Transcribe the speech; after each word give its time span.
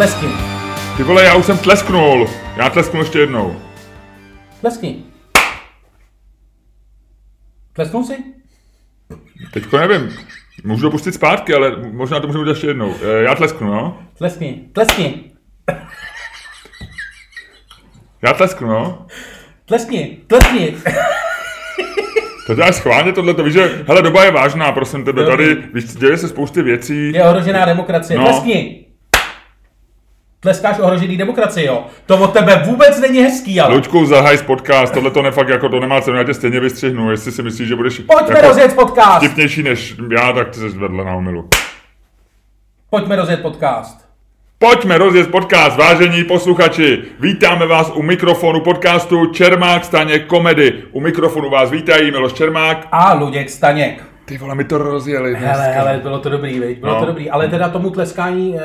Tleskni. 0.00 0.28
Ty 0.96 1.02
vole, 1.02 1.24
já 1.24 1.34
už 1.34 1.46
jsem 1.46 1.58
tlesknul. 1.58 2.30
Já 2.56 2.70
tlesknu 2.70 3.00
ještě 3.00 3.18
jednou. 3.18 3.56
Tleskni. 4.60 5.04
Tlesknul 7.72 8.04
jsi? 8.04 8.16
Teďko 9.52 9.78
nevím. 9.78 10.16
Můžu 10.64 10.82
to 10.82 10.90
pustit 10.90 11.12
zpátky, 11.12 11.54
ale 11.54 11.76
možná 11.92 12.20
to 12.20 12.26
můžu 12.26 12.40
udělat 12.40 12.54
ještě 12.54 12.66
jednou. 12.66 12.94
Eh, 13.02 13.22
Já 13.22 13.34
tlesknu, 13.34 13.66
no. 13.66 13.98
Tleskni. 14.18 14.64
Tleskni. 14.72 15.32
Já 18.22 18.32
tlesknu, 18.32 18.68
no. 18.68 19.06
Tleskni. 19.64 20.18
Tleskni. 20.26 20.76
To 22.46 22.54
děláš 22.54 22.74
schválně 22.74 23.12
tohle, 23.12 23.34
to 23.34 23.44
víš, 23.44 23.54
že, 23.54 23.84
hele, 23.88 24.02
doba 24.02 24.24
je 24.24 24.30
vážná, 24.30 24.72
prosím 24.72 25.04
tebe, 25.04 25.26
tady, 25.26 25.54
víš, 25.74 25.84
děje 25.84 26.16
se 26.16 26.28
spousty 26.28 26.62
věcí. 26.62 27.12
Je 27.12 27.24
ohrožená 27.24 27.64
demokracie. 27.64 28.18
No. 28.18 28.24
Tleskni. 28.24 28.79
Tleskáš 30.42 30.78
ohrožený 30.78 31.16
demokracii, 31.16 31.66
jo? 31.66 31.84
To 32.06 32.16
od 32.18 32.32
tebe 32.32 32.62
vůbec 32.66 33.00
není 33.00 33.18
hezký, 33.18 33.60
ale. 33.60 33.74
Luďku, 33.74 34.06
zahaj 34.06 34.38
z 34.38 34.42
podcast, 34.42 34.94
tohle 34.94 35.10
to 35.10 35.22
nefakt, 35.22 35.48
jako 35.48 35.68
to 35.68 35.80
nemá 35.80 36.00
cenu, 36.00 36.16
já 36.16 36.24
tě 36.24 36.34
stejně 36.34 36.60
vystřihnu, 36.60 37.10
jestli 37.10 37.32
si 37.32 37.42
myslíš, 37.42 37.68
že 37.68 37.76
budeš 37.76 37.98
Pojďme 37.98 38.36
jako 38.36 38.48
rozjet 38.48 38.74
podcast. 38.74 39.16
vtipnější 39.16 39.62
než 39.62 39.94
já, 40.10 40.32
tak 40.32 40.48
ty 40.48 40.54
jsi 40.60 40.68
vedle 40.68 41.04
na 41.04 41.14
omilu. 41.14 41.48
Pojďme 42.90 43.16
rozjet 43.16 43.42
podcast. 43.42 44.10
Pojďme 44.58 44.98
rozjet 44.98 45.30
podcast, 45.30 45.76
vážení 45.76 46.24
posluchači. 46.24 47.02
Vítáme 47.20 47.66
vás 47.66 47.92
u 47.94 48.02
mikrofonu 48.02 48.60
podcastu 48.60 49.26
Čermák 49.26 49.84
Staně 49.84 50.18
Komedy. 50.18 50.82
U 50.92 51.00
mikrofonu 51.00 51.50
vás 51.50 51.70
vítají 51.70 52.10
Miloš 52.10 52.32
Čermák. 52.32 52.88
A 52.92 53.14
Luděk 53.14 53.50
Staněk. 53.50 54.09
Ty 54.30 54.38
vole, 54.38 54.54
mi 54.54 54.64
to 54.64 54.78
rozjeli 54.78 55.30
dneska. 55.30 55.48
Hele, 55.52 55.72
hele, 55.72 56.00
bylo 56.02 56.18
to 56.18 56.28
dobrý, 56.28 56.60
viď? 56.60 56.78
Bylo 56.80 56.94
No. 56.94 57.00
to 57.00 57.06
dobrý. 57.06 57.30
Ale 57.30 57.48
teda 57.48 57.68
tomu 57.68 57.90
tleskání, 57.90 58.56
eh, 58.58 58.62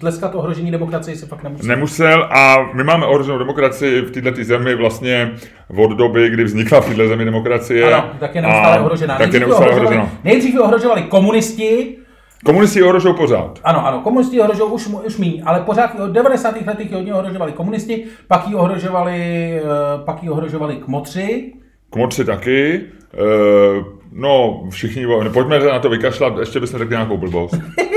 tleskat 0.00 0.34
ohrožení 0.34 0.70
demokracie 0.70 1.16
se 1.16 1.26
fakt 1.26 1.42
nemusí. 1.42 1.68
Nemusel 1.68 2.28
a 2.30 2.56
my 2.74 2.84
máme 2.84 3.06
ohroženou 3.06 3.38
demokracii 3.38 4.00
v 4.00 4.10
této 4.10 4.44
zemi 4.44 4.74
vlastně 4.74 5.30
od 5.76 5.90
doby, 5.90 6.30
kdy 6.30 6.44
vznikla 6.44 6.80
v 6.80 6.88
této 6.88 7.08
zemi 7.08 7.24
demokracie. 7.24 7.94
Ano, 7.94 8.10
tak 8.20 8.34
je 8.34 8.42
neustále 8.42 8.80
ohrožená. 8.80 9.18
Tak 9.18 9.20
je 9.20 9.26
Nejdřív 9.26 9.40
ji 9.42 9.46
neustále 9.46 9.70
ohrožovali- 9.70 9.96
ohrožená. 9.96 10.18
Nejdřív 10.24 10.54
ji 10.54 10.60
ohrožovali 10.60 11.02
komunisti, 11.02 11.96
Komunisti 12.44 12.78
ji 12.78 12.82
ohrožují 12.82 13.14
pořád. 13.14 13.58
ano, 13.64 13.86
ano, 13.86 14.00
komunisti 14.00 14.36
ji 14.36 14.40
ohrožují 14.42 14.72
už, 14.72 14.86
už 15.06 15.16
míň, 15.18 15.42
ale 15.46 15.60
pořád 15.60 16.00
od 16.00 16.10
90. 16.10 16.66
letech 16.66 16.90
ji 16.90 16.94
hodně 16.96 17.14
ohrožovali 17.14 17.52
komunisti, 17.52 18.04
pak 18.28 18.48
ji 18.48 18.54
ohrožovali, 18.54 19.20
eh, 19.56 19.62
pak 20.04 20.22
ji 20.22 20.30
ohrožovali 20.30 20.76
kmotři, 20.76 21.52
Kmotři 21.90 22.24
taky. 22.24 22.80
E, 23.14 23.97
no, 24.12 24.64
všichni, 24.70 25.06
pojďme 25.32 25.58
na 25.58 25.78
to 25.78 25.88
vykašlat, 25.88 26.38
ještě 26.38 26.60
bychom 26.60 26.78
řekli 26.78 26.92
nějakou 26.94 27.16
blbost. 27.16 27.54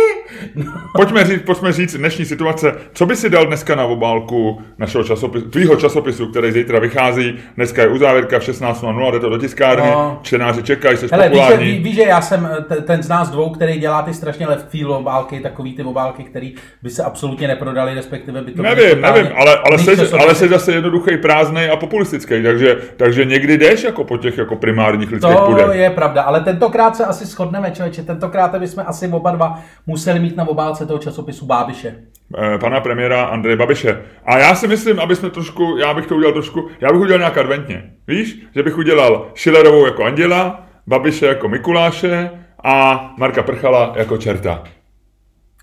Pojďme 0.96 1.24
říct, 1.26 1.42
pojďme 1.46 1.72
říct 1.72 1.96
dnešní 1.98 2.26
situace. 2.26 2.76
Co 2.94 3.06
by 3.06 3.16
si 3.16 3.30
dal 3.30 3.46
dneska 3.46 3.76
na 3.76 3.86
obálku 3.86 4.62
našeho 4.78 5.04
časopisu, 5.04 5.50
tvýho 5.50 5.76
časopisu, 5.76 6.28
který 6.28 6.52
zítra 6.52 6.80
vychází? 6.80 7.34
Dneska 7.56 7.82
je 7.82 7.88
uzávěrka 7.88 8.40
v 8.40 8.44
16.00, 8.44 9.12
jde 9.12 9.20
to 9.20 9.30
do 9.30 9.38
tiskárny, 9.38 9.92
No. 9.92 10.20
čtenáři 10.22 10.64
čekají, 10.64 10.98
jsi 10.98 11.08
Hele, 11.12 11.30
víš, 11.30 11.38
že, 11.38 11.42
populární. 11.44 11.72
ví, 11.72 11.80
víš, 11.80 11.96
že 11.96 12.02
já 12.04 12.22
jsem 12.22 12.50
eh, 12.58 12.62
te- 12.62 12.82
ten 12.82 13.04
z 13.04 13.10
nás 13.10 13.30
dvou, 13.30 13.50
který 13.50 13.80
dělá 13.80 14.02
ty 14.02 14.14
strašně 14.14 14.48
field 14.70 14.92
obálky, 15.00 15.40
takový 15.40 15.74
ty 15.74 15.84
obálky, 15.84 16.24
které 16.24 16.50
by 16.84 16.90
se 16.90 17.04
absolutně 17.04 17.48
neprodaly, 17.48 17.94
respektive 17.94 18.42
by 18.42 18.52
to 18.52 18.62
Nevím, 18.62 19.02
nevím, 19.02 19.28
ale, 19.38 19.58
ale, 19.58 19.78
jsi, 19.80 19.86
časopisy. 19.86 20.14
ale 20.18 20.36
jsi 20.36 20.48
zase 20.50 20.74
jednoduchý, 20.74 21.18
prázdnej 21.18 21.72
a 21.72 21.76
populistický, 21.76 22.44
takže, 22.44 22.78
takže 22.98 23.26
někdy 23.26 23.58
jdeš 23.58 23.84
jako 23.84 24.04
po 24.04 24.18
těch 24.18 24.38
jako 24.38 24.56
primárních 24.56 25.12
lidských 25.12 25.36
To 25.36 25.42
půdech. 25.46 25.66
je 25.72 25.90
pravda, 25.90 26.22
ale 26.22 26.40
tentokrát 26.42 26.96
se 26.96 27.06
asi 27.06 27.26
shodneme, 27.26 27.72
člověče. 27.72 28.04
Tentokrát 28.04 28.56
bychom 28.60 28.84
asi 28.88 29.08
oba 29.08 29.32
dva 29.32 29.60
museli 29.88 30.20
mít 30.20 30.38
na 30.42 30.48
obálce 30.50 30.86
toho 30.86 31.00
časopisu 31.00 31.46
Bábiše. 31.46 31.96
eh, 32.38 32.58
pana 32.58 32.80
premiéra 32.82 33.24
Andreje 33.24 33.58
Babiše. 33.58 34.02
A 34.26 34.38
já 34.38 34.56
si 34.56 34.68
myslím, 34.68 35.00
aby 35.00 35.16
jsme 35.16 35.30
trošku, 35.30 35.78
já 35.80 35.94
bych 35.94 36.06
to 36.08 36.16
udělal 36.16 36.34
trošku, 36.34 36.68
já 36.82 36.92
bych 36.92 37.02
udělal 37.02 37.20
nějak 37.20 37.38
adventně. 37.38 37.92
Víš, 38.08 38.40
že 38.56 38.64
bych 38.64 38.78
udělal 38.78 39.28
Schillerovou 39.36 39.86
jako 39.86 40.04
Anděla, 40.04 40.66
Babiše 40.88 41.26
jako 41.26 41.50
Mikuláše 41.50 42.30
a 42.64 43.02
Marka 43.18 43.44
Prchala 43.44 43.94
jako 43.96 44.18
čerta. 44.18 44.64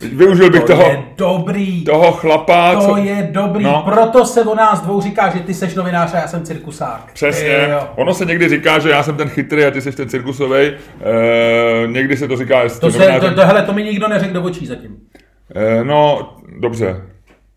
Využil 0.00 0.50
bych 0.50 0.60
To 0.60 0.66
toho, 0.66 0.82
je 0.82 1.02
dobrý. 1.16 1.84
toho 1.84 2.12
chlapa, 2.12 2.74
To 2.74 2.80
co... 2.80 2.96
je 2.96 3.28
dobrý, 3.32 3.64
No. 3.64 3.82
proto 3.84 4.24
se 4.24 4.42
o 4.44 4.54
nás 4.54 4.80
dvou 4.80 5.00
říká, 5.00 5.30
že 5.30 5.40
ty 5.40 5.54
seš 5.54 5.74
novinář 5.74 6.14
a 6.14 6.16
já 6.16 6.28
jsem 6.28 6.42
cirkusák. 6.42 7.10
Přesně. 7.12 7.68
Jo. 7.70 7.88
Ono 7.96 8.14
se 8.14 8.24
někdy 8.24 8.48
říká, 8.48 8.78
že 8.78 8.90
já 8.90 9.02
jsem 9.02 9.16
ten 9.16 9.28
chytrý 9.28 9.64
a 9.64 9.70
ty 9.70 9.80
jsi 9.80 9.92
ten 9.92 10.08
cirkusový. 10.08 10.60
E, 10.60 10.72
někdy 11.86 12.16
se 12.16 12.28
to 12.28 12.36
říká, 12.36 12.62
jestli 12.62 12.80
To, 12.80 12.90
se, 12.90 13.20
to, 13.20 13.34
to, 13.34 13.46
hele, 13.46 13.62
to 13.62 13.72
mi 13.72 13.82
nikdo 13.82 14.08
neřekl 14.08 14.32
do 14.32 14.42
očí 14.42 14.66
zatím. 14.66 14.96
e, 15.54 15.84
No, 15.84 16.32
dobře. 16.58 16.96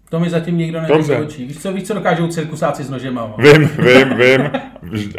To 0.09 0.19
mi 0.19 0.29
zatím 0.29 0.57
nikdo 0.57 0.81
neřekl 0.81 1.03
do 1.17 1.25
očí. 1.25 1.45
Víš 1.45 1.57
co, 1.61 1.73
víš, 1.73 1.83
co 1.83 1.93
dokážou 1.93 2.27
cirkusáci 2.27 2.83
s 2.83 2.89
nožema? 2.89 3.33
Vím, 3.37 3.69
vím, 3.79 4.17
vím, 4.17 4.49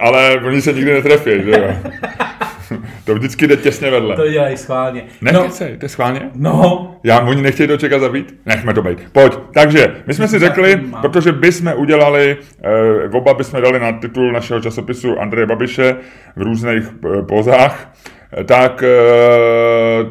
ale 0.00 0.40
oni 0.46 0.62
se 0.62 0.72
nikdy 0.72 0.92
netrefí, 0.92 1.30
že 1.44 1.50
jo? 1.50 1.74
to 3.04 3.14
vždycky 3.14 3.46
jde 3.46 3.56
těsně 3.56 3.90
vedle. 3.90 4.16
To 4.16 4.28
dělají 4.28 4.56
schválně. 4.56 5.04
Ne, 5.20 5.32
no, 5.32 5.42
no. 5.44 5.50
to 5.78 5.84
je 5.84 5.88
schválně? 5.88 6.30
no, 6.34 6.96
Já, 7.04 7.20
oni 7.20 7.42
nechtějí 7.42 7.66
do 7.66 7.76
čeka 7.76 7.98
zabít? 7.98 8.34
Nechme 8.46 8.74
to 8.74 8.82
být. 8.82 8.98
Pojď. 9.12 9.38
Takže, 9.54 9.94
my 10.06 10.14
jsme 10.14 10.28
si 10.28 10.38
řekli, 10.38 10.80
protože 11.00 11.32
bychom 11.32 11.72
udělali, 11.76 12.36
eh, 12.64 13.08
oba 13.12 13.34
bychom 13.34 13.62
dali 13.62 13.80
na 13.80 13.92
titul 13.92 14.32
našeho 14.32 14.60
časopisu 14.60 15.20
Andreje 15.20 15.46
Babiše 15.46 15.96
v 16.36 16.42
různých 16.42 16.84
eh, 16.84 17.22
pozách, 17.22 17.94
eh, 18.32 18.44
tak 18.44 18.82
eh, 18.82 18.88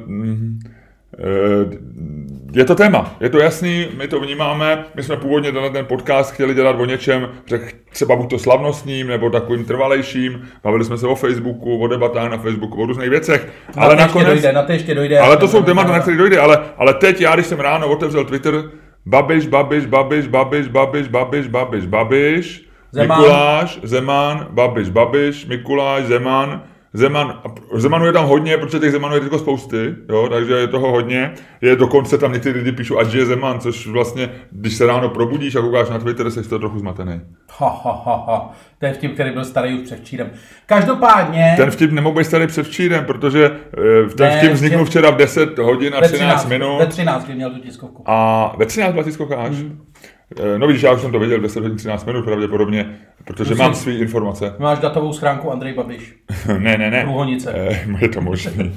mm, 0.06 0.60
eh, 1.20 1.91
je 2.54 2.66
to 2.66 2.76
téma, 2.76 3.16
je 3.20 3.30
to 3.30 3.40
jasný, 3.40 3.88
my 3.98 4.08
to 4.08 4.20
vnímáme, 4.20 4.86
my 4.96 5.04
jsme 5.04 5.18
původně 5.18 5.52
tenhle 5.52 5.70
ten 5.70 5.86
podcast 5.86 6.34
chtěli 6.34 6.54
dělat 6.54 6.76
o 6.80 6.86
něčem, 6.86 7.30
řek, 7.48 7.76
třeba 7.92 8.16
buď 8.16 8.30
to 8.30 8.40
slavnostním, 8.40 9.08
nebo 9.08 9.30
takovým 9.30 9.66
trvalejším, 9.66 10.48
bavili 10.64 10.86
jsme 10.86 10.98
se 10.98 11.08
o 11.08 11.16
Facebooku, 11.16 11.78
o 11.78 11.88
debatách 11.88 12.32
na 12.32 12.38
Facebooku, 12.38 12.84
o 12.84 12.86
různých 12.86 13.10
věcech, 13.10 13.48
na 13.76 13.84
ale 13.84 13.96
nakonec... 13.96 14.28
dojde, 14.28 14.54
na 14.54 14.64
to 14.64 14.72
ještě 14.72 14.96
dojde. 14.96 15.20
Ale 15.20 15.38
to 15.38 15.48
jsou 15.48 15.64
témata, 15.64 15.92
na 15.92 16.00
které 16.00 16.18
dojde, 16.18 16.40
ale, 16.40 16.60
ale 16.78 16.94
teď 16.94 17.22
já, 17.22 17.36
když 17.36 17.46
jsem 17.46 17.60
ráno 17.60 17.88
otevřel 17.88 18.26
Twitter, 18.26 18.64
Babiš, 19.06 19.48
Babiš, 19.48 19.86
Babiš, 19.86 20.28
Babiš, 20.28 20.68
Babiš, 20.68 21.08
Babiš, 21.08 21.48
Babiš, 21.48 21.86
Babiš, 21.86 22.72
Zeman. 22.92 23.20
Mikuláš, 23.20 23.80
Zeman, 23.84 24.48
Babiš, 24.50 24.90
Babiš, 24.90 25.46
Mikuláš, 25.46 26.04
Zeman, 26.04 26.64
Zeman, 26.94 27.42
Zemanu 27.74 28.06
je 28.06 28.14
tam 28.14 28.26
hodně, 28.26 28.58
protože 28.58 28.80
těch 28.80 28.92
Zemanů 28.92 29.16
je 29.16 29.22
teďko 29.22 29.40
spousty, 29.40 29.96
jo, 30.10 30.28
takže 30.32 30.54
je 30.54 30.68
toho 30.68 30.92
hodně. 30.92 31.34
Je 31.62 31.76
dokonce 31.76 32.18
tam 32.18 32.34
někteří 32.34 32.60
lidi 32.60 32.72
píšou, 32.72 32.98
ať 33.00 33.14
je 33.14 33.26
Zeman, 33.26 33.60
což 33.60 33.88
vlastně, 33.88 34.30
když 34.52 34.74
se 34.74 34.86
ráno 34.86 35.10
probudíš 35.10 35.56
a 35.56 35.62
koukáš 35.62 35.90
na 35.90 36.00
Twitter, 36.00 36.32
jsi 36.32 36.50
to 36.50 36.60
trochu 36.60 36.80
zmatený. 36.80 37.22
Ha, 37.58 37.82
ha, 37.84 38.02
ha, 38.06 38.24
ha. 38.28 38.54
To 38.80 38.86
je 38.86 38.94
vtip, 38.94 39.14
který 39.14 39.32
byl 39.32 39.46
starý 39.46 39.74
už 39.74 39.82
předvčírem. 39.82 40.30
Každopádně... 40.66 41.54
Ten 41.58 41.72
vtip 41.72 41.92
nemohl 41.92 42.16
být 42.18 42.24
starý 42.26 42.48
předvčírem, 42.48 43.06
protože 43.06 43.46
eh, 43.46 44.10
ten 44.16 44.28
Ne, 44.28 44.38
vtip 44.38 44.52
vznikl 44.52 44.78
vtip- 44.78 44.86
včera 44.86 45.10
v 45.10 45.16
10 45.18 45.58
hodin 45.58 45.94
a 45.96 46.00
ve 46.00 46.10
13 46.10 46.48
minut. 46.48 46.78
Ve 46.80 46.86
13, 46.88 47.26
kdy 47.26 47.36
měl 47.36 47.50
tu 47.52 47.60
tiskovku. 47.60 48.04
A 48.06 48.56
ve 48.58 48.66
13 48.66 48.92
byla 48.92 49.04
tiskovka 49.04 49.36
až? 49.36 49.52
Hmm. 49.52 49.82
Eh, 50.40 50.60
No 50.60 50.68
vidíš, 50.68 50.84
já 50.84 50.92
už 50.92 51.02
jsem 51.02 51.12
to 51.12 51.20
věděl, 51.20 51.40
10 51.40 51.64
hodin 51.64 51.78
13 51.78 52.06
minut 52.06 52.26
pravděpodobně, 52.26 53.00
protože 53.26 53.50
Musím- 53.50 53.64
mám 53.64 53.74
své 53.76 53.92
informace. 53.94 54.54
Máš 54.60 54.80
datovou 54.80 55.14
schránku 55.14 55.52
Andrej 55.52 55.74
Babiš. 55.74 56.16
ne, 56.58 56.78
ne, 56.78 56.92
ne. 56.92 57.02
Průhonice. 57.04 57.54
Eh, 57.56 57.86
Je 58.02 58.10
to 58.10 58.22
možný. 58.22 58.76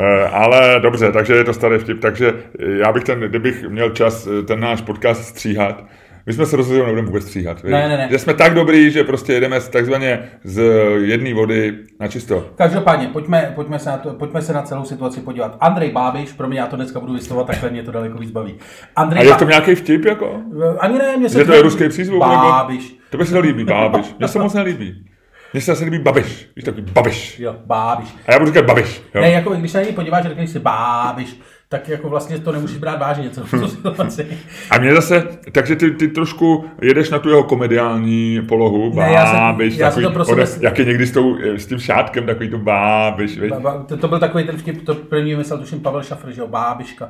Eh, 0.00 0.24
Ale 0.28 0.80
dobře, 0.82 1.12
takže 1.12 1.32
je 1.34 1.44
to 1.44 1.54
starý 1.54 1.78
vtip. 1.78 2.00
Takže 2.00 2.32
já 2.58 2.92
bych 2.92 3.04
ten, 3.04 3.20
kdybych 3.20 3.68
měl 3.68 3.90
čas 3.90 4.28
ten 4.46 4.60
náš 4.60 4.80
podcast 4.80 5.24
stříhat, 5.24 5.84
my 6.26 6.32
jsme 6.32 6.46
se 6.46 6.56
rozhodli, 6.56 6.78
že 6.78 6.82
nebudeme 6.84 7.06
vůbec 7.08 7.24
stříhat. 7.24 7.64
Ne, 7.64 7.70
ne, 7.88 7.96
ne. 7.96 8.08
Že 8.10 8.18
jsme 8.18 8.34
tak 8.34 8.54
dobrý, 8.54 8.90
že 8.90 9.04
prostě 9.04 9.32
jedeme 9.32 9.60
z- 9.60 9.68
takzvaně 9.68 10.28
z 10.44 10.62
jedné 11.02 11.34
vody 11.34 11.78
na 12.00 12.08
čisto. 12.08 12.46
Každopádně, 12.56 13.08
pojďme, 13.08 13.52
pojďme, 13.54 13.78
se 13.78 13.90
na 13.90 13.96
to, 13.96 14.10
pojďme 14.14 14.42
se 14.42 14.52
na 14.52 14.62
celou 14.62 14.84
situaci 14.84 15.20
podívat. 15.20 15.56
Andrej 15.60 15.90
Bábiš, 15.90 16.32
pro 16.32 16.48
mě 16.48 16.58
já 16.60 16.66
to 16.66 16.76
dneska 16.76 17.00
budu 17.00 17.12
vyslovovat, 17.12 17.46
takhle 17.46 17.70
mě 17.70 17.82
to 17.82 17.92
daleko 17.92 18.18
víc 18.18 18.30
baví. 18.30 18.54
Andrej 18.96 19.20
A 19.20 19.24
je 19.24 19.34
v 19.34 19.38
tom 19.38 19.48
nějaký 19.48 19.74
vtip, 19.74 20.04
jako? 20.04 20.40
Ani 20.78 20.98
ne, 20.98 21.16
mně 21.16 21.28
se 21.28 21.38
Že 21.38 21.44
to 21.44 21.52
je 21.52 21.62
ruský 21.62 21.88
přízvuk? 21.88 22.20
Bábiš. 22.20 22.88
Nebo? 22.90 23.02
To 23.10 23.18
by 23.18 23.26
se 23.26 23.32
to 23.32 23.40
líbí, 23.40 23.64
Bábiš. 23.64 24.14
Mně 24.18 24.28
se 24.28 24.38
moc 24.38 24.54
nelíbí. 24.54 25.04
Mně 25.52 25.60
se 25.60 25.72
asi 25.72 25.84
líbí 25.84 25.98
Babiš. 25.98 26.48
Víš, 26.56 26.64
takový 26.64 26.82
Babiš. 26.92 27.38
Jo, 27.40 27.56
Bábiš. 27.66 28.14
A 28.26 28.32
já 28.32 28.38
budu 28.38 28.50
říkat 28.50 28.64
Babiš. 28.66 29.02
Jo. 29.14 29.20
Ne, 29.20 29.30
jako 29.30 29.50
když 29.50 29.70
se 29.72 29.78
na 29.78 29.84
něj 29.84 29.92
podíváš, 29.92 30.24
řekneš 30.24 30.50
si 30.50 30.58
Bábiš, 30.58 31.40
tak 31.72 31.88
jako 31.88 32.08
vlastně 32.08 32.38
to 32.38 32.52
nemůžeš 32.52 32.76
brát 32.76 33.00
vážně 33.00 33.30
celou 33.30 33.46
tu 33.46 33.68
situaci. 33.68 34.26
A 34.70 34.78
mě 34.78 34.94
zase, 34.94 35.28
takže 35.52 35.76
ty, 35.76 35.90
ty 35.90 36.08
trošku 36.08 36.64
jedeš 36.82 37.10
na 37.10 37.18
tu 37.18 37.28
jeho 37.28 37.42
komediální 37.44 38.42
polohu, 38.48 38.92
Ne, 39.00 39.12
já 39.12 39.26
jsem- 39.26 39.36
bábiš, 39.36 39.76
já 39.76 39.90
jsem 39.90 40.02
takový, 40.02 40.06
to 40.06 40.12
prostě 40.12 40.32
ode, 40.32 40.66
jak 40.66 40.78
je 40.78 40.84
někdy 40.84 41.06
s, 41.06 41.12
tou, 41.12 41.38
s 41.42 41.66
tím 41.66 41.78
šátkem, 41.78 42.26
takový 42.26 42.48
to 42.48 42.58
bábiš, 42.58 43.38
viď? 43.38 43.50
Ba- 43.50 43.60
ba- 43.60 43.84
To, 43.88 43.96
to 43.96 44.08
byl 44.08 44.18
takový 44.18 44.44
ten 44.44 44.56
vtip, 44.56 44.84
to 44.86 44.94
první 44.94 45.34
myslel 45.34 45.58
tuším 45.58 45.80
Pavel 45.80 46.02
Šafr, 46.02 46.30
že 46.30 46.40
jo, 46.40 46.46
Bábiška. 46.46 47.08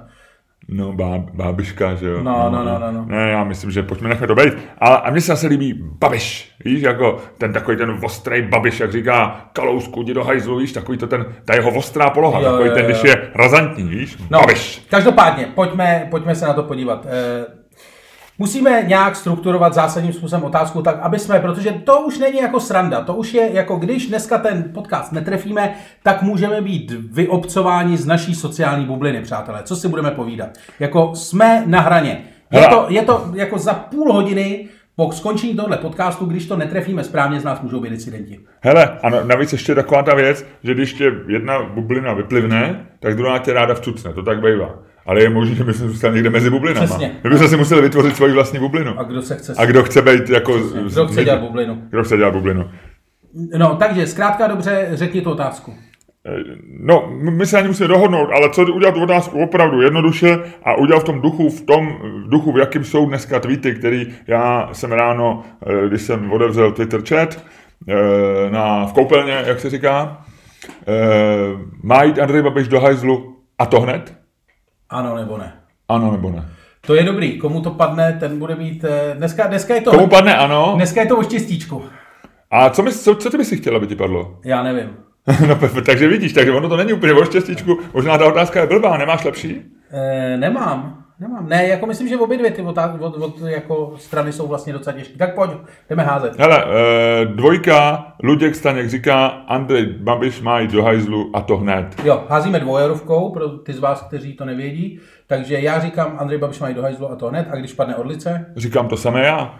No, 0.68 0.92
bá, 0.92 1.18
bábiška, 1.34 1.94
že 1.94 2.06
jo. 2.08 2.22
No, 2.22 2.50
no, 2.50 2.64
no, 2.64 2.78
no, 2.78 2.92
no. 2.92 3.04
Ne, 3.08 3.30
já 3.30 3.44
myslím, 3.44 3.70
že 3.70 3.82
pojďme 3.82 4.08
nechat 4.08 4.26
to 4.26 4.34
být. 4.34 4.52
Ale 4.78 4.98
a 4.98 5.10
mně 5.10 5.20
se 5.20 5.26
zase 5.26 5.46
líbí 5.46 5.74
Babiš, 5.82 6.52
víš, 6.64 6.82
jako 6.82 7.18
ten 7.38 7.52
takový 7.52 7.76
ten 7.76 7.98
ostrý 8.02 8.42
Babiš, 8.42 8.80
jak 8.80 8.92
říká 8.92 9.46
Kalousku, 9.52 10.02
jdi 10.02 10.14
do 10.14 10.24
hajzlu, 10.24 10.56
víš, 10.58 10.72
takový 10.72 10.98
to 10.98 11.06
ten, 11.06 11.26
ta 11.44 11.54
jeho 11.54 11.70
ostrá 11.70 12.10
poloha, 12.10 12.40
Jo, 12.40 12.44
takový 12.50 12.68
jo, 12.68 12.74
ten, 12.74 12.84
jo. 12.84 12.90
když 12.90 13.04
je 13.04 13.30
razantní, 13.34 13.84
víš, 13.84 14.16
No, 14.30 14.40
Babiš. 14.40 14.86
každopádně, 14.90 15.46
pojďme, 15.54 16.06
pojďme 16.10 16.34
se 16.34 16.46
na 16.46 16.52
to 16.52 16.62
podívat. 16.62 17.06
Eh, 17.10 17.61
Musíme 18.38 18.82
nějak 18.86 19.16
strukturovat 19.16 19.74
zásadním 19.74 20.12
způsobem 20.12 20.44
otázku 20.44 20.82
tak, 20.82 20.98
aby 21.02 21.18
jsme, 21.18 21.40
protože 21.40 21.70
to 21.84 22.00
už 22.00 22.18
není 22.18 22.38
jako 22.38 22.60
sranda, 22.60 23.00
to 23.00 23.14
už 23.14 23.34
je 23.34 23.50
jako 23.52 23.76
když 23.76 24.06
dneska 24.06 24.38
ten 24.38 24.64
podcast 24.74 25.12
netrefíme, 25.12 25.74
tak 26.02 26.22
můžeme 26.22 26.60
být 26.60 26.90
vyobcováni 26.90 27.96
z 27.96 28.06
naší 28.06 28.34
sociální 28.34 28.86
bubliny, 28.86 29.20
přátelé. 29.22 29.62
Co 29.64 29.76
si 29.76 29.88
budeme 29.88 30.10
povídat? 30.10 30.48
Jako 30.80 31.14
jsme 31.14 31.62
na 31.66 31.80
hraně. 31.80 32.24
Je 32.50 32.68
to, 32.68 32.86
je 32.88 33.02
to 33.02 33.30
jako 33.34 33.58
za 33.58 33.74
půl 33.74 34.12
hodiny 34.12 34.68
po 34.96 35.12
skončení 35.12 35.54
tohle 35.54 35.76
podcastu, 35.76 36.24
když 36.24 36.46
to 36.46 36.56
netrefíme 36.56 37.04
správně, 37.04 37.40
z 37.40 37.44
nás 37.44 37.60
můžou 37.60 37.80
být 37.80 37.92
incidenti. 37.92 38.40
Hele, 38.60 38.98
a 39.02 39.10
navíc 39.10 39.52
ještě 39.52 39.74
taková 39.74 40.02
ta 40.02 40.14
věc, 40.14 40.46
že 40.62 40.74
když 40.74 40.92
tě 40.92 41.12
jedna 41.26 41.62
bublina 41.62 42.12
vyplivne, 42.12 42.86
tak 43.00 43.16
druhá 43.16 43.38
tě 43.38 43.52
ráda 43.52 43.74
vcucne, 43.74 44.12
to 44.12 44.22
tak 44.22 44.40
bývá. 44.40 44.78
Ale 45.06 45.22
je 45.22 45.30
možné, 45.30 45.54
že 45.54 45.64
bychom 45.64 45.88
zůstali 45.88 46.14
někde 46.14 46.30
mezi 46.30 46.50
bublinama. 46.50 46.86
Přesně. 46.86 47.12
My 47.24 47.30
bychom 47.30 47.48
si 47.48 47.56
museli 47.56 47.82
vytvořit 47.82 48.16
svoji 48.16 48.32
vlastní 48.32 48.58
bublinu. 48.58 48.98
A 48.98 49.02
kdo 49.02 49.22
se 49.22 49.36
chce... 49.36 49.54
A 49.56 49.64
kdo 49.64 49.82
chce 49.82 50.02
být 50.02 50.30
jako... 50.30 50.58
Kdo 50.92 51.06
chce 51.06 51.24
dělat 51.24 51.40
bublinu. 51.40 51.82
Kdo 51.90 52.04
chce 52.04 52.16
dělat 52.16 52.34
bublinu. 52.34 52.70
No, 53.58 53.76
takže 53.76 54.06
zkrátka 54.06 54.46
dobře, 54.46 54.88
řekni 54.92 55.20
tu 55.20 55.30
otázku. 55.30 55.74
No, 56.80 57.12
my 57.18 57.46
se 57.46 57.58
ani 57.58 57.68
musíme 57.68 57.88
dohodnout, 57.88 58.28
ale 58.32 58.50
co 58.50 58.62
udělat 58.62 58.94
tu 58.94 59.02
otázku 59.02 59.38
opravdu 59.38 59.82
jednoduše 59.82 60.38
a 60.62 60.74
udělat 60.74 61.00
v 61.00 61.04
tom 61.04 61.20
duchu, 61.20 61.50
v 61.50 61.60
tom 61.60 61.98
duchu, 62.28 62.52
v 62.52 62.58
jakým 62.58 62.84
jsou 62.84 63.06
dneska 63.06 63.40
tweety, 63.40 63.74
který 63.74 64.06
já 64.26 64.68
jsem 64.72 64.92
ráno, 64.92 65.42
eh, 65.66 65.88
když 65.88 66.02
jsem 66.02 66.32
otevřel 66.32 66.72
Twitter 66.72 67.00
chat, 67.08 67.44
eh, 67.88 68.50
na, 68.50 68.86
v 68.86 68.92
koupelně, 68.92 69.42
jak 69.46 69.60
se 69.60 69.70
říká, 69.70 70.24
eh, 70.88 70.92
má 71.82 72.02
jít 72.02 72.18
Andrej 72.18 72.42
Babiš 72.42 72.68
do 72.68 72.80
hajzlu 72.80 73.36
a 73.58 73.66
to 73.66 73.80
hned? 73.80 74.21
Ano 74.92 75.16
nebo 75.16 75.38
ne? 75.38 75.52
Ano 75.88 76.12
nebo 76.12 76.30
ne? 76.30 76.48
To 76.86 76.94
je 76.94 77.02
dobrý. 77.02 77.38
Komu 77.38 77.60
to 77.60 77.70
padne, 77.70 78.16
ten 78.20 78.38
bude 78.38 78.54
mít... 78.54 78.84
Dneska, 79.14 79.46
dneska 79.46 79.74
je 79.74 79.80
to... 79.80 79.90
Komu 79.90 80.06
padne 80.06 80.36
ano? 80.36 80.72
Dneska 80.76 81.00
je 81.00 81.06
to 81.06 81.16
o 81.16 81.22
štěstíčku. 81.22 81.84
A 82.50 82.70
co, 82.70 82.82
my, 82.82 82.92
co, 82.92 83.14
co 83.14 83.30
ty 83.30 83.36
bys 83.36 83.48
si 83.48 83.56
chtěla, 83.56 83.76
aby 83.76 83.86
ti 83.86 83.96
padlo? 83.96 84.38
Já 84.44 84.62
nevím. 84.62 84.96
no, 85.48 85.82
takže 85.86 86.08
vidíš, 86.08 86.32
takže 86.32 86.52
ono 86.52 86.68
to 86.68 86.76
není 86.76 86.92
úplně 86.92 87.12
o 87.12 87.24
štěstíčku. 87.24 87.78
Možná 87.94 88.18
ta 88.18 88.26
otázka 88.26 88.60
je 88.60 88.66
blbá, 88.66 88.96
nemáš 88.96 89.24
lepší? 89.24 89.60
E, 89.90 90.36
nemám. 90.36 91.01
Nemám. 91.22 91.48
Ne, 91.48 91.66
jako 91.66 91.86
myslím, 91.86 92.08
že 92.08 92.16
obě 92.16 92.38
dvě 92.38 92.50
ty 92.50 92.62
od, 92.62 92.78
od, 93.00 93.16
od 93.16 93.34
jako 93.46 93.92
strany 93.96 94.32
jsou 94.32 94.46
vlastně 94.46 94.72
docela 94.72 94.96
těžké. 94.96 95.18
Tak 95.18 95.34
pojď, 95.34 95.50
jdeme 95.90 96.02
házet. 96.02 96.38
Hele, 96.38 96.64
e, 96.64 97.24
dvojka, 97.24 98.06
Luděk 98.22 98.54
Staněk 98.54 98.88
říká, 98.88 99.26
Andrej 99.26 99.86
Babiš 99.86 100.40
má 100.40 100.60
jít 100.60 100.70
do 100.70 100.82
hajzlu 100.82 101.30
a 101.34 101.40
to 101.40 101.56
hned. 101.56 101.86
Jo, 102.04 102.24
házíme 102.28 102.60
dvojerovkou 102.60 103.30
pro 103.30 103.48
ty 103.48 103.72
z 103.72 103.78
vás, 103.78 104.02
kteří 104.02 104.32
to 104.32 104.44
nevědí. 104.44 105.00
Takže 105.26 105.60
já 105.60 105.80
říkám, 105.80 106.16
Andrej 106.18 106.38
Babiš 106.38 106.60
má 106.60 106.68
jít 106.68 106.74
do 106.74 106.82
hajzlu 106.82 107.10
a 107.10 107.16
to 107.16 107.28
hned. 107.28 107.48
A 107.50 107.56
když 107.56 107.72
padne 107.72 107.96
Orlice? 107.96 108.46
Říkám 108.56 108.88
to 108.88 108.96
samé 108.96 109.24
já. 109.24 109.54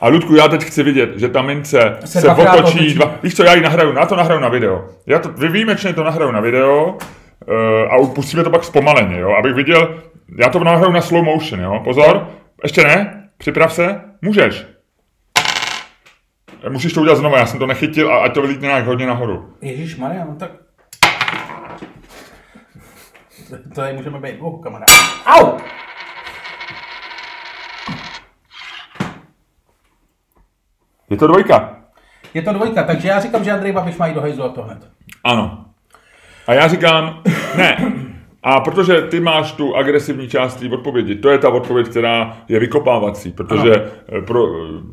A 0.00 0.08
Ludku, 0.08 0.34
já 0.34 0.48
teď 0.48 0.62
chci 0.64 0.82
vidět, 0.82 1.18
že 1.18 1.28
ta 1.28 1.42
mince 1.42 1.96
se, 2.04 2.20
se 2.20 2.28
otočí, 2.28 2.94
dva, 2.94 3.14
víš 3.22 3.34
co, 3.34 3.44
já 3.44 3.54
ji 3.54 3.62
nahraju, 3.62 3.92
na 3.92 4.06
to 4.06 4.16
nahraju 4.16 4.40
na 4.40 4.48
video. 4.48 4.84
Já 5.06 5.18
to 5.18 5.28
vy 5.28 5.48
výjimečně 5.48 5.92
to 5.92 6.04
nahraju 6.04 6.30
na 6.30 6.40
video 6.40 6.98
uh, 7.48 7.94
a 7.94 8.06
pustíme 8.14 8.44
to 8.44 8.50
pak 8.50 8.64
zpomaleně, 8.64 9.18
jo, 9.18 9.30
abych 9.38 9.54
viděl, 9.54 9.94
já 10.38 10.48
to 10.48 10.64
nahraju 10.64 10.92
na 10.92 11.00
slow 11.00 11.24
motion, 11.24 11.60
jo, 11.60 11.80
pozor, 11.84 12.28
ještě 12.62 12.84
ne, 12.84 13.28
připrav 13.38 13.72
se, 13.72 14.00
můžeš. 14.22 14.66
Musíš 16.68 16.92
to 16.92 17.00
udělat 17.00 17.16
znovu, 17.16 17.36
já 17.36 17.46
jsem 17.46 17.58
to 17.58 17.66
nechytil 17.66 18.12
a 18.12 18.18
ať 18.18 18.34
to 18.34 18.42
vylítne 18.42 18.66
nějak 18.66 18.86
hodně 18.86 19.06
nahoru. 19.06 19.54
Ježíš 19.60 19.96
Maria, 19.96 20.24
no 20.24 20.36
tak... 20.36 20.50
To 23.74 23.82
je 23.82 23.92
můžeme 23.92 24.20
být 24.20 24.36
dvou 24.36 24.58
kamarád. 24.58 24.88
Au! 25.26 25.58
Je 31.10 31.16
to 31.16 31.26
dvojka. 31.26 31.76
Je 32.34 32.42
to 32.42 32.52
dvojka, 32.52 32.82
takže 32.82 33.08
já 33.08 33.20
říkám, 33.20 33.44
že 33.44 33.52
Andrej 33.52 33.72
Babiš 33.72 33.96
má 33.96 34.06
jít 34.06 34.14
do 34.14 34.20
hejzu 34.20 34.44
a 34.44 34.48
to 34.48 34.62
hned. 34.62 34.90
Ano. 35.24 35.64
A 36.46 36.54
já 36.54 36.68
říkám, 36.68 37.22
ne. 37.56 37.76
A 38.42 38.60
protože 38.60 39.02
ty 39.02 39.20
máš 39.20 39.52
tu 39.52 39.76
agresivní 39.76 40.28
část 40.28 40.56
té 40.56 40.68
odpovědi, 40.68 41.14
to 41.14 41.28
je 41.28 41.38
ta 41.38 41.48
odpověď, 41.48 41.88
která 41.88 42.36
je 42.48 42.60
vykopávací, 42.60 43.32
protože 43.32 43.74
ano. 43.74 44.22
pro, 44.26 44.46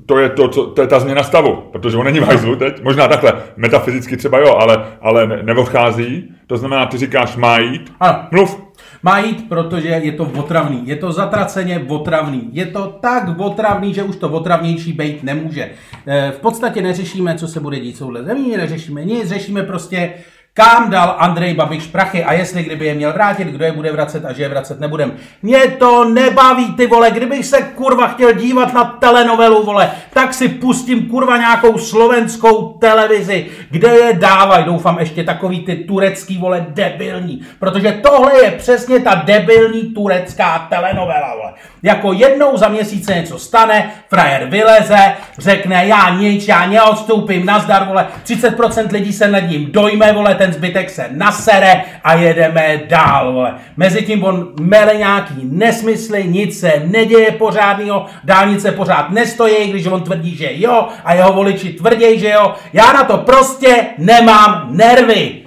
to, 0.05 0.19
je 0.19 0.29
to, 0.29 0.47
co, 0.47 0.65
to 0.65 0.81
je 0.81 0.88
ta 0.88 0.99
změna 0.99 1.23
stavu, 1.23 1.55
protože 1.71 1.97
on 1.97 2.05
není 2.05 2.19
v 2.19 2.23
hajzlu 2.23 2.55
teď, 2.55 2.83
možná 2.83 3.07
takhle, 3.07 3.33
metafyzicky 3.57 4.17
třeba 4.17 4.39
jo, 4.39 4.55
ale, 4.55 4.85
ale 5.01 5.27
neodchází, 5.44 6.31
to 6.47 6.57
znamená, 6.57 6.85
ty 6.85 6.97
říkáš 6.97 7.35
má 7.35 7.59
jít, 7.59 7.94
ano. 7.99 8.27
mluv. 8.31 8.67
Má 9.03 9.19
jít, 9.19 9.49
protože 9.49 9.88
je 9.88 10.11
to 10.11 10.23
otravný. 10.23 10.81
Je 10.88 10.95
to 10.95 11.11
zatraceně 11.11 11.85
otravný. 11.88 12.49
Je 12.51 12.65
to 12.65 12.97
tak 13.01 13.39
otravný, 13.39 13.94
že 13.94 14.03
už 14.03 14.15
to 14.15 14.29
otravnější 14.29 14.94
být 14.94 15.23
nemůže. 15.23 15.69
E, 16.07 16.31
v 16.31 16.39
podstatě 16.39 16.81
neřešíme, 16.81 17.35
co 17.35 17.47
se 17.47 17.59
bude 17.59 17.79
dít 17.79 17.97
souhle 17.97 18.23
zemí, 18.23 18.57
neřešíme 18.57 19.05
nic, 19.05 19.29
řešíme 19.29 19.63
prostě 19.63 20.13
kam 20.57 20.89
dal 20.89 21.15
Andrej 21.19 21.54
Babiš 21.54 21.88
prachy 21.88 22.24
a 22.24 22.33
jestli 22.33 22.63
kdyby 22.63 22.86
je 22.86 22.94
měl 22.94 23.13
vrátit, 23.13 23.48
kdo 23.48 23.65
je 23.65 23.71
bude 23.71 23.92
vracet 23.92 24.25
a 24.25 24.33
že 24.33 24.44
je 24.44 24.50
vracet 24.50 24.80
nebudem. 24.80 25.13
Mě 25.42 25.59
to 25.59 26.06
nebaví, 26.09 26.74
ty 26.74 26.88
vole, 26.88 27.12
kdybych 27.12 27.45
se 27.45 27.62
kurva 27.62 28.07
chtěl 28.07 28.33
dívat 28.33 28.74
na 28.74 28.83
telenovelu, 28.83 29.63
vole, 29.63 29.92
tak 30.13 30.33
si 30.33 30.50
pustím 30.50 31.06
kurva 31.09 31.38
nějakou 31.38 31.77
slovenskou 31.77 32.77
televizi, 32.81 33.45
kde 33.69 33.88
je 33.88 34.13
dávaj, 34.13 34.63
doufám 34.63 35.00
ještě 35.00 35.24
takový 35.24 35.65
ty 35.65 35.75
turecký, 35.75 36.38
vole, 36.38 36.65
debilní, 36.69 37.42
protože 37.59 37.92
tohle 37.92 38.44
je 38.44 38.51
přesně 38.51 39.00
ta 39.00 39.21
debilní 39.25 39.81
turecká 39.81 40.68
telenovela, 40.69 41.36
vole. 41.36 41.54
Jako 41.83 42.13
jednou 42.13 42.57
za 42.57 42.68
měsíc 42.68 43.07
něco 43.07 43.39
stane, 43.39 43.92
frajer 44.09 44.45
vyleze, 44.45 45.13
řekne, 45.38 45.86
já 45.86 46.09
nic, 46.09 46.48
já 46.48 46.68
neodstoupím, 46.68 47.45
nazdar, 47.45 47.88
vole, 47.88 48.07
30% 48.25 48.92
lidí 48.92 49.13
se 49.13 49.27
nad 49.27 49.39
ním 49.39 49.71
dojme, 49.71 50.13
vole, 50.13 50.36
ten 50.36 50.46
zbytek 50.53 50.89
se 50.89 51.07
nasere 51.11 51.83
a 52.03 52.13
jedeme 52.13 52.79
dál, 52.88 53.33
vole. 53.33 53.53
Mezitím 53.77 54.23
on 54.23 54.53
mele 54.61 54.95
nějaký 54.95 55.33
nesmysly, 55.44 56.23
nic 56.27 56.59
se 56.59 56.81
neděje 56.85 57.31
pořádného, 57.31 58.05
dálnice 58.23 58.71
pořád 58.71 59.11
nestojí, 59.11 59.69
když 59.69 59.85
on 59.85 60.01
tvrdí, 60.01 60.35
že 60.35 60.49
jo, 60.54 60.87
a 61.04 61.13
jeho 61.13 61.33
voliči 61.33 61.73
tvrdí, 61.73 62.19
že 62.19 62.30
jo. 62.30 62.54
Já 62.73 62.94
na 62.94 63.04
to 63.04 63.18
prostě 63.18 63.85
nemám 63.97 64.68
nervy. 64.71 65.46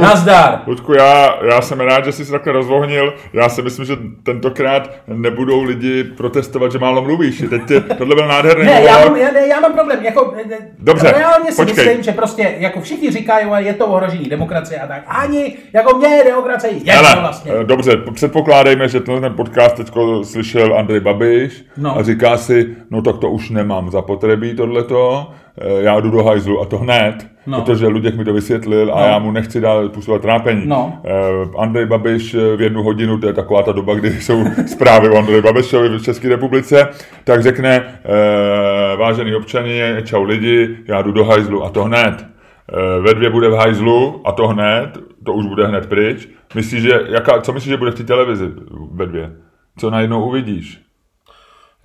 Nazdar. 0.00 0.62
Ludku, 0.66 0.92
já, 0.92 1.38
já 1.50 1.60
jsem 1.60 1.80
rád, 1.80 2.04
že 2.04 2.12
jsi 2.12 2.24
se 2.24 2.32
takhle 2.32 2.52
rozvohnil. 2.52 3.14
Já 3.32 3.48
si 3.48 3.62
myslím, 3.62 3.84
že 3.84 3.96
tentokrát 4.22 4.90
nebudou 5.06 5.62
lidi 5.62 6.04
protestovat, 6.04 6.72
že 6.72 6.78
málo 6.78 7.02
mluvíš. 7.02 7.44
Teď 7.50 7.62
tě, 7.68 7.80
tohle 7.80 8.14
byl 8.14 8.28
nádherný 8.28 8.64
Ne, 8.64 8.82
já 8.82 9.04
mám, 9.04 9.16
já, 9.16 9.38
já 9.38 9.60
mám 9.60 9.72
problém. 9.72 10.04
Jako, 10.04 10.34
Dobře, 10.78 11.12
reálně 11.16 11.52
si 11.52 11.64
počkej. 11.64 11.84
myslím, 11.86 12.02
že 12.02 12.12
prostě, 12.12 12.54
jako 12.58 12.80
všichni 12.80 13.10
říkají, 13.10 13.46
je 13.66 13.74
to 13.74 13.86
ohrožení 13.86 14.24
demokracie 14.28 14.80
a 14.80 14.86
tak. 14.86 15.02
Ani, 15.06 15.56
jako 15.72 15.96
mě 15.98 16.08
je 16.08 16.24
demokracie 16.24 16.72
Hele, 16.86 17.16
vlastně. 17.20 17.52
eh, 17.60 17.64
dobře, 17.64 17.96
předpokládejme, 18.14 18.88
že 18.88 19.00
tenhle 19.00 19.20
ten 19.20 19.36
podcast 19.36 19.76
teď 19.76 19.90
slyšel 20.22 20.78
Andrej 20.78 21.00
Babiš 21.00 21.64
No. 21.76 21.98
a 21.98 22.02
říká 22.02 22.36
si, 22.36 22.76
no 22.90 23.02
tak 23.02 23.18
to 23.18 23.30
už 23.30 23.50
nemám 23.50 23.90
zapotřebí 23.90 24.54
tohleto, 24.56 25.26
eh, 25.32 25.47
já 25.78 26.00
jdu 26.00 26.10
do 26.10 26.22
hajzlu 26.24 26.60
a 26.60 26.64
to 26.64 26.78
hned, 26.78 27.26
No. 27.46 27.60
protože 27.62 27.86
Luděk 27.86 28.16
mi 28.16 28.24
to 28.24 28.32
vysvětlil 28.32 28.94
a 28.94 29.00
No. 29.00 29.06
já 29.06 29.18
mu 29.18 29.30
nechci 29.30 29.60
dál 29.60 29.88
působit 29.88 30.22
trápení. 30.22 30.62
No. 30.66 31.00
Eh, 31.04 31.10
Andrej 31.58 31.86
Babiš 31.86 32.34
eh, 32.34 32.56
v 32.56 32.60
jednu 32.60 32.82
hodinu, 32.82 33.18
to 33.18 33.26
je 33.26 33.32
taková 33.32 33.62
ta 33.62 33.72
doba, 33.72 33.94
kdy 33.94 34.20
jsou 34.20 34.44
zprávy 34.66 35.08
o 35.10 35.18
Andrej 35.18 35.42
Babišovi 35.42 35.88
v 35.98 36.02
České 36.02 36.28
republice, 36.28 36.88
tak 37.24 37.42
řekne, 37.42 37.76
eh, 38.04 38.96
vážený 38.96 39.34
občani, 39.34 39.80
čau 40.04 40.22
lidi, 40.22 40.76
já 40.88 41.02
jdu 41.02 41.12
do 41.12 41.24
hajzlu 41.24 41.64
a 41.64 41.70
to 41.70 41.84
hned. 41.84 42.26
Eh, 42.72 43.00
Ve 43.00 43.14
dvě 43.14 43.30
bude 43.30 43.48
v 43.48 43.52
hajzlu 43.54 44.20
a 44.24 44.32
to 44.32 44.48
hned, 44.48 44.90
to 45.24 45.32
už 45.32 45.46
bude 45.46 45.66
hned 45.66 45.86
pryč. 45.86 46.28
Myslíš, 46.54 46.82
že, 46.82 47.00
jaká, 47.08 47.40
co 47.40 47.52
myslíš, 47.52 47.70
že 47.70 47.76
bude 47.76 47.90
v 47.90 47.94
té 47.94 48.04
televizi 48.04 48.44
ve 48.92 49.06
dvě? 49.06 49.32
Co 49.78 49.90
najednou 49.90 50.24
uvidíš? 50.28 50.80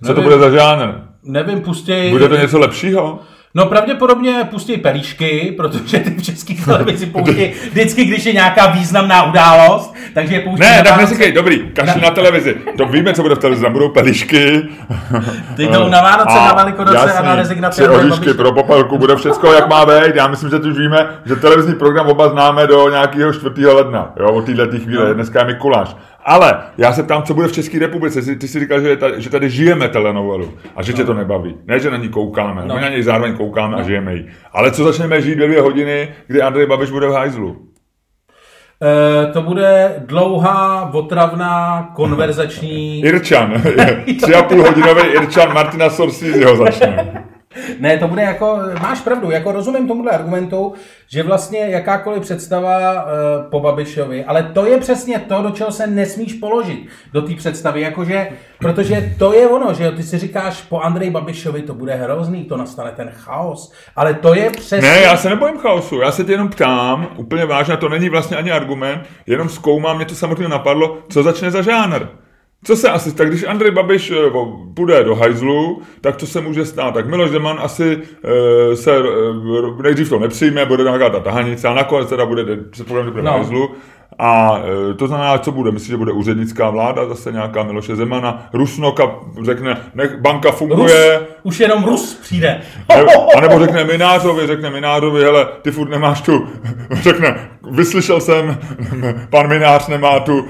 Co 0.02 0.14
to 0.14 0.20
Nevím. 0.20 0.24
bude 0.24 0.38
za 0.38 0.50
žánr? 0.58 0.92
Nevím, 1.24 1.60
pustěj... 1.60 2.10
Bude 2.10 2.28
to 2.28 2.36
něco 2.36 2.58
lepšího? 2.58 3.18
No 3.56 3.66
pravděpodobně 3.66 4.48
pustí 4.50 4.76
pelíšky, 4.76 5.54
protože 5.56 5.98
ty 5.98 6.10
v 6.10 6.22
české 6.22 6.54
televizi 6.64 7.06
pouští 7.06 7.52
vždycky, 7.70 8.04
když 8.04 8.24
je 8.26 8.32
nějaká 8.32 8.66
významná 8.66 9.22
událost, 9.22 9.94
takže 10.14 10.34
je 10.34 10.40
pouští 10.40 10.60
Ne, 10.60 10.76
na 10.76 10.82
tak 10.82 10.96
neříkej, 11.00 11.32
dobrý, 11.32 11.58
kašli 11.72 12.00
na 12.00 12.10
televizi. 12.10 12.56
To 12.76 12.86
víme, 12.86 13.12
co 13.14 13.22
bude 13.22 13.34
v 13.34 13.38
televizi, 13.38 13.62
tam 13.62 13.72
budou 13.72 13.88
pelišky. 13.88 14.62
Ty 15.56 15.66
jdou 15.66 15.88
na 15.88 16.02
Vánoce, 16.02 16.34
na 16.36 16.52
Velikonoce 16.54 17.12
a 17.12 17.22
na 17.22 17.34
rezignaci 17.34 17.82
Tři 17.82 17.88
oříšky 17.90 18.34
pro 18.34 18.52
popelku, 18.52 18.98
bude 18.98 19.16
všecko, 19.16 19.52
jak 19.52 19.68
má 19.68 19.86
být. 19.86 20.14
Já 20.14 20.28
myslím, 20.28 20.50
že 20.50 20.56
už 20.56 20.78
víme, 20.78 21.08
že 21.24 21.36
televizní 21.36 21.74
program 21.74 22.06
oba 22.06 22.28
známe 22.28 22.66
do 22.66 22.90
nějakého 22.90 23.32
4. 23.32 23.66
ledna. 23.66 24.12
Jo, 24.20 24.26
od 24.32 24.44
téhle 24.46 24.78
chvíle, 24.78 25.08
No. 25.08 25.14
dneska 25.14 25.38
je 25.40 25.46
Mikuláš. 25.46 25.96
Ale 26.24 26.62
já 26.78 26.92
se 26.92 27.02
ptám, 27.02 27.22
co 27.22 27.34
bude 27.34 27.48
v 27.48 27.52
České 27.52 27.78
republice. 27.78 28.36
Ty, 28.36 28.48
jsi 28.48 28.60
říkal, 28.60 28.80
že, 28.80 28.96
tady, 28.96 29.22
že 29.22 29.30
tady 29.30 29.50
žijeme 29.50 29.88
telenovelu 29.88 30.52
a 30.76 30.82
že 30.82 30.92
tě 30.92 31.04
to 31.04 31.14
nebaví. 31.14 31.56
Ne, 31.66 31.80
že 31.80 31.90
na 31.90 31.96
ní 31.96 32.08
koukáme. 32.08 32.62
No. 32.64 32.74
My 32.74 32.80
na 32.80 32.88
něj 32.88 33.02
zároveň 33.02 33.36
koukáme 33.36 33.76
a 33.76 33.82
žijeme 33.82 34.14
ji. 34.14 34.26
Ale 34.52 34.70
co 34.70 34.84
začneme 34.84 35.22
žít 35.22 35.34
dvě 35.34 35.60
hodiny, 35.60 36.08
kdy 36.26 36.42
Andrej 36.42 36.66
Babiš 36.66 36.90
bude 36.90 37.06
v 37.06 37.12
hajzlu? 37.12 37.48
Uh, 37.48 39.32
to 39.32 39.42
bude 39.42 39.94
dlouhá, 40.06 40.90
otravná, 40.94 41.90
konverzační... 41.96 43.00
Irčan. 43.04 43.62
Tři 44.22 44.34
a 44.34 44.42
půl 44.42 44.62
hodinový 44.62 45.02
Irčan 45.02 45.54
Martina 45.54 45.90
Sorsiziho 45.90 46.56
začne. 46.56 47.24
Ne, 47.78 47.98
to 47.98 48.08
bude 48.08 48.22
jako, 48.22 48.58
máš 48.82 49.00
pravdu, 49.00 49.30
jako 49.30 49.52
rozumím 49.52 49.88
tomuhle 49.88 50.10
argumentu, 50.10 50.74
že 51.08 51.22
vlastně 51.22 51.58
jakákoliv 51.58 52.22
představa 52.22 52.92
uh, 52.92 53.10
po 53.50 53.60
Babišovi, 53.60 54.24
ale 54.24 54.42
to 54.42 54.66
je 54.66 54.78
přesně 54.78 55.18
to, 55.18 55.42
do 55.42 55.50
čeho 55.50 55.72
se 55.72 55.86
nesmíš 55.86 56.34
položit, 56.34 56.86
do 57.12 57.22
té 57.22 57.34
představy, 57.34 57.80
jakože, 57.80 58.28
protože 58.58 59.14
to 59.18 59.32
je 59.32 59.48
ono, 59.48 59.74
že 59.74 59.90
ty 59.90 60.02
si 60.02 60.18
říkáš, 60.18 60.62
po 60.62 60.80
Andrej 60.80 61.10
Babišovi 61.10 61.62
to 61.62 61.74
bude 61.74 61.94
hrozný, 61.94 62.44
to 62.44 62.56
nastane 62.56 62.92
ten 62.92 63.10
chaos, 63.14 63.72
ale 63.96 64.14
to 64.14 64.34
je 64.34 64.50
přesně... 64.50 64.90
Ne, 64.90 65.00
já 65.00 65.16
se 65.16 65.28
nebojím 65.28 65.58
chaosu, 65.58 66.00
já 66.00 66.12
se 66.12 66.24
tě 66.24 66.32
jenom 66.32 66.48
ptám, 66.48 67.08
úplně 67.16 67.44
vážně, 67.44 67.76
to 67.76 67.88
není 67.88 68.08
vlastně 68.08 68.36
ani 68.36 68.52
argument, 68.52 69.02
jenom 69.26 69.48
zkoumám, 69.48 69.96
mě 69.96 70.06
to 70.06 70.14
samozřejmě 70.14 70.48
napadlo, 70.48 70.98
co 71.08 71.22
začne 71.22 71.50
za 71.50 71.62
žánr. 71.62 72.06
Co 72.64 72.76
se 72.76 72.90
asi, 72.90 73.14
tak 73.14 73.28
když 73.28 73.44
Andrej 73.44 73.70
Babiš 73.70 74.10
eh, 74.10 74.30
půjde 74.74 75.04
do 75.04 75.14
hajzlu, 75.14 75.82
tak 76.00 76.16
co 76.16 76.26
se 76.26 76.40
může 76.40 76.64
stát? 76.64 76.94
Tak 76.94 77.06
Miloš 77.06 77.30
Zeman 77.30 77.58
asi 77.62 77.98
e, 78.72 78.76
se 78.76 78.96
e, 78.96 79.02
nejdřív 79.82 80.08
to 80.08 80.18
nepřijme, 80.18 80.66
bude 80.66 80.84
nějaká 80.84 81.10
ta 81.10 81.20
tahanice, 81.20 81.68
a 81.68 81.74
nakonec 81.74 82.08
teda 82.08 82.26
bude, 82.26 82.44
se 82.72 82.84
bude 82.84 83.02
no. 83.02 83.10
do 83.10 83.30
hajzlu. 83.30 83.70
A 84.18 84.62
e, 84.90 84.94
to 84.94 85.06
znamená, 85.06 85.38
co 85.38 85.52
bude? 85.52 85.70
Myslím, 85.70 85.92
že 85.92 85.96
bude 85.96 86.12
úřednická 86.12 86.70
vláda, 86.70 87.06
zase 87.06 87.32
nějaká 87.32 87.62
Miloše 87.62 87.96
Zemana. 87.96 88.48
Rusnoka 88.52 89.14
řekne, 89.44 89.80
nech 89.94 90.20
banka 90.20 90.52
funguje. 90.52 91.18
Rus, 91.18 91.33
už 91.44 91.60
jenom 91.60 91.84
Rus 91.84 92.14
přijde. 92.14 92.60
a 93.36 93.40
nebo 93.40 93.58
řekne 93.58 93.84
Minářovi, 93.84 94.46
řekne 94.46 94.70
Minářovi, 94.70 95.22
hele, 95.22 95.46
ty 95.62 95.70
furt 95.70 95.88
nemáš 95.88 96.20
tu, 96.20 96.48
řekne, 96.90 97.48
vyslyšel 97.70 98.20
jsem, 98.20 98.58
pan 99.30 99.48
Minář 99.48 99.88
nemá 99.88 100.20
tu 100.20 100.46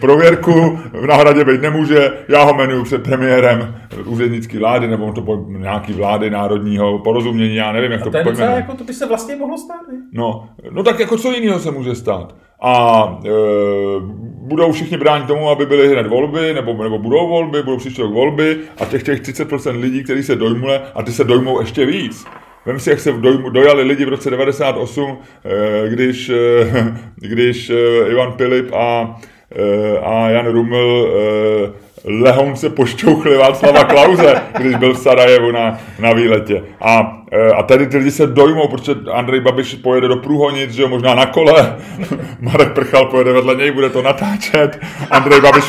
prověrku, 0.00 0.80
v 0.92 1.06
náhradě 1.06 1.44
být 1.44 1.62
nemůže, 1.62 2.12
já 2.28 2.42
ho 2.42 2.54
jmenuji 2.54 2.84
před 2.84 3.02
premiérem 3.02 3.74
úřednické 4.04 4.58
vlády, 4.58 4.88
nebo 4.88 5.12
to 5.12 5.22
po, 5.22 5.44
nějaký 5.48 5.92
vlády 5.92 6.30
národního 6.30 6.98
porozumění, 6.98 7.54
já 7.54 7.72
nevím, 7.72 7.92
jak 7.92 8.00
a 8.00 8.04
to 8.04 8.10
pojmenuje. 8.10 8.56
jako 8.56 8.74
to 8.74 8.84
by 8.84 8.94
se 8.94 9.06
vlastně 9.06 9.36
mohlo 9.36 9.58
stát, 9.58 9.80
ne? 9.92 9.98
No, 10.12 10.48
no 10.70 10.82
tak 10.82 11.00
jako 11.00 11.18
co 11.18 11.32
jiného 11.32 11.58
se 11.60 11.70
může 11.70 11.94
stát? 11.94 12.34
A 12.60 13.04
e, 13.24 13.28
budou 14.48 14.72
všichni 14.72 14.96
bránit 14.96 15.26
tomu, 15.26 15.50
aby 15.50 15.66
byly 15.66 15.88
hned 15.88 16.06
volby, 16.06 16.54
nebo, 16.54 16.82
nebo 16.82 16.98
budou 16.98 17.28
volby, 17.28 17.62
budou 17.62 17.76
příští 17.76 18.02
rok 18.02 18.12
volby 18.12 18.56
a 18.80 18.84
těch, 18.84 19.02
těch 19.02 19.20
30% 19.20 19.80
lidí, 19.80 20.04
kteří 20.04 20.22
se 20.22 20.36
dojmule, 20.36 20.82
a 20.94 21.02
ty 21.02 21.12
se 21.12 21.24
dojmou 21.24 21.60
ještě 21.60 21.86
víc. 21.86 22.26
Vem 22.66 22.80
si, 22.80 22.90
jak 22.90 23.00
se 23.00 23.12
dojmu, 23.12 23.50
dojali 23.50 23.82
lidi 23.82 24.04
v 24.04 24.08
roce 24.08 24.30
98, 24.30 25.18
e, 25.44 25.88
když, 25.88 26.28
e, 26.28 26.34
když 27.16 27.70
e, 27.70 27.74
Ivan 28.10 28.32
Pilip 28.32 28.72
a, 28.72 29.20
e, 29.56 29.98
a 29.98 30.30
Jan 30.30 30.46
Ruml 30.46 31.08
e, 31.08 31.88
lehonce 32.04 32.70
pošťouchli 32.70 33.36
Václava 33.36 33.84
Klauze, 33.84 34.42
když 34.58 34.76
byl 34.76 34.94
v 34.94 34.98
Sarajevu 34.98 35.50
na, 35.50 35.80
na 35.98 36.12
výletě. 36.12 36.62
A, 36.80 37.22
a 37.56 37.62
tady 37.62 37.86
ty 37.86 37.96
lidi 37.96 38.10
se 38.10 38.26
dojmou, 38.26 38.68
protože 38.68 38.94
Andrej 39.12 39.40
Babiš 39.40 39.74
pojede 39.74 40.08
do 40.08 40.16
Průhonic, 40.16 40.70
že 40.70 40.82
jo, 40.82 40.88
možná 40.88 41.14
na 41.14 41.26
kole, 41.26 41.76
Marek 42.40 42.72
Prchal 42.72 43.06
pojede 43.06 43.32
vedle 43.32 43.54
něj, 43.54 43.70
bude 43.70 43.90
to 43.90 44.02
natáčet, 44.02 44.80
Andrej 45.10 45.40
Babiš 45.40 45.64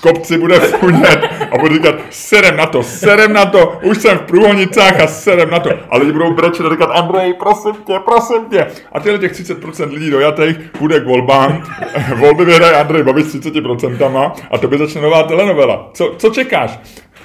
kopci 0.00 0.38
bude 0.38 0.60
funět 0.60 1.24
a 1.52 1.58
bude 1.58 1.74
říkat, 1.74 1.94
serem 2.10 2.56
na 2.56 2.66
to, 2.66 2.82
serem 2.82 3.32
na 3.32 3.46
to, 3.46 3.78
už 3.82 3.98
jsem 3.98 4.18
v 4.18 4.22
průhonicách 4.22 5.00
a 5.00 5.06
serem 5.06 5.50
na 5.50 5.58
to. 5.60 5.70
A 5.90 5.96
lidi 5.98 6.12
budou 6.12 6.34
brečet 6.34 6.66
a 6.66 6.70
říkat, 6.70 6.90
Andrej, 6.90 7.34
prosím 7.34 7.74
tě, 7.86 7.98
prosím 8.04 8.44
tě. 8.50 8.66
A 8.92 9.00
tyhle 9.00 9.18
těch 9.18 9.32
30% 9.32 9.92
lidí 9.92 10.10
dojatých 10.10 10.56
bude 10.80 11.00
k 11.00 11.06
volbám. 11.06 11.62
Volby 12.16 12.44
vyhraje 12.44 12.76
Andrej 12.76 13.02
Babiš 13.02 13.24
s 13.24 13.36
30% 13.36 14.32
a 14.50 14.58
to 14.58 14.68
by 14.68 14.78
začne 14.78 15.00
nová 15.00 15.22
telenovela. 15.22 15.90
Co, 15.92 16.14
co 16.18 16.30
čekáš? 16.30 16.78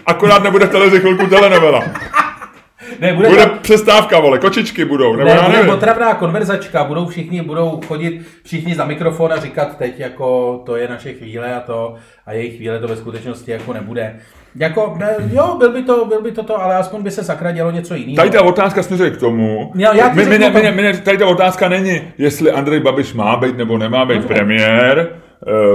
Akorát 0.05 0.43
nebude 0.43 0.67
televizi 0.67 0.99
chvilku 0.99 1.27
telenovela. 1.27 1.83
Ne, 2.99 3.13
bude, 3.13 3.29
bude 3.29 3.45
tam... 3.45 3.59
přestávka, 3.59 4.19
vole, 4.19 4.39
kočičky 4.39 4.85
budou, 4.85 5.15
nebo 5.15 5.29
ne, 5.29 5.35
já 5.35 5.49
bude 5.49 5.63
potravná 5.63 6.13
konverzačka, 6.13 6.83
budou 6.83 7.07
všichni, 7.07 7.41
budou 7.41 7.81
chodit 7.87 8.21
všichni 8.43 8.75
za 8.75 8.85
mikrofon 8.85 9.33
a 9.33 9.39
říkat 9.39 9.77
teď 9.77 9.99
jako 9.99 10.57
to 10.65 10.75
je 10.75 10.87
naše 10.87 11.13
chvíle 11.13 11.55
a 11.55 11.59
to 11.59 11.95
a 12.25 12.33
jejich 12.33 12.55
chvíle 12.55 12.79
to 12.79 12.87
ve 12.87 12.95
skutečnosti 12.95 13.51
jako 13.51 13.73
nebude. 13.73 14.19
Jako, 14.55 14.95
ne, 14.99 15.15
jo, 15.33 15.55
byl 15.59 15.71
by, 15.71 15.83
to, 15.83 16.05
byl 16.05 16.21
by 16.21 16.31
to 16.31 16.43
to, 16.43 16.61
ale 16.61 16.75
aspoň 16.75 17.03
by 17.03 17.11
se 17.11 17.23
sakra 17.23 17.51
dělo 17.51 17.71
něco 17.71 17.95
jiného. 17.95 18.15
Tady 18.15 18.29
ta 18.29 18.41
otázka 18.41 18.83
směřuje 18.83 19.11
k 19.11 19.17
tomu. 19.17 19.71
Já, 19.75 19.95
já 19.95 20.13
my, 20.13 20.25
my, 20.25 20.39
my, 20.39 20.71
my, 20.71 20.97
tady 20.97 21.17
ta 21.17 21.27
otázka 21.27 21.69
není, 21.69 22.01
jestli 22.17 22.51
Andrej 22.51 22.79
Babiš 22.79 23.13
má 23.13 23.35
být 23.37 23.57
nebo 23.57 23.77
nemá 23.77 24.05
být 24.05 24.21
no, 24.21 24.27
premiér, 24.27 25.09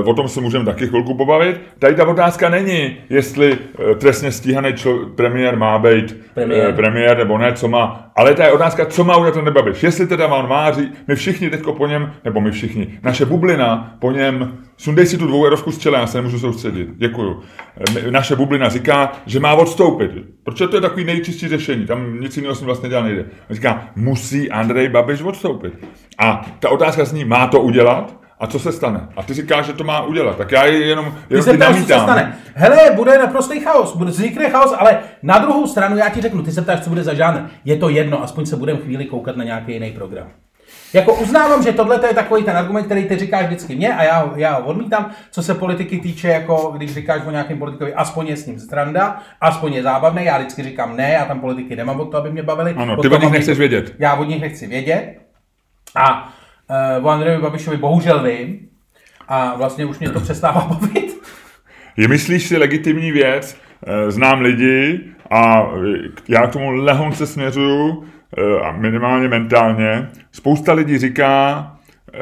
o 0.04 0.14
tom 0.14 0.28
se 0.28 0.40
můžeme 0.40 0.64
taky 0.64 0.86
chvilku 0.86 1.14
pobavit. 1.14 1.60
Tady 1.78 1.94
ta 1.94 2.08
otázka 2.08 2.48
není, 2.48 2.96
jestli 3.10 3.52
eh, 3.52 3.94
trestně 3.94 4.32
stíhaný 4.32 4.72
člo, 4.72 4.98
premiér 5.14 5.56
má 5.56 5.78
být 5.78 6.16
premiér. 6.34 6.74
premiér 6.74 7.18
nebo 7.18 7.38
ne, 7.38 7.52
co 7.52 7.68
má. 7.68 8.10
Ale 8.16 8.34
ta 8.34 8.44
je 8.44 8.52
otázka, 8.52 8.86
co 8.86 9.04
má 9.04 9.16
udělat 9.16 9.34
ten 9.34 9.52
Babiš. 9.52 9.82
Jestli 9.82 10.06
teda 10.06 10.26
on 10.26 10.48
máří, 10.48 10.92
my 11.08 11.14
všichni 11.14 11.50
teďko 11.50 11.72
po 11.72 11.86
něm, 11.86 12.12
nebo 12.24 12.40
my 12.40 12.50
všichni, 12.50 12.98
naše 13.02 13.24
bublina 13.24 13.96
po 13.98 14.12
něm, 14.12 14.58
sundej 14.76 15.06
si 15.06 15.18
tu 15.18 15.26
dvou 15.26 15.46
erovku 15.46 15.72
z 15.72 15.78
čele, 15.78 15.98
já 15.98 16.06
se 16.06 16.18
nemůžu 16.18 16.38
soustředit. 16.38 16.88
Děkuju. 16.96 17.42
Naše 18.10 18.36
bublina 18.36 18.68
říká, 18.68 19.12
že 19.26 19.40
má 19.40 19.54
odstoupit. 19.54 20.10
Protože 20.44 20.68
to 20.68 20.76
je 20.76 20.80
takový 20.80 21.04
nejčistší 21.04 21.48
řešení, 21.48 21.86
tam 21.86 22.20
nic 22.20 22.36
jiného 22.36 22.54
si 22.54 22.64
vlastně 22.64 22.88
dělat 22.88 23.02
nejde. 23.02 23.24
Říká, 23.50 23.88
musí 23.96 24.50
Andrej 24.50 24.88
Babiš 24.88 25.22
odstoupit. 25.22 25.72
A 26.18 26.46
ta 26.58 26.68
otázka 26.68 27.04
zní, 27.04 27.24
má 27.24 27.46
to 27.46 27.60
udělat? 27.60 28.27
A 28.40 28.46
co 28.46 28.58
se 28.58 28.72
stane? 28.72 29.08
A 29.16 29.22
ty 29.22 29.34
říkáš, 29.34 29.66
že 29.66 29.72
to 29.72 29.84
má 29.84 30.02
udělat. 30.02 30.36
Tak 30.36 30.52
já 30.52 30.64
je 30.64 30.86
jenom, 30.86 31.04
jenom 31.30 31.44
ty 31.44 31.50
se 31.50 31.56
ptáš, 31.56 31.76
co 31.76 31.86
se 31.86 32.00
stane. 32.00 32.38
Hele, 32.54 32.90
bude 32.96 33.18
naprostý 33.18 33.60
chaos, 33.60 33.96
bude 33.96 34.10
vznikne 34.10 34.50
chaos, 34.50 34.74
ale 34.78 34.98
na 35.22 35.38
druhou 35.38 35.66
stranu 35.66 35.96
já 35.96 36.08
ti 36.08 36.20
řeknu, 36.20 36.42
ty 36.42 36.52
se 36.52 36.62
ptáš, 36.62 36.80
co 36.80 36.90
bude 36.90 37.04
za 37.04 37.14
žánr. 37.14 37.40
Je 37.64 37.76
to 37.76 37.88
jedno, 37.88 38.22
aspoň 38.22 38.46
se 38.46 38.56
budeme 38.56 38.80
chvíli 38.80 39.04
koukat 39.04 39.36
na 39.36 39.44
nějaký 39.44 39.72
jiný 39.72 39.90
program. 39.90 40.28
Jako 40.92 41.14
uznávám, 41.14 41.62
že 41.62 41.72
tohle 41.72 42.00
je 42.06 42.14
takový 42.14 42.44
ten 42.44 42.56
argument, 42.56 42.84
který 42.84 43.04
ty 43.04 43.16
říkáš 43.16 43.46
vždycky 43.46 43.76
mě 43.76 43.94
a 43.94 44.02
já, 44.02 44.32
já 44.36 44.54
ho 44.58 44.66
odmítám, 44.66 45.10
co 45.30 45.42
se 45.42 45.54
politiky 45.54 45.98
týče, 45.98 46.28
jako 46.28 46.72
když 46.76 46.94
říkáš 46.94 47.22
o 47.26 47.30
nějakém 47.30 47.58
politikovi, 47.58 47.94
aspoň 47.94 48.26
je 48.26 48.36
s 48.36 48.46
ním 48.46 48.60
stranda, 48.60 49.22
aspoň 49.40 49.72
je 49.72 49.82
zábavný, 49.82 50.24
já 50.24 50.38
vždycky 50.38 50.62
říkám 50.62 50.96
ne, 50.96 51.12
já 51.12 51.24
tam 51.24 51.40
politiky 51.40 51.76
nemám 51.76 52.00
od 52.00 52.04
to, 52.04 52.16
aby 52.16 52.32
mě 52.32 52.42
bavili. 52.42 52.74
Ano, 52.76 52.96
ty 52.96 53.08
od 53.08 53.22
nich 53.22 53.30
nechceš 53.30 53.58
vědět. 53.58 53.94
Já 53.98 54.14
od 54.14 54.24
nich 54.24 54.40
nechci 54.40 54.66
vědět. 54.66 55.14
A 55.96 56.32
uh, 56.98 57.06
o 57.06 57.08
Andrejovi 57.08 57.42
Babišovi 57.42 57.76
bohužel 57.76 58.22
vím, 58.22 58.68
a 59.28 59.56
vlastně 59.56 59.84
už 59.84 59.98
mě 59.98 60.10
to 60.10 60.20
přestává 60.20 60.60
bavit. 60.80 61.18
Je 61.96 62.08
myslíš 62.08 62.48
si 62.48 62.56
legitimní 62.56 63.12
věc, 63.12 63.56
eh, 63.86 64.10
znám 64.10 64.40
lidi 64.40 65.00
a 65.30 65.70
já 66.28 66.46
k 66.46 66.52
tomu 66.52 66.70
lehonce 66.70 67.26
směřuju, 67.26 68.04
eh, 68.38 68.60
a 68.60 68.72
minimálně 68.72 69.28
mentálně. 69.28 70.08
Spousta 70.32 70.72
lidí 70.72 70.98
říká, 70.98 71.72
eh, 72.14 72.18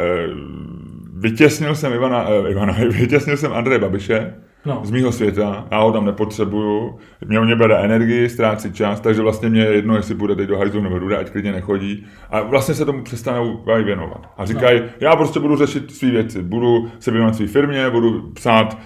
vytěsnil 1.16 1.74
jsem 1.74 1.92
Ivana, 1.92 2.26
Ivana 2.48 2.72
vytěsnil 2.88 3.36
jsem 3.36 3.52
Andreje 3.52 3.78
Babiše, 3.78 4.34
no. 4.66 4.80
z 4.84 4.90
mýho 4.90 5.12
světa, 5.12 5.66
já 5.70 5.80
ho 5.80 5.92
tam 5.92 6.04
nepotřebuju, 6.04 6.98
mě 7.26 7.40
o 7.40 7.44
mě 7.44 7.56
bere 7.56 7.76
energii, 7.76 8.28
ztrácí 8.28 8.72
čas, 8.72 9.00
takže 9.00 9.22
vlastně 9.22 9.48
mě 9.48 9.60
je 9.60 9.72
jedno, 9.74 9.96
jestli 9.96 10.14
bude 10.14 10.36
teď 10.36 10.48
do 10.48 10.58
hajzlu 10.58 10.82
nebo 10.82 11.00
bude, 11.00 11.16
ať 11.16 11.30
klidně 11.30 11.52
nechodí. 11.52 12.06
A 12.30 12.42
vlastně 12.42 12.74
se 12.74 12.84
tomu 12.84 13.02
přestanou 13.02 13.64
věnovat. 13.84 14.20
A 14.36 14.46
říkají, 14.46 14.80
no. 14.80 14.86
já 15.00 15.16
prostě 15.16 15.40
budu 15.40 15.56
řešit 15.56 15.90
své 15.90 16.10
věci, 16.10 16.42
budu 16.42 16.90
se 16.98 17.10
věnovat 17.10 17.34
své 17.34 17.46
firmě, 17.46 17.90
budu 17.90 18.30
psát 18.34 18.78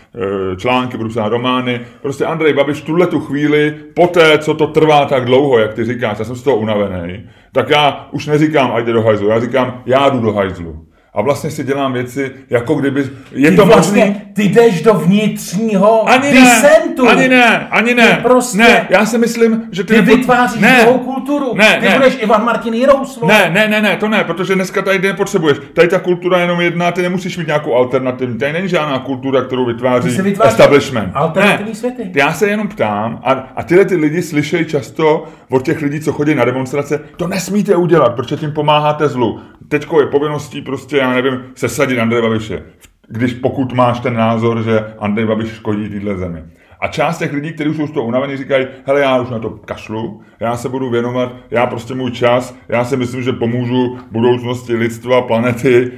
e, 0.53 0.57
články, 0.57 0.97
budu 0.97 1.09
psát 1.09 1.29
romány. 1.29 1.81
Prostě 2.03 2.25
Andrej 2.25 2.53
Babiš 2.53 2.83
tuhle 2.83 3.07
tu 3.07 3.21
chvíli, 3.21 3.75
po 3.95 4.07
té, 4.07 4.39
co 4.39 4.55
to 4.55 4.67
trvá 4.67 5.05
tak 5.05 5.25
dlouho, 5.25 5.59
jak 5.59 5.75
ty 5.75 5.85
říkáš, 5.85 6.19
já 6.19 6.25
jsem 6.25 6.37
z 6.37 6.43
toho 6.43 6.57
unavený, 6.57 7.25
tak 7.53 7.71
já 7.71 8.09
už 8.11 8.27
neříkám, 8.27 8.73
ať 8.73 8.85
jde 8.85 8.93
do 8.93 9.03
hajzlu, 9.03 9.29
já 9.29 9.41
říkám, 9.41 9.83
já 9.87 10.09
jdu 10.09 10.21
do 10.21 10.33
hajzlu 10.33 10.90
a 11.15 11.23
vlastně 11.23 11.51
si 11.51 11.65
dělám 11.65 11.93
věci, 11.93 12.33
jako 12.51 12.75
kdyby... 12.75 13.11
Je 13.33 13.51
ty 13.51 13.57
to 13.57 13.67
vlastně, 13.67 14.05
možný? 14.05 14.23
Ty 14.35 14.43
jdeš 14.43 14.83
do 14.83 14.95
vnitřního 14.95 16.09
ani 16.09 16.31
disentu. 16.31 17.05
Ne, 17.05 17.11
ani 17.11 17.29
ne, 17.29 17.69
ani 17.71 17.95
ne. 17.95 18.17
Ty 18.17 18.23
prostě, 18.23 18.59
ne, 18.59 18.87
já 18.91 19.07
si 19.07 19.19
myslím, 19.19 19.63
že 19.73 19.85
ty... 19.85 19.95
Ty 19.95 20.01
nepod... 20.01 20.19
vytváříš 20.19 20.61
ne, 20.61 20.85
novou 20.87 20.99
kulturu. 20.99 21.55
Ne, 21.55 21.77
ty 21.81 21.89
ne. 21.89 21.97
budeš 21.97 22.19
Ivan 22.23 22.45
Martin 22.45 22.75
Jirous. 22.75 23.21
Ne, 23.27 23.51
ne, 23.53 23.69
ne, 23.69 23.81
ne, 23.81 23.97
to 23.97 24.09
ne, 24.09 24.25
protože 24.25 24.55
dneska 24.55 24.83
tady 24.83 24.99
nepotřebuješ. 24.99 25.59
Tady 25.75 25.89
ta 25.89 25.99
kultura 25.99 26.39
je 26.39 26.45
jenom 26.45 26.61
jedna, 26.61 26.93
ty 26.93 27.03
nemusíš 27.03 27.39
mít 27.39 27.47
nějakou 27.47 27.75
alternativu. 27.75 28.35
Tady 28.35 28.53
není 28.53 28.69
žádná 28.69 28.99
kultura, 28.99 29.43
kterou 29.43 29.67
vytváří 29.67 30.23
establishment. 30.45 31.11
Alternativní 31.15 31.73
ne, 31.73 31.79
světy. 31.79 32.11
Já 32.15 32.33
se 32.33 32.49
jenom 32.49 32.69
ptám 32.69 33.21
a, 33.25 33.33
a 33.57 33.63
tyhle 33.63 33.85
ty 33.85 33.97
lidi 33.97 34.23
slyšejí 34.23 34.65
často 34.65 35.25
od 35.51 35.65
těch 35.65 35.83
lidí, 35.83 36.01
co 36.01 36.13
chodí 36.13 36.35
na 36.35 36.45
demonstrace, 36.45 37.01
to 37.17 37.29
nesmíte 37.29 37.77
udělat, 37.77 38.15
protože 38.15 38.37
tím 38.37 38.53
pomáháte 38.53 39.09
zlu. 39.09 39.41
Teďko 39.69 40.01
je 40.01 40.07
povinností 40.07 40.63
prostě, 40.63 41.00
já 41.01 41.13
nevím, 41.15 41.43
sesadit 41.55 41.99
Andreje 41.99 42.23
Babiše. 42.23 42.63
Když 43.09 43.35
pokud 43.35 43.73
máš 43.73 44.01
ten 44.01 44.15
názor, 44.15 44.63
že 44.63 44.95
Andrej 44.99 45.27
Babiš 45.27 45.49
škodí 45.49 45.89
téhle 45.89 46.17
zemi. 46.17 46.45
A 46.81 46.89
část 46.89 47.19
těch 47.19 47.33
lidí, 47.33 47.53
kteří 47.53 47.75
jsou 47.75 47.87
z 47.87 47.91
toho 47.91 48.07
unavení, 48.07 48.37
říkají, 48.37 48.67
hele, 48.87 49.01
já 49.01 49.21
už 49.21 49.31
na 49.31 49.39
to 49.39 49.51
kašlu, 49.51 50.23
já 50.41 50.57
se 50.57 50.69
budu 50.69 50.91
věnovat, 50.91 51.37
já 51.51 51.67
prostě 51.67 51.95
můj 51.95 52.11
čas, 52.11 52.57
já 52.69 52.85
si 52.85 52.97
myslím, 52.97 53.23
že 53.23 53.33
pomůžu 53.33 53.99
budoucnosti 54.11 54.75
lidstva, 54.75 55.23
planety, 55.23 55.93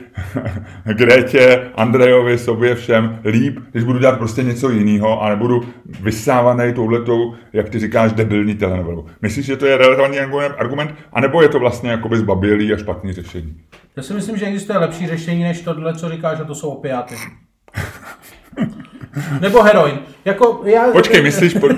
Gretě, 0.85 1.71
Andrejovi, 1.75 2.39
sobě, 2.39 2.75
všem 2.75 3.21
líp, 3.25 3.59
když 3.73 3.85
budu 3.85 3.99
dělat 3.99 4.19
prostě 4.19 4.43
něco 4.43 4.71
jiného 4.71 5.23
a 5.23 5.29
nebudu 5.29 5.61
vysávaný 6.01 6.73
touhletou, 6.73 7.35
jak 7.53 7.69
ty 7.69 7.79
říkáš, 7.79 8.13
debilní 8.13 8.55
telenovelu. 8.55 9.07
Myslíš, 9.23 9.47
že 9.47 9.57
to 9.57 9.67
je 9.67 9.77
relevantní 9.77 10.19
argument, 10.59 10.95
anebo 11.13 11.43
je 11.43 11.49
to 11.49 11.59
vlastně 11.59 11.91
jakoby 11.91 12.17
zbabělý 12.19 12.73
a 12.73 12.77
špatný 12.77 13.13
řešení? 13.13 13.57
Já 13.97 14.03
si 14.03 14.15
myslím, 14.15 14.37
že 14.37 14.47
existuje 14.47 14.79
lepší 14.79 15.07
řešení 15.07 15.43
než 15.43 15.61
tohle, 15.61 15.95
co 15.95 16.09
říkáš, 16.09 16.39
že 16.39 16.45
to 16.45 16.55
jsou 16.55 16.69
opiáty. 16.69 17.15
Nebo 19.41 19.63
heroin. 19.63 19.99
Jako 20.25 20.61
já... 20.65 20.85
Počkej, 20.93 21.23
myslíš, 21.23 21.55
to, 21.55 21.69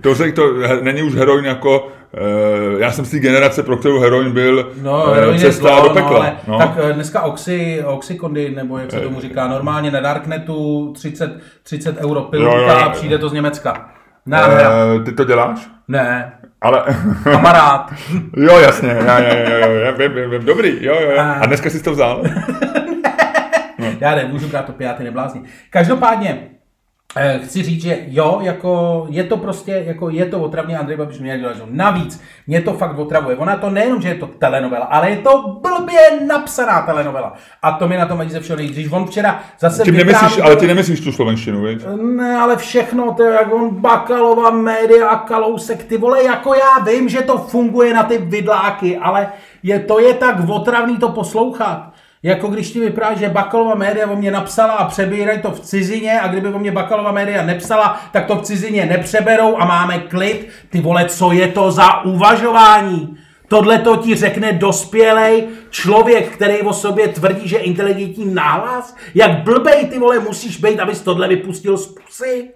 to, 0.00 0.14
to, 0.14 0.32
to 0.32 0.42
není 0.82 1.02
už 1.02 1.14
heroin 1.14 1.44
jako, 1.44 1.88
uh, 2.12 2.80
já 2.80 2.90
jsem 2.90 3.04
z 3.04 3.10
té 3.10 3.18
generace, 3.18 3.62
pro 3.62 3.76
kterou 3.76 4.00
heroin 4.00 4.32
byl 4.32 4.72
no, 4.82 5.04
uh, 5.04 5.14
heroin 5.14 5.38
cesta 5.38 5.68
zlo, 5.68 5.88
do 5.88 5.94
pekla. 5.94 6.10
No, 6.10 6.18
ale 6.18 6.36
no. 6.46 6.58
Tak 6.58 6.84
uh, 6.84 6.90
dneska 6.90 7.22
oxy, 7.22 7.82
oxykondy, 7.84 8.50
nebo 8.50 8.78
jak 8.78 8.90
se 8.90 9.00
tomu 9.00 9.20
říká, 9.20 9.48
normálně 9.48 9.90
na 9.90 10.00
Darknetu 10.00 10.92
30, 10.92 11.32
30 11.62 11.96
euro 11.96 12.22
pilulka 12.22 12.74
a 12.74 12.90
přijde 12.90 13.18
to 13.18 13.28
z 13.28 13.32
Německa. 13.32 13.90
Nádhera. 14.26 14.70
Uh, 14.94 15.04
ty 15.04 15.12
to 15.12 15.24
děláš? 15.24 15.68
Ne, 15.88 16.32
Ale... 16.60 16.84
kamarád. 17.24 17.92
jo, 18.36 18.58
jasně, 18.58 18.88
já, 18.88 19.18
já, 19.18 19.34
já, 19.34 19.58
já, 19.58 19.66
já 19.66 19.90
vím, 19.90 20.14
vím, 20.14 20.30
vím, 20.30 20.44
dobrý, 20.44 20.84
jo, 20.84 20.94
jo, 21.00 21.10
jo. 21.10 21.18
A 21.40 21.46
dneska 21.46 21.70
jsi 21.70 21.82
to 21.82 21.92
vzal? 21.92 22.22
Já 24.02 24.14
nemůžu 24.14 24.48
brát 24.48 24.68
opiáty, 24.68 25.04
neblázni. 25.04 25.40
Každopádně, 25.70 26.48
eh, 27.16 27.40
chci 27.44 27.62
říct, 27.62 27.82
že 27.82 27.98
jo, 28.06 28.38
jako 28.42 29.06
je 29.10 29.24
to 29.24 29.36
prostě, 29.36 29.82
jako 29.86 30.10
je 30.10 30.26
to 30.26 30.40
otravně 30.40 30.78
Andrej 30.78 30.96
Babiš 30.96 31.18
měl 31.18 31.38
dělat. 31.38 31.56
že 31.56 31.62
Navíc, 31.70 32.22
mě 32.46 32.60
to 32.60 32.72
fakt 32.72 32.98
otravuje. 32.98 33.36
Ona 33.36 33.56
to 33.56 33.70
nejenom, 33.70 34.02
že 34.02 34.08
je 34.08 34.14
to 34.14 34.26
telenovela, 34.26 34.84
ale 34.84 35.10
je 35.10 35.16
to 35.16 35.60
blbě 35.62 36.00
napsaná 36.26 36.82
telenovela. 36.82 37.34
A 37.62 37.72
to 37.72 37.88
mi 37.88 37.96
na 37.96 38.06
tom 38.06 38.18
vadí 38.18 38.30
ze 38.30 38.40
všeho 38.40 38.56
nejvíc. 38.56 38.76
Když 38.76 38.92
on 38.92 39.06
včera 39.06 39.40
zase 39.58 39.82
Tím 39.82 39.96
nemyslíš, 39.96 40.32
vyprávěl- 40.32 40.44
ale 40.44 40.56
ty 40.56 40.66
nemyslíš 40.66 41.00
tu 41.00 41.12
slovenštinu, 41.12 41.62
viď? 41.62 41.84
ne, 42.16 42.36
ale 42.36 42.56
všechno, 42.56 43.14
to 43.14 43.22
je 43.22 43.32
jak 43.32 43.52
on 43.52 43.80
Bakalova, 43.80 44.50
média 44.50 45.08
a 45.08 45.16
Kalousek, 45.18 45.84
ty 45.84 45.96
vole, 45.98 46.24
jako 46.24 46.54
já 46.54 46.84
vím, 46.84 47.08
že 47.08 47.22
to 47.22 47.38
funguje 47.38 47.94
na 47.94 48.02
ty 48.02 48.18
vidláky, 48.18 48.98
ale 48.98 49.32
je, 49.62 49.78
to 49.80 49.98
je 50.00 50.14
tak 50.14 50.48
otravný 50.48 50.96
to 50.96 51.08
poslouchat. 51.08 51.91
Jako 52.24 52.48
když 52.48 52.70
ti 52.70 52.80
vyprávíš, 52.80 53.18
že 53.18 53.28
Bakalova 53.28 53.74
média 53.74 54.10
o 54.10 54.16
mě 54.16 54.30
napsala 54.30 54.72
a 54.72 54.88
přebírají 54.88 55.42
to 55.42 55.50
v 55.50 55.60
cizině 55.60 56.20
a 56.20 56.28
kdyby 56.28 56.48
o 56.48 56.58
mě 56.58 56.72
Bakalova 56.72 57.12
média 57.12 57.42
nepsala, 57.42 58.00
tak 58.12 58.26
to 58.26 58.36
v 58.36 58.42
cizině 58.42 58.86
nepřeberou 58.86 59.56
a 59.56 59.64
máme 59.64 59.98
klid. 59.98 60.48
Ty 60.70 60.80
vole, 60.80 61.04
co 61.04 61.32
je 61.32 61.48
to 61.48 61.70
za 61.70 62.04
uvažování? 62.04 63.18
Tohle 63.48 63.78
to 63.78 63.96
ti 63.96 64.14
řekne 64.14 64.52
dospělej 64.52 65.48
člověk, 65.70 66.28
který 66.28 66.60
o 66.60 66.72
sobě 66.72 67.08
tvrdí, 67.08 67.48
že 67.48 67.56
je 67.56 67.62
inteligentní 67.62 68.34
náhlas? 68.34 68.96
Jak 69.14 69.42
blbej 69.44 69.86
ty 69.86 69.98
vole 69.98 70.18
musíš 70.18 70.56
být, 70.56 70.80
abys 70.80 71.00
tohle 71.00 71.28
vypustil 71.28 71.76
z 71.76 71.86
pusy? 71.86 72.50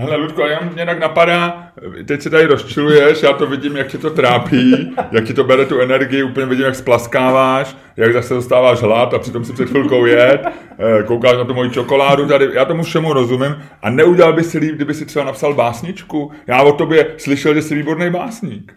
Hele, 0.00 0.16
Ludko, 0.16 0.46
já 0.46 0.60
mě 0.60 0.86
tak 0.86 0.98
napadá, 0.98 1.72
teď 2.06 2.22
se 2.22 2.30
tady 2.30 2.46
rozčiluješ, 2.46 3.22
já 3.22 3.32
to 3.32 3.46
vidím, 3.46 3.76
jak 3.76 3.88
tě 3.88 3.98
to 3.98 4.10
trápí, 4.10 4.94
jak 5.12 5.24
ti 5.24 5.34
to 5.34 5.44
bere 5.44 5.66
tu 5.66 5.80
energii, 5.80 6.22
úplně 6.22 6.46
vidím, 6.46 6.64
jak 6.64 6.74
splaskáváš, 6.74 7.76
jak 7.96 8.12
zase 8.12 8.34
dostáváš 8.34 8.80
hlad 8.80 9.14
a 9.14 9.18
přitom 9.18 9.44
si 9.44 9.52
před 9.52 9.68
chvilkou 9.68 10.06
jet, 10.06 10.40
eh, 10.46 11.02
koukáš 11.02 11.36
na 11.36 11.44
tu 11.44 11.54
moji 11.54 11.70
čokoládu 11.70 12.28
tady, 12.28 12.48
já 12.52 12.64
tomu 12.64 12.82
všemu 12.82 13.12
rozumím 13.12 13.62
a 13.82 13.90
neudělal 13.90 14.32
by 14.32 14.44
si 14.44 14.58
líp, 14.58 14.74
kdyby 14.74 14.94
si 14.94 15.06
třeba 15.06 15.24
napsal 15.24 15.54
básničku. 15.54 16.32
Já 16.46 16.62
o 16.62 16.72
tobě 16.72 17.14
slyšel, 17.16 17.54
že 17.54 17.62
jsi 17.62 17.74
výborný 17.74 18.10
básník. 18.10 18.74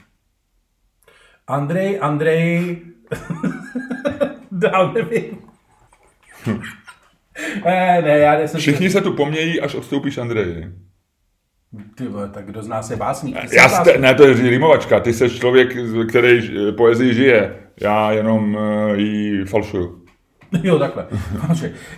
Andrej, 1.47 1.97
Andrej, 2.01 2.77
dál 4.51 4.93
nevím. 4.93 5.37
ne, 7.65 8.01
ne, 8.01 8.19
já 8.19 8.37
nejsem... 8.37 8.59
Všichni 8.59 8.89
se 8.89 9.01
tu 9.01 9.13
pomějí, 9.13 9.61
až 9.61 9.75
odstoupíš 9.75 10.17
Andreji. 10.17 10.71
Ty 11.95 12.07
vole, 12.07 12.29
tak 12.29 12.45
kdo 12.45 12.63
z 12.63 12.67
nás 12.67 12.89
je 12.89 12.95
básník? 12.95 13.37
Já 13.51 13.69
jste, 13.69 13.97
ne, 13.97 14.15
to 14.15 14.25
je 14.25 14.33
rýmovačka, 14.33 14.99
ty 14.99 15.13
jsi 15.13 15.29
člověk, 15.29 15.75
který 16.09 16.67
eh, 16.67 16.71
poezii 16.71 17.13
žije, 17.13 17.55
já 17.81 18.11
jenom 18.11 18.55
uh, 18.55 18.93
ji 18.95 19.45
falšuju. 19.45 20.02
Jo, 20.63 20.79
takhle. 20.79 21.05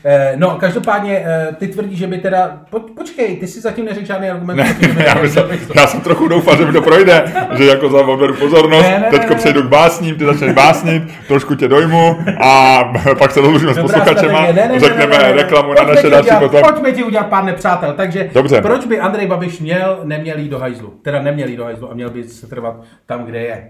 Eh, 0.06 0.34
No, 0.36 0.50
každopádně, 0.60 1.24
eh, 1.26 1.48
ty 1.60 1.68
tvrdíš, 1.68 2.00
že 2.00 2.08
by 2.08 2.18
teda... 2.18 2.62
Po, 2.70 2.80
počkej, 2.80 3.38
ty 3.38 3.48
si 3.48 3.62
zatím 3.62 3.86
neřekl 3.86 4.06
žádný 4.06 4.30
argument. 4.30 4.56
Ne, 4.58 4.74
by- 4.94 5.04
já, 5.06 5.14
myslím, 5.22 5.44
já 5.76 5.88
jsem 5.88 6.02
trochu 6.02 6.28
doufal, 6.28 6.58
že 6.58 6.66
mi 6.66 6.72
to 6.74 6.82
projde, 6.82 7.24
že 7.58 7.66
jako 7.66 7.90
za 7.90 8.02
odvedu 8.02 8.34
pozornost, 8.34 8.84
Ne, 8.84 8.90
ne, 8.90 9.00
ne, 9.00 9.08
teďko 9.12 9.34
ne. 9.34 9.36
přejdu 9.40 9.64
k 9.64 9.66
básním, 9.70 10.16
ty 10.16 10.26
začneš 10.26 10.54
básnit, 10.54 11.04
trošku 11.28 11.56
tě 11.56 11.68
dojmu 11.68 12.18
a 12.42 12.84
pak 13.20 13.32
se 13.32 13.42
rozlužíme 13.42 13.74
s 13.74 13.80
posluchačema. 13.82 14.42
Ne, 14.42 14.54
ne, 14.54 14.68
ne, 14.68 14.80
řekneme 14.80 15.18
ne, 15.18 15.24
ne, 15.24 15.30
ne. 15.36 15.42
reklamu 15.44 15.74
na 15.74 15.84
naše 15.84 16.10
další 16.10 16.30
potom. 16.40 16.62
Pojďme 16.62 16.92
ti 16.92 17.04
udělat 17.04 17.28
pár 17.28 17.44
nepřátel. 17.44 17.94
Takže 17.94 18.30
Dobře. 18.34 18.62
proč 18.62 18.86
by 18.86 19.00
Andrej 19.00 19.28
Babiš 19.28 19.60
měl, 19.60 20.00
neměl 20.04 20.40
jít 20.40 20.50
do 20.50 20.60
hajzlu? 20.60 20.94
Teda 21.02 21.22
neměl 21.22 21.48
jít 21.50 21.58
do 21.58 21.64
hajzlu 21.64 21.92
a 21.92 21.94
měl 21.94 22.10
by 22.10 22.24
se 22.24 22.48
trvat 22.48 22.76
tam, 23.06 23.26
kde 23.26 23.40
je. 23.40 23.70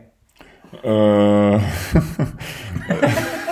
Uh, 0.83 1.61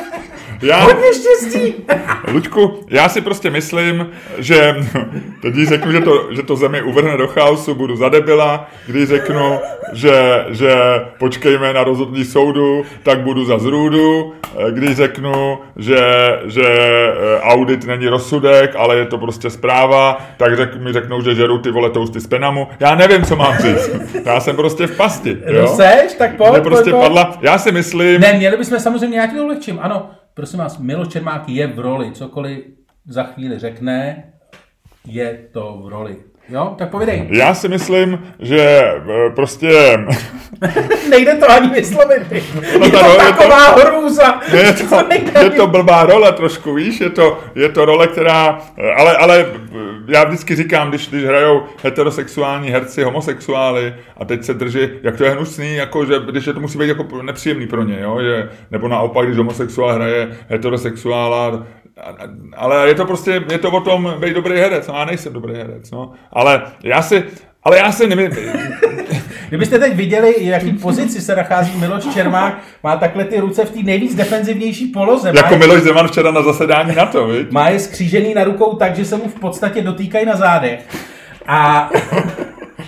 já, 0.63 0.80
Hodně 0.80 1.13
štěstí! 1.13 1.73
Luďku, 2.34 2.80
já 2.89 3.10
si 3.10 3.21
prostě 3.21 3.49
myslím, 3.49 4.10
že 4.38 4.76
teď 5.41 5.54
když 5.54 5.69
řeknu, 5.69 5.91
že 5.91 5.99
to, 6.02 6.28
že 6.32 6.43
to 6.43 6.56
zemi 6.56 6.82
uvrhne 6.82 7.17
do 7.17 7.28
chaosu, 7.28 7.76
budu 7.76 7.95
zadebila, 7.95 8.69
když 8.88 9.10
řeknu, 9.10 9.60
že, 9.93 10.45
že 10.49 10.76
počkejme 11.17 11.73
na 11.73 11.84
rozhodnutí 11.84 12.26
soudu, 12.26 12.86
tak 13.04 13.19
budu 13.19 13.45
za 13.45 13.60
zrůdu, 13.60 14.34
když 14.69 14.97
řeknu, 14.97 15.58
že, 15.78 15.99
že 16.45 16.63
eh, 16.67 17.39
audit 17.41 17.86
není 17.86 18.08
rozsudek, 18.08 18.76
ale 18.76 18.97
je 18.97 19.06
to 19.06 19.17
prostě 19.17 19.49
zpráva, 19.49 20.21
tak 20.38 20.58
řek, 20.58 20.76
mi 20.82 20.93
řeknou, 20.93 21.21
že 21.21 21.36
žeru 21.36 21.58
ty 21.58 21.71
vole 21.71 21.89
tousty 21.89 22.19
z 22.19 22.28
Penamu. 22.28 22.67
Já 22.80 22.95
nevím, 22.95 23.23
co 23.23 23.36
mám 23.36 23.58
říct. 23.58 23.89
Já 24.26 24.39
jsem 24.39 24.56
prostě 24.56 24.88
v 24.88 24.97
pasti. 24.97 25.38
No 25.45 25.60
Jo? 25.60 25.67
seš, 25.67 26.13
tak 26.17 26.36
pojď, 26.36 26.63
prostě 26.63 26.91
pojď, 26.91 26.93
pojď. 26.93 27.04
padla, 27.04 27.38
já 27.41 27.58
si 27.58 27.71
myslím, 27.71 28.21
Ne, 28.21 28.34
měli 28.34 28.58
bychom 28.58 28.80
samozřejmě 28.80 29.13
nějaký 29.13 29.39
ulehčím. 29.39 29.80
Ano, 29.82 30.10
prosím 30.34 30.60
vás, 30.60 30.78
Miloš 30.78 31.08
Čermák 31.08 31.50
je 31.50 31.67
v 31.67 31.80
roli. 31.80 32.12
Cokoliv 32.12 32.65
za 33.06 33.24
chvíli 33.24 33.60
řekne, 33.60 34.34
je 35.06 35.50
to 35.52 35.82
v 35.84 35.88
roli. 35.88 36.24
Jo, 36.49 36.75
tak 36.77 36.89
povídej. 36.89 37.27
já 37.32 37.53
si 37.53 37.67
myslím, 37.67 38.19
že 38.39 38.60
eh, 38.60 39.29
prostě 39.36 39.69
Nejde 41.10 41.36
to 41.36 41.51
ani 41.51 41.69
vyslovit. 41.69 42.32
Je 42.32 42.41
No 42.79 42.89
to 42.91 42.97
role- 42.97 43.17
taková 43.17 43.67
hrůza. 43.75 44.41
je 44.53 44.73
to, 44.73 44.95
je 45.43 45.49
to 45.49 45.67
blbá 45.67 46.03
role 46.06 46.32
trošku, 46.32 46.73
víš, 46.73 46.99
je 47.01 47.10
to, 47.10 47.39
je 47.56 47.69
to 47.69 47.86
role, 47.86 48.08
která, 48.08 48.60
ale, 48.97 49.17
ale 49.17 49.45
já 50.08 50.23
vždycky 50.23 50.56
říkám, 50.56 50.89
když, 50.89 51.10
když 51.10 51.23
hrajou 51.25 51.63
heterosexuální 51.84 52.69
herci 52.69 53.03
homosexuály 53.03 53.95
a 54.17 54.25
teď 54.25 54.43
se 54.43 54.53
drží, 54.53 54.79
jak 55.03 55.17
to 55.17 55.23
je 55.23 55.29
hnusný, 55.32 55.75
jako, 55.75 56.06
že 56.06 56.13
když 56.32 56.47
je 56.47 56.53
to 56.53 56.60
musí 56.60 56.77
být 56.77 56.88
jako 56.88 57.21
nepříjemný 57.21 57.67
pro 57.67 57.84
ně, 57.84 57.97
jo, 58.01 58.17
že, 58.21 58.49
nebo 58.71 58.88
naopak, 58.88 59.25
když 59.25 59.38
homosexuál 59.38 59.93
hraje 59.93 60.29
heterosexuála, 60.49 61.65
ale 62.56 62.88
je 62.88 62.95
to 62.95 63.06
prostě, 63.06 63.43
je 63.51 63.58
to 63.58 63.71
o 63.71 63.82
tom 63.82 64.13
být 64.19 64.34
dobrý 64.34 64.60
herec, 64.60 64.88
no 64.88 64.93
já 64.93 65.06
nejsem 65.06 65.34
dobrý 65.34 65.56
herec, 65.56 65.91
no, 65.91 66.12
ale 66.32 66.62
já 66.84 67.01
si, 67.01 67.23
ale 67.63 67.77
já 67.77 67.91
si 67.91 68.08
nevím, 68.08 68.32
Kdybyste 69.53 69.79
teď 69.79 69.95
viděli, 69.95 70.34
v 70.34 70.41
jaký 70.41 70.73
pozici 70.73 71.21
se 71.21 71.36
nachází 71.36 71.77
Miloš 71.77 72.13
Čermák, 72.13 72.58
má 72.84 72.97
takhle 72.97 73.25
ty 73.25 73.39
ruce 73.39 73.65
v 73.65 73.71
té 73.71 73.79
nejvíc 73.84 74.15
defenzivnější 74.15 74.88
poloze. 74.88 75.32
Jako 75.36 75.53
je, 75.53 75.60
Miloš 75.60 75.82
Zeman 75.82 76.08
včera 76.08 76.32
na 76.32 76.41
zasedání 76.41 76.95
na 76.95 77.06
to, 77.06 77.27
viď? 77.27 77.51
má 77.51 77.69
je 77.69 77.79
skřížený 77.79 78.34
na 78.34 78.43
rukou 78.43 78.75
tak, 78.75 78.95
že 78.95 79.06
se 79.06 79.17
mu 79.17 79.27
v 79.27 79.39
podstatě 79.39 79.82
dotýkají 79.82 80.25
na 80.25 80.36
zádech. 80.36 80.79
A 81.47 81.89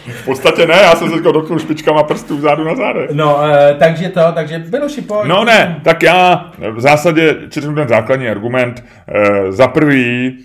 V 0.07 0.25
podstatě 0.25 0.67
ne, 0.67 0.73
já 0.73 0.95
jsem 0.95 1.09
se 1.09 1.21
dotknul 1.21 1.59
špičkama 1.59 2.03
prstů 2.03 2.37
vzadu 2.37 2.63
na 2.63 2.75
zádech. 2.75 3.09
no, 3.13 3.39
eh, 3.43 3.75
takže 3.79 4.09
to, 4.09 4.21
takže 4.33 4.63
Miloši, 4.71 5.01
pojď. 5.01 5.27
No 5.27 5.45
ne, 5.45 5.79
tak 5.83 6.03
já 6.03 6.51
v 6.71 6.79
zásadě 6.79 7.35
četnu 7.49 7.75
ten 7.75 7.87
základní 7.87 8.27
argument. 8.27 8.83
E, 9.07 9.51
za 9.51 9.67
prvý, 9.67 10.27
e, 10.27 10.35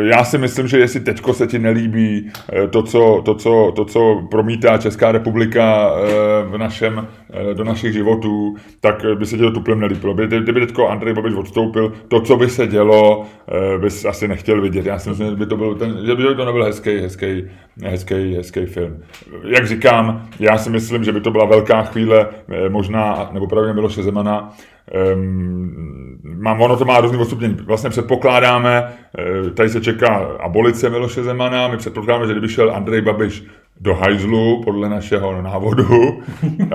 já 0.00 0.24
si 0.24 0.38
myslím, 0.38 0.68
že 0.68 0.78
jestli 0.78 1.00
teďko 1.00 1.34
se 1.34 1.46
ti 1.46 1.58
nelíbí 1.58 2.30
e, 2.52 2.68
to, 2.68 2.82
co, 2.82 3.22
to, 3.24 3.34
co, 3.34 3.72
to, 3.76 3.84
co 3.84 4.22
promítá 4.30 4.78
Česká 4.78 5.12
republika 5.12 5.90
e, 5.90 6.44
v 6.44 6.58
našem, 6.58 7.08
do 7.54 7.64
našich 7.64 7.92
životů, 7.92 8.56
tak 8.80 9.04
by 9.14 9.26
se 9.26 9.36
ti 9.36 9.42
to 9.42 9.50
tuplem 9.50 9.80
nelíbilo. 9.80 10.14
Kdyby, 10.14 10.60
teďko 10.60 10.88
Andrej 10.88 11.14
Babiš 11.14 11.34
odstoupil, 11.34 11.92
to, 12.08 12.20
co 12.20 12.36
by 12.36 12.48
se 12.48 12.66
dělo, 12.66 13.26
bys 13.80 14.04
asi 14.04 14.28
nechtěl 14.28 14.60
vidět. 14.60 14.86
Já 14.86 14.98
si 14.98 15.08
myslím, 15.08 15.30
že 15.30 15.36
by 15.36 15.46
to 15.46 15.56
byl, 15.56 15.74
ten, 15.74 15.98
že 16.06 16.14
by 16.14 16.22
to 16.22 16.44
nebyl 16.44 16.64
hezký, 16.64 16.98
hezký, 16.98 17.44
hezký, 17.84 18.34
hezký 18.34 18.66
film. 18.66 19.02
Jak 19.44 19.66
říkám, 19.66 20.28
já 20.40 20.58
si 20.58 20.70
myslím, 20.70 21.04
že 21.04 21.12
by 21.12 21.20
to 21.20 21.30
byla 21.30 21.44
velká 21.44 21.82
chvíle, 21.82 22.26
eh, 22.48 22.68
možná, 22.68 23.30
nebo 23.32 23.46
pravděpodobně 23.46 23.74
Miloše 23.74 24.02
Zemana, 24.02 24.52
Ehm, 24.92 26.18
mám, 26.22 26.60
ono 26.60 26.76
to 26.76 26.84
má 26.84 27.00
různý 27.00 27.18
odstupnění. 27.18 27.56
Vlastně 27.64 27.90
předpokládáme, 27.90 28.92
eh, 29.18 29.50
tady 29.50 29.68
se 29.68 29.80
čeká 29.80 30.16
abolice 30.40 30.90
Miloše 30.90 31.22
Zemana, 31.22 31.68
my 31.68 31.76
předpokládáme, 31.76 32.26
že 32.26 32.32
kdyby 32.32 32.48
šel 32.48 32.76
Andrej 32.76 33.00
Babiš 33.00 33.44
do 33.80 33.94
hajzlu, 33.94 34.62
podle 34.64 34.88
našeho 34.88 35.42
návodu, 35.42 36.22
eh, 36.60 36.66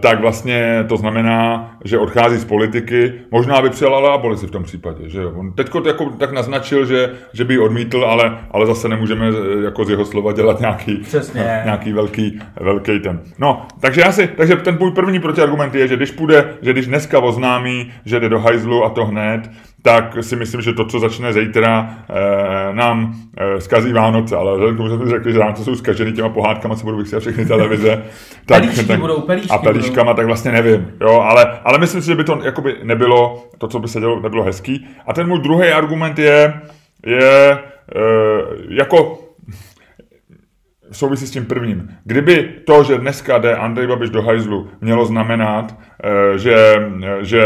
tak 0.00 0.20
vlastně 0.20 0.84
to 0.88 0.96
znamená, 0.96 1.70
že 1.84 1.98
odchází 1.98 2.38
z 2.38 2.44
politiky. 2.44 3.12
Možná 3.30 3.62
by 3.62 3.70
přijal 3.70 3.94
ale 3.94 4.10
abolici 4.10 4.46
v 4.46 4.50
tom 4.50 4.62
případě. 4.62 5.08
Že 5.08 5.26
On 5.26 5.52
teďko 5.52 5.82
jako, 5.86 6.04
tak 6.04 6.32
naznačil, 6.32 6.86
že, 6.86 7.10
že 7.32 7.44
by 7.44 7.54
ji 7.54 7.58
odmítl, 7.58 8.04
ale, 8.04 8.38
ale 8.50 8.66
zase 8.66 8.88
nemůžeme 8.88 9.28
eh, 9.28 9.64
jako 9.64 9.84
z 9.84 9.90
jeho 9.90 10.04
slova 10.04 10.32
dělat 10.32 10.60
nějaký, 10.60 10.96
Přesně. 10.96 11.60
nějaký 11.64 11.92
velký, 11.92 12.40
velký 12.60 13.00
ten. 13.00 13.20
No, 13.38 13.66
takže, 13.80 14.00
já 14.00 14.12
si, 14.12 14.26
takže 14.26 14.56
ten 14.56 14.76
můj 14.80 14.90
první 14.90 15.20
protiargument 15.20 15.74
je, 15.74 15.88
že 15.88 15.96
když 15.96 16.10
půjde, 16.10 16.54
že 16.62 16.72
když 16.72 16.86
dneska 16.86 17.18
oznámí, 17.18 17.92
že 18.04 18.20
jde 18.20 18.28
do 18.28 18.38
hajzlu 18.38 18.84
a 18.84 18.90
to 18.90 19.06
hned, 19.06 19.50
tak 19.82 20.16
si 20.20 20.36
myslím, 20.36 20.60
že 20.60 20.72
to, 20.72 20.84
co 20.84 21.00
začne 21.00 21.32
zítra, 21.32 21.96
eh, 22.10 22.74
nám 22.74 23.14
eh, 23.36 23.60
zkazí 23.60 23.92
Vánoce, 23.92 24.36
ale 24.36 24.52
vzhledem 24.52 24.74
k 24.74 24.78
tomu, 24.78 24.88
že 24.88 24.96
jsme 24.96 25.10
řekli, 25.10 25.32
že 25.32 25.40
to 25.56 25.64
jsou 25.64 25.74
zkažený 25.74 26.12
těma 26.12 26.28
pohádkama, 26.28 26.76
co 26.76 26.84
budou 26.84 26.98
vysílat 26.98 27.20
všechny 27.20 27.46
televize, 27.46 28.02
tak, 28.46 28.62
Pelíšky 28.62 28.84
tak, 28.84 29.00
budou, 29.00 29.20
pelíšky 29.20 29.50
a 29.50 29.58
pelíškama, 29.58 30.14
tak 30.14 30.26
vlastně 30.26 30.52
nevím, 30.52 30.92
jo, 31.00 31.20
ale, 31.20 31.60
ale 31.64 31.78
myslím 31.78 32.02
si, 32.02 32.06
že 32.06 32.14
by 32.14 32.24
to 32.24 32.40
jakoby 32.44 32.76
nebylo, 32.82 33.44
to, 33.58 33.68
co 33.68 33.78
by 33.78 33.88
se 33.88 34.00
dělo, 34.00 34.20
nebylo 34.20 34.42
hezký. 34.42 34.86
A 35.06 35.12
ten 35.12 35.28
můj 35.28 35.40
druhý 35.40 35.68
argument 35.68 36.18
je, 36.18 36.54
je 37.06 37.52
eh, 37.52 37.58
jako 38.68 39.18
souvisí 40.92 41.26
s 41.26 41.30
tím 41.30 41.44
prvním. 41.44 41.88
Kdyby 42.04 42.48
to, 42.66 42.84
že 42.84 42.98
dneska 42.98 43.38
jde 43.38 43.56
Andrej 43.56 43.86
Babiš 43.86 44.10
do 44.10 44.22
hajzlu, 44.22 44.68
mělo 44.80 45.06
znamenat, 45.06 45.78
eh, 46.04 46.38
že, 46.38 46.56
že 47.20 47.44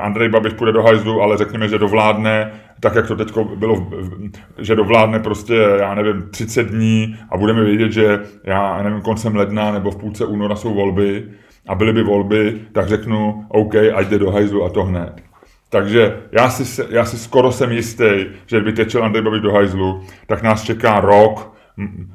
Andrej 0.00 0.28
Babiš 0.28 0.52
půjde 0.52 0.72
do 0.72 0.82
hajzlu, 0.82 1.22
ale 1.22 1.36
řekněme, 1.36 1.68
že 1.68 1.78
dovládne, 1.78 2.52
tak 2.80 2.94
jak 2.94 3.06
to 3.06 3.16
teď 3.16 3.32
bylo, 3.56 3.86
že 4.58 4.76
dovládne 4.76 5.18
prostě, 5.20 5.54
já 5.78 5.94
nevím, 5.94 6.22
30 6.30 6.62
dní 6.62 7.16
a 7.30 7.36
budeme 7.36 7.64
vědět, 7.64 7.92
že 7.92 8.20
já 8.44 8.82
nevím, 8.82 9.00
koncem 9.00 9.36
ledna 9.36 9.72
nebo 9.72 9.90
v 9.90 9.96
půlce 9.96 10.26
února 10.26 10.56
jsou 10.56 10.74
volby 10.74 11.24
a 11.68 11.74
byly 11.74 11.92
by 11.92 12.02
volby, 12.02 12.60
tak 12.72 12.88
řeknu, 12.88 13.44
OK, 13.48 13.74
ať 13.74 14.08
jde 14.08 14.18
do 14.18 14.30
hajzlu 14.30 14.64
a 14.64 14.68
to 14.68 14.84
hned. 14.84 15.12
Takže 15.70 16.16
já 16.32 16.50
si, 16.50 16.82
já 16.90 17.04
si 17.04 17.18
skoro 17.18 17.52
jsem 17.52 17.72
jistý, 17.72 18.10
že 18.46 18.56
kdyby 18.56 18.72
tečel 18.72 19.04
Andrej 19.04 19.24
Babiš 19.24 19.40
do 19.40 19.52
hajzlu, 19.52 20.02
tak 20.26 20.42
nás 20.42 20.62
čeká 20.62 21.00
rok, 21.00 21.53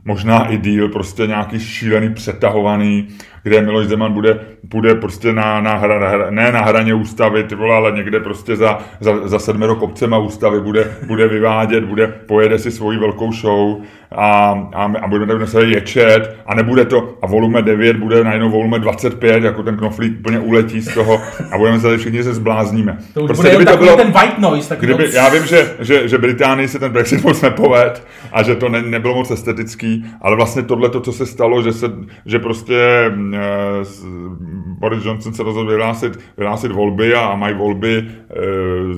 možná 0.06 0.46
i 0.46 0.58
díl, 0.58 0.90
prostě 0.90 1.28
nějaký 1.28 1.60
šílený, 1.60 2.14
přetahovaný, 2.14 3.08
kde 3.50 3.62
Miloš 3.62 3.88
Zeman 3.88 4.14
bude, 4.14 4.40
bude 4.64 4.96
prostě 4.96 5.34
na, 5.34 5.62
na, 5.62 5.74
hra, 5.76 6.00
na 6.00 6.08
hra, 6.10 6.30
ne 6.30 6.52
na 6.52 6.62
hraně 6.62 6.94
ústavy, 6.94 7.44
ty 7.44 7.56
vole, 7.56 7.76
ale 7.76 7.92
někde 7.92 8.20
prostě 8.20 8.56
za, 8.56 8.78
za, 9.00 9.28
za 9.28 9.40
sedmero 9.40 9.76
kopcema 9.76 10.18
ústavy 10.18 10.62
bude, 10.62 10.92
bude 11.08 11.28
vyvádět, 11.28 11.84
bude, 11.84 12.08
pojede 12.08 12.60
si 12.60 12.72
svoji 12.72 12.98
velkou 12.98 13.32
show 13.32 13.78
a, 14.12 14.52
a, 14.76 14.84
a 15.02 15.08
budeme 15.08 15.34
tady 15.34 15.48
se 15.48 15.64
ječet 15.66 16.38
a 16.46 16.56
nebude 16.56 16.86
to, 16.86 17.18
a 17.22 17.28
volume 17.28 17.62
9 17.62 17.98
bude 17.98 18.24
najednou 18.24 18.50
volume 18.50 18.80
25, 18.80 19.44
jako 19.44 19.64
ten 19.64 19.78
knoflík 19.78 20.20
úplně 20.20 20.40
uletí 20.40 20.82
z 20.82 20.94
toho 20.94 21.22
a 21.52 21.58
budeme 21.58 21.78
se 21.80 21.84
tady 21.88 21.98
všichni 21.98 22.24
se 22.24 22.34
zblázníme. 22.34 22.98
To 23.14 23.22
už 23.22 23.28
Prostě 23.28 23.44
bude 23.44 23.56
kdyby 23.56 23.72
to 23.72 23.78
bylo- 23.78 23.96
ten 23.96 24.12
white 24.12 24.38
noise. 24.40 24.70
Takový 24.70 24.94
Kdyby, 24.94 25.16
já 25.16 25.30
vím, 25.30 25.46
že, 25.46 25.72
že, 25.80 26.08
že 26.08 26.18
Británii 26.18 26.68
se 26.68 26.80
ten 26.80 26.92
Brexit 26.92 27.24
moc 27.24 27.42
nepoved 27.42 28.04
a 28.32 28.44
že 28.44 28.56
to 28.56 28.70
ne, 28.70 28.82
nebylo 28.82 29.16
moc 29.16 29.32
estetický, 29.32 30.06
ale 30.22 30.36
vlastně 30.36 30.62
tohle, 30.64 30.90
to, 30.90 31.02
co 31.02 31.12
se 31.14 31.26
stalo, 31.26 31.62
že, 31.62 31.74
se, 31.74 31.92
že 32.26 32.40
prostě 32.40 32.76
mm, 33.16 33.36
Boris 34.80 35.06
Johnson 35.06 35.34
se 35.34 35.44
rozhodl 35.44 35.70
vyhlásit, 35.70 36.20
vyhlásit 36.38 36.72
volby 36.72 37.14
a, 37.16 37.36
mají 37.36 37.56
volby 37.56 37.98
e, 37.98 38.06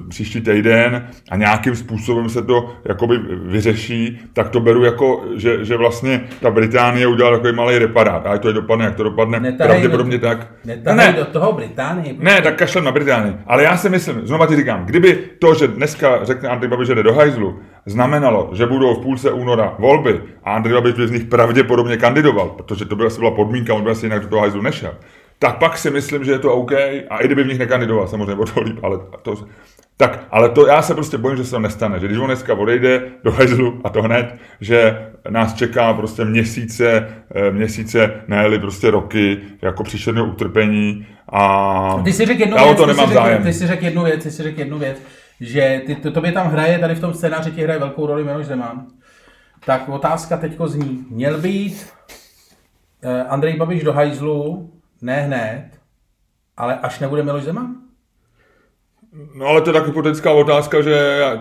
příští 0.10 0.42
týden 0.42 1.08
a 1.30 1.36
nějakým 1.36 1.76
způsobem 1.76 2.30
se 2.30 2.42
to 2.42 2.74
jakoby 2.86 3.20
vyřeší, 3.46 4.20
tak 4.34 4.50
to 4.50 4.60
beru 4.60 4.84
jako, 4.84 5.24
že, 5.36 5.66
že 5.66 5.78
vlastně 5.78 6.24
ta 6.42 6.52
Británie 6.52 7.08
udělala 7.08 7.38
takový 7.38 7.56
malý 7.56 7.78
reparát. 7.78 8.26
A 8.26 8.38
to 8.38 8.48
je 8.48 8.54
dopadne, 8.54 8.86
jak 8.86 8.96
to 8.96 9.04
dopadne, 9.04 9.40
Netahej 9.40 9.70
pravděpodobně 9.72 10.18
do- 10.18 10.28
tak. 10.28 10.48
Netahej 10.66 11.14
do 11.14 11.26
toho 11.26 11.52
Británie. 11.54 12.16
Ne, 12.20 12.42
tak 12.42 12.56
kašlem 12.56 12.84
na 12.84 12.92
Británii. 12.92 13.34
Ale 13.48 13.64
já 13.64 13.78
si 13.78 13.90
myslím, 13.90 14.28
znova 14.28 14.48
ti 14.48 14.56
říkám, 14.56 14.86
kdyby 14.86 15.20
to, 15.40 15.54
že 15.54 15.68
dneska 15.68 16.20
řekne 16.26 16.50
Andrej 16.50 16.70
Babiš, 16.70 16.88
že 16.88 16.96
jde 16.96 17.04
do 17.04 17.14
hajzlu, 17.14 17.60
znamenalo, 17.86 18.50
že 18.54 18.66
budou 18.66 18.96
v 18.96 19.02
půlce 19.04 19.32
února 19.32 19.76
volby 19.80 20.22
a 20.44 20.56
Andrej 20.56 20.74
Babiš 20.76 20.94
by 20.94 21.08
z 21.08 21.12
nich 21.12 21.24
pravděpodobně 21.24 21.98
kandidoval, 21.98 22.50
protože 22.50 22.86
to 22.86 22.96
by 22.96 23.06
asi 23.06 23.20
byla 23.20 23.32
podmínka, 23.32 23.74
on 23.74 23.84
by 23.84 23.92
asi 23.92 24.06
jinak 24.06 24.22
do 24.22 24.28
toho 24.28 24.42
hajzlu 24.42 24.62
nešel, 24.62 24.94
tak 25.40 25.58
pak 25.58 25.78
si 25.78 25.92
myslím, 25.92 26.24
že 26.24 26.32
je 26.32 26.40
to 26.40 26.54
OK 26.54 26.72
a 27.10 27.18
i 27.22 27.26
kdyby 27.26 27.44
v 27.44 27.48
nich 27.48 27.60
nekandidoval, 27.60 28.08
samozřejmě 28.08 28.36
o 28.36 28.46
to 28.46 28.62
líp, 28.62 28.80
ale 28.84 29.00
to, 29.22 29.36
tak, 29.98 30.28
ale 30.32 30.50
to 30.50 30.68
já 30.68 30.82
se 30.82 30.94
prostě 30.94 31.18
bojím, 31.18 31.38
že 31.38 31.46
se 31.46 31.52
to 31.52 31.60
nestane, 31.60 32.00
že 32.00 32.08
když 32.08 32.20
on 32.20 32.26
dneska 32.26 32.54
odejde 32.54 33.02
do 33.24 33.32
hajzlu 33.32 33.82
a 33.84 33.90
to 33.90 34.02
hned, 34.02 34.36
že 34.62 35.08
nás 35.30 35.54
čeká 35.54 35.94
prostě 35.94 36.26
měsíce, 36.26 37.08
eh, 37.36 37.52
měsíce, 37.52 38.12
ne 38.28 38.60
prostě 38.60 38.92
roky, 38.92 39.38
jako 39.62 39.84
příšerného 39.84 40.28
utrpení 40.28 41.08
a 41.30 42.02
Ty 42.04 42.14
si 42.14 42.26
řekl 42.26 42.40
jednu 42.42 42.58
já 42.58 42.64
věc, 42.64 42.74
o 42.74 42.78
to 42.78 42.84
ty, 42.84 42.88
nemám 42.88 43.08
si 43.08 43.14
zájem. 43.14 43.44
ty 43.44 43.54
si 43.54 43.68
řekl 43.68 43.86
jednu 43.86 44.04
věc, 44.04 44.24
ty 44.24 44.32
si 44.32 44.44
řekl 44.44 44.60
jednu 44.60 44.80
věc, 44.80 45.02
že 45.42 45.82
ty, 45.86 45.96
to, 45.96 46.12
tobě 46.12 46.32
tam 46.32 46.48
hraje, 46.48 46.80
tady 46.80 46.96
v 46.96 47.02
tom 47.02 47.14
scénáři 47.14 47.52
ti 47.52 47.64
hraje 47.64 47.80
velkou 47.80 48.06
roli 48.06 48.24
Miloš 48.24 48.46
Zeman. 48.46 48.88
Tak 49.66 49.90
otázka 49.90 50.38
teďko 50.38 50.68
zní, 50.68 51.06
měl 51.10 51.38
by 51.38 51.50
jít 51.50 51.88
eh, 53.04 53.24
Andrej 53.24 53.58
Babiš 53.58 53.84
do 53.84 53.94
hajzlu, 53.94 54.72
ne 55.02 55.22
hned, 55.22 55.70
ale 56.58 56.80
až 56.80 57.00
nebude 57.00 57.24
Miloš 57.24 57.44
Zeman? 57.44 57.76
No 59.36 59.46
ale 59.46 59.62
to 59.62 59.70
je 59.70 59.74
tak 59.74 59.86
hypotetická 59.86 60.32
otázka, 60.32 60.82
že 60.82 60.92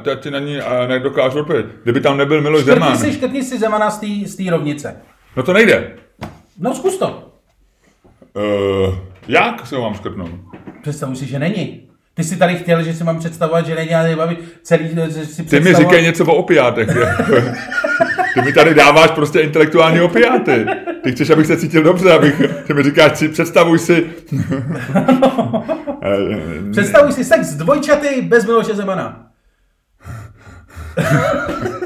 já, 0.07 0.15
ti 0.15 0.31
na 0.31 0.39
ní 0.39 0.59
eh, 0.61 0.89
nedokážu 0.89 1.39
odpovědět. 1.39 1.73
Kdyby 1.83 2.01
tam 2.01 2.17
nebyl 2.17 2.41
Miloš 2.41 2.63
Škrtni 2.63 2.81
Zeman, 2.81 2.99
si, 2.99 3.13
škrtni 3.13 3.43
si 3.43 3.59
Zemana 3.59 3.91
z 3.91 4.37
té 4.37 4.51
rovnice. 4.51 4.97
no 5.37 5.43
to 5.43 5.53
nejde. 5.53 5.97
No 6.59 6.75
zkus 6.75 6.99
to. 6.99 7.33
Uh, 8.35 8.95
jak 9.29 9.67
se 9.67 9.77
ho 9.77 9.83
mám 9.83 9.95
škrtnout? 9.95 10.31
Představuj 10.83 11.17
si, 11.17 11.27
že 11.27 11.39
není. 11.39 11.90
Ty 12.15 12.25
si 12.25 12.37
tady 12.37 12.57
chtěl, 12.57 12.83
že 12.83 12.95
si 12.95 13.05
mám 13.05 13.19
představovat, 13.19 13.67
že 13.67 13.75
není 13.75 13.95
Andrej 13.95 14.17
Babiš 14.17 14.39
celý, 14.63 14.89
že 15.09 15.27
si 15.27 15.43
Ty 15.43 15.61
mi 15.61 15.75
říkej 15.75 16.03
něco 16.03 16.25
o 16.25 16.35
opiátech. 16.35 16.89
Ty 18.35 18.43
mi 18.43 18.53
tady 18.53 18.75
dáváš 18.75 19.11
prostě 19.11 19.41
intelektuální 19.41 20.01
opiáty. 20.01 20.67
Ty 21.03 21.13
chceš, 21.13 21.31
abych 21.31 21.47
se 21.47 21.57
cítil 21.57 21.83
dobře, 21.83 22.13
abych, 22.13 22.43
ty 22.67 22.75
mi 22.75 22.83
říkáš, 22.83 23.19
si, 23.19 23.29
představuj 23.29 23.79
si... 23.79 24.07
Představuj 26.73 27.13
si 27.13 27.25
sex 27.25 27.49
dvojčaty 27.55 28.23
bez 28.23 28.47
Miloše 28.47 28.75
Zemana. 28.75 29.27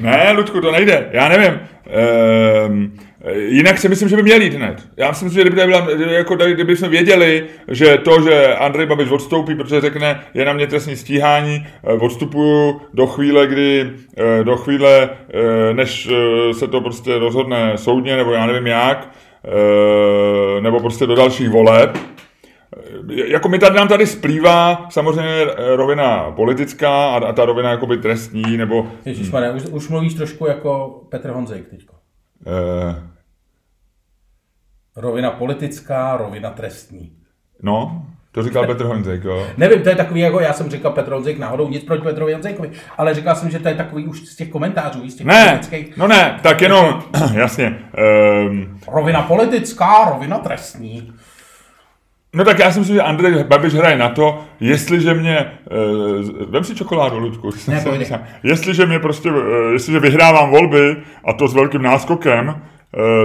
Ne, 0.00 0.32
Ludku, 0.32 0.60
to 0.60 0.72
nejde. 0.72 1.08
Já 1.12 1.28
nevím. 1.28 1.60
Ehm, 1.86 2.92
jinak 3.32 3.78
si 3.78 3.88
myslím, 3.88 4.08
že 4.08 4.16
by 4.16 4.22
měl 4.22 4.42
jít 4.42 4.54
hned. 4.54 4.88
Já 4.96 5.14
si 5.14 5.24
myslím, 5.24 5.42
že 5.42 5.48
kdyby, 5.50 5.66
byla, 5.66 5.88
jako, 6.12 6.36
kdyby 6.36 6.76
jsme 6.76 6.88
věděli, 6.88 7.46
že 7.68 7.96
to, 7.96 8.22
že 8.22 8.54
Andrej 8.54 8.86
Babiš 8.86 9.10
odstoupí, 9.10 9.54
protože 9.54 9.80
řekne, 9.80 10.20
je 10.34 10.44
na 10.44 10.52
mě 10.52 10.66
trestní 10.66 10.96
stíhání, 10.96 11.66
eh, 11.84 11.92
odstupuju 11.92 12.80
do 12.94 13.06
chvíle, 13.06 13.46
kdy, 13.46 13.90
eh, 14.18 14.44
do 14.44 14.56
chvíle, 14.56 15.10
eh, 15.70 15.74
než 15.74 16.08
eh, 16.12 16.54
se 16.54 16.68
to 16.68 16.80
prostě 16.80 17.18
rozhodne 17.18 17.72
soudně, 17.76 18.16
nebo 18.16 18.32
já 18.32 18.46
nevím 18.46 18.66
jak, 18.66 19.10
eh, 19.44 20.60
nebo 20.60 20.80
prostě 20.80 21.06
do 21.06 21.14
dalších 21.14 21.48
voleb, 21.50 21.98
jako 23.08 23.48
mi 23.48 23.58
tady 23.58 23.76
nám 23.76 23.88
tady 23.88 24.06
splývá 24.06 24.86
samozřejmě 24.90 25.42
eh, 25.42 25.76
rovina 25.76 26.30
politická 26.30 27.06
a, 27.06 27.16
a 27.16 27.32
ta 27.32 27.44
rovina 27.44 27.70
jakoby 27.70 27.96
trestní, 27.96 28.56
nebo 28.56 28.86
Ježišmarja, 29.04 29.52
už, 29.52 29.62
už 29.70 29.88
mluvíš 29.88 30.14
trošku 30.14 30.46
jako 30.46 31.00
Petr 31.08 31.30
Honzejk 31.30 31.68
teďko. 31.68 31.94
eh, 32.46 33.13
Rovina 34.96 35.30
politická, 35.30 36.16
rovina 36.16 36.50
trestní. 36.50 37.12
No, 37.62 38.06
to 38.32 38.42
říkal 38.42 38.66
Petr 38.66 38.84
Honzek, 38.84 39.24
jo. 39.24 39.46
Nevím, 39.56 39.82
to 39.82 39.88
je 39.88 39.96
takový, 39.96 40.20
jako 40.20 40.40
já 40.40 40.52
jsem 40.52 40.70
říkal 40.70 40.92
Petr 40.92 41.12
Honzejk 41.12 41.38
náhodou, 41.38 41.68
nic 41.68 41.84
proti 41.84 42.02
Petrovi 42.02 42.32
Honzejkovi, 42.32 42.70
ale 42.98 43.14
říkal 43.14 43.34
jsem, 43.34 43.50
že 43.50 43.58
to 43.58 43.68
je 43.68 43.74
takový 43.74 44.06
už 44.06 44.20
z 44.26 44.36
těch 44.36 44.48
komentářů, 44.48 45.08
z 45.10 45.14
těch 45.14 45.26
Ne, 45.26 45.44
politických. 45.44 45.96
no 45.96 46.06
ne, 46.08 46.38
tak 46.42 46.60
jenom, 46.62 47.02
jasně. 47.34 47.78
Um, 48.48 48.80
Rovina 48.92 49.22
politická, 49.22 50.04
rovina 50.10 50.38
trestní. 50.38 51.12
no 52.34 52.44
tak 52.44 52.58
já 52.58 52.72
si 52.72 52.78
myslím, 52.78 52.96
že 52.96 53.02
Andrej 53.02 53.44
Babiš 53.44 53.74
hraje 53.74 53.96
na 53.96 54.08
to, 54.08 54.44
jestliže 54.60 55.14
mě, 55.14 55.52
uh, 56.40 56.50
vem 56.50 56.64
si 56.64 56.74
čokoládu, 56.74 57.18
Ludku. 57.18 57.50
Ne, 57.68 57.84
jestliže 58.42 58.86
mě 58.86 58.98
prostě, 58.98 59.30
uh, 59.30 59.72
jestliže 59.72 60.00
vyhrávám 60.00 60.50
volby, 60.50 60.96
a 61.24 61.32
to 61.32 61.48
s 61.48 61.54
velkým 61.54 61.82
náskokem, 61.82 62.62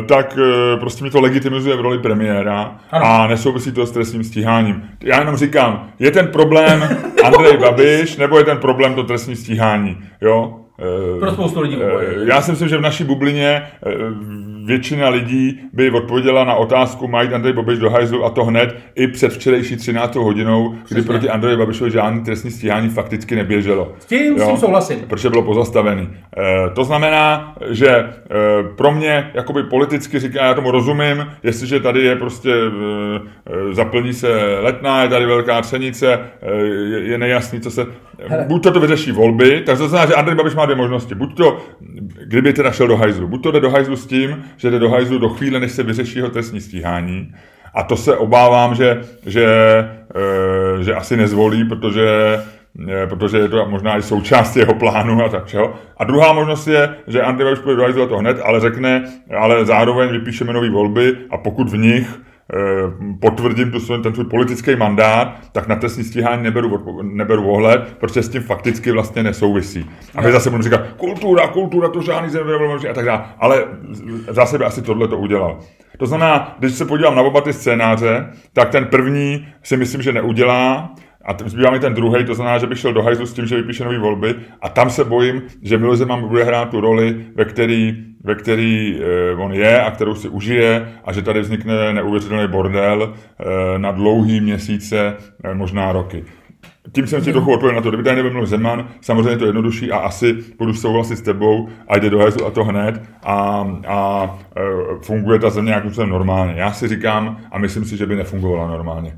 tak 0.07 0.37
eh, 0.37 0.77
prostě 0.77 1.03
mi 1.03 1.09
to 1.09 1.21
legitimizuje 1.21 1.75
v 1.75 1.81
roli 1.81 1.99
premiéra 1.99 2.75
Ano. 2.91 3.05
a 3.05 3.27
nesouvisí 3.27 3.71
to 3.71 3.85
s 3.85 3.91
trestním 3.91 4.23
stíháním. 4.23 4.83
Já 5.03 5.19
jenom 5.19 5.35
říkám, 5.37 5.89
je 5.99 6.11
ten 6.11 6.27
problém 6.27 6.97
Andrej 7.23 7.57
Babiš, 7.57 8.17
nebo 8.17 8.37
je 8.37 8.43
ten 8.43 8.57
problém 8.57 8.95
to 8.95 9.03
trestní 9.03 9.35
stíhání, 9.35 9.97
jo? 10.21 10.59
Eh, 10.81 11.19
Pro 11.19 11.31
spoustu 11.31 11.61
lidí 11.61 11.75
oboje. 11.75 12.07
eh, 12.21 12.25
Já 12.29 12.41
si 12.41 12.51
myslím, 12.51 12.69
že 12.69 12.77
v 12.77 12.81
naší 12.81 13.03
bublině 13.03 13.61
eh, 13.85 13.91
většina 14.65 15.09
lidí 15.09 15.59
by 15.73 15.91
odpověděla 15.91 16.43
na 16.43 16.55
otázku, 16.55 17.07
mají 17.07 17.29
Andrej 17.29 17.53
Babiš 17.53 17.79
do 17.79 17.89
hajzlu 17.89 18.25
a 18.25 18.29
to 18.29 18.45
hned 18.45 18.75
i 18.95 19.07
před 19.07 19.33
včerejší 19.33 19.75
13. 19.75 20.15
hodinou, 20.15 20.69
kdy 20.69 20.81
Přesně. 20.83 21.03
proti 21.03 21.29
Andreji 21.29 21.57
Babišovi 21.57 21.91
žádný 21.91 22.23
trestní 22.23 22.51
stíhání 22.51 22.89
fakticky 22.89 23.35
neběželo. 23.35 23.93
S 23.99 24.05
tím, 24.05 24.39
s 24.39 24.47
tím 24.47 24.57
souhlasím. 24.57 24.99
Protože 25.07 25.29
bylo 25.29 25.41
pozastavený. 25.43 26.09
E, 26.37 26.69
to 26.69 26.83
znamená, 26.83 27.55
že 27.69 27.89
e, 27.89 28.05
pro 28.75 28.91
mě, 28.91 29.31
jakoby 29.33 29.63
politicky 29.63 30.19
říká, 30.19 30.45
já 30.45 30.53
tomu 30.53 30.71
rozumím, 30.71 31.27
jestliže 31.43 31.79
tady 31.79 32.01
je 32.03 32.15
prostě, 32.15 32.51
e, 32.51 33.73
zaplní 33.73 34.13
se 34.13 34.59
letná, 34.61 35.03
je 35.03 35.09
tady 35.09 35.25
velká 35.25 35.61
třenice, 35.61 36.19
e, 36.41 36.55
je, 36.61 36.99
je 36.99 37.17
nejasný, 37.17 37.59
co 37.59 37.71
se... 37.71 37.85
Buď 38.47 38.63
to, 38.63 38.71
to 38.71 38.79
vyřeší 38.79 39.11
volby, 39.11 39.61
tak 39.65 39.77
to 39.77 39.87
znamená, 39.87 40.07
že 40.07 40.15
Andrej 40.15 40.35
Babiš 40.35 40.55
má 40.55 40.65
dvě 40.65 40.75
možnosti. 40.75 41.15
Buď 41.15 41.37
to, 41.37 41.57
kdyby 42.25 42.53
teda 42.53 42.71
šel 42.71 42.87
do 42.87 42.97
hajzlu, 42.97 43.27
buď 43.27 43.43
to 43.43 43.51
jde 43.51 43.59
do 43.59 43.69
hajzlu 43.69 43.95
s 43.95 44.05
tím, 44.05 44.43
že 44.57 44.71
jde 44.71 44.79
do 44.79 44.89
hajzlu 44.89 45.17
do 45.17 45.29
chvíle, 45.29 45.59
než 45.59 45.71
se 45.71 45.83
vyřeší 45.83 46.19
jeho 46.19 46.29
trestní 46.29 46.61
stíhání, 46.61 47.33
a 47.73 47.83
to 47.83 47.97
se 47.97 48.17
obávám, 48.17 48.75
že, 48.75 49.01
že, 49.25 49.45
e, 50.79 50.83
že 50.83 50.95
asi 50.95 51.17
nezvolí, 51.17 51.63
protože 51.63 52.07
e, 52.89 53.07
protože 53.07 53.37
je 53.37 53.47
to 53.47 53.65
možná 53.69 53.97
i 53.97 54.01
součást 54.01 54.55
jeho 54.55 54.73
plánu 54.73 55.25
a 55.25 55.29
tak 55.29 55.45
čeho. 55.47 55.73
A 55.97 56.03
druhá 56.03 56.33
možnost 56.33 56.67
je, 56.67 56.95
že 57.07 57.21
Andrej 57.21 57.45
Babiš 57.45 57.59
půjde 57.59 57.93
do 57.93 58.07
to 58.07 58.17
hned, 58.17 58.37
ale 58.43 58.59
řekne, 58.59 59.03
ale 59.37 59.65
zároveň 59.65 60.09
vypíšeme 60.09 60.53
nové 60.53 60.69
volby 60.69 61.17
a 61.29 61.37
pokud 61.37 61.69
v 61.69 61.77
nich 61.77 62.19
potvrdím 63.19 63.71
tu 63.71 63.79
svůj, 63.79 64.01
ten 64.01 64.13
svůj 64.13 64.25
politický 64.25 64.75
mandát, 64.75 65.35
tak 65.51 65.67
na 65.67 65.75
trestní 65.75 66.03
stíhání 66.03 66.43
neberu, 66.43 67.01
neberu 67.01 67.51
ohled, 67.51 67.97
protože 67.99 68.23
s 68.23 68.29
tím 68.29 68.41
fakticky 68.41 68.91
vlastně 68.91 69.23
nesouvisí. 69.23 69.89
A 70.15 70.21
my 70.21 70.31
zase 70.31 70.49
budeme 70.49 70.63
říkat, 70.63 70.81
kultura, 70.97 71.47
kultura, 71.47 71.89
to 71.89 72.01
žádný 72.01 72.29
možné 72.67 72.89
a 72.89 72.93
tak 72.93 73.05
dále. 73.05 73.23
Ale 73.39 73.65
zase 74.27 74.57
by 74.57 74.65
asi 74.65 74.81
tohle 74.81 75.07
to 75.07 75.17
udělal. 75.17 75.59
To 75.97 76.05
znamená, 76.05 76.55
když 76.59 76.71
se 76.73 76.85
podívám 76.85 77.15
na 77.15 77.21
oba 77.21 77.41
ty 77.41 77.53
scénáře, 77.53 78.29
tak 78.53 78.69
ten 78.69 78.85
první 78.85 79.47
si 79.63 79.77
myslím, 79.77 80.01
že 80.01 80.13
neudělá, 80.13 80.93
a 81.25 81.35
zbývá 81.45 81.71
mi 81.71 81.79
ten 81.79 81.93
druhý, 81.93 82.25
to 82.25 82.35
znamená, 82.35 82.57
že 82.57 82.67
bych 82.67 82.79
šel 82.79 82.93
do 82.93 83.01
hajzlu 83.01 83.25
s 83.25 83.33
tím, 83.33 83.45
že 83.45 83.55
vypíše 83.55 83.85
nový 83.85 83.97
volby 83.97 84.35
a 84.61 84.69
tam 84.69 84.89
se 84.89 85.03
bojím, 85.03 85.41
že 85.61 85.77
Miloš 85.77 85.97
Zeman 85.97 86.27
bude 86.27 86.43
hrát 86.43 86.69
tu 86.69 86.81
roli, 86.81 87.25
ve 87.35 87.45
který, 87.45 88.05
ve 88.23 88.35
který 88.35 88.99
e, 88.99 89.35
on 89.35 89.53
je 89.53 89.81
a 89.81 89.91
kterou 89.91 90.15
si 90.15 90.29
užije 90.29 90.89
a 91.05 91.13
že 91.13 91.21
tady 91.21 91.41
vznikne 91.41 91.93
neuvěřitelný 91.93 92.47
bordel 92.47 93.13
e, 93.13 93.79
na 93.79 93.91
dlouhý 93.91 94.41
měsíce, 94.41 95.17
e, 95.43 95.53
možná 95.53 95.91
roky. 95.91 96.23
Tím 96.91 97.07
jsem 97.07 97.23
si 97.23 97.31
trochu 97.31 97.53
odpověděl 97.53 97.75
na 97.75 97.83
to, 97.83 97.89
kdyby 97.89 98.03
tady 98.03 98.23
nebyl 98.23 98.45
Zeman, 98.45 98.87
samozřejmě 99.01 99.29
je 99.29 99.37
to 99.37 99.45
jednodušší 99.45 99.91
a 99.91 99.97
asi 99.97 100.37
budu 100.57 100.73
souhlasit 100.73 101.15
s 101.15 101.21
tebou 101.21 101.69
a 101.87 101.97
jde 101.97 102.09
do 102.09 102.19
hajzlu 102.19 102.45
a 102.45 102.51
to 102.51 102.63
hned 102.63 103.01
a, 103.23 103.67
a 103.87 104.39
funguje 105.01 105.39
ta 105.39 105.49
země 105.49 105.69
nějakým 105.69 105.89
způsobem 105.89 106.09
normálně. 106.09 106.53
Já 106.57 106.73
si 106.73 106.87
říkám 106.87 107.37
a 107.51 107.57
myslím 107.57 107.85
si, 107.85 107.97
že 107.97 108.05
by 108.05 108.15
nefungovala 108.15 108.67
normálně. 108.67 109.17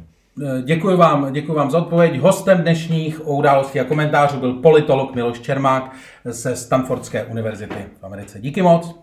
Děkuji 0.63 0.97
vám, 0.97 1.33
děkuji 1.33 1.53
vám 1.53 1.71
za 1.71 1.77
odpověď. 1.77 2.19
Hostem 2.19 2.57
dnešních 2.57 3.27
o 3.27 3.35
události 3.35 3.79
a 3.79 3.83
komentářů 3.83 4.39
byl 4.39 4.53
politolog 4.53 5.15
Miloš 5.15 5.39
Čermák 5.39 5.91
ze 6.25 6.55
Stanfordské 6.55 7.23
univerzity 7.23 7.85
v 8.01 8.03
Americe. 8.03 8.39
Díky 8.39 8.61
moc. 8.61 8.95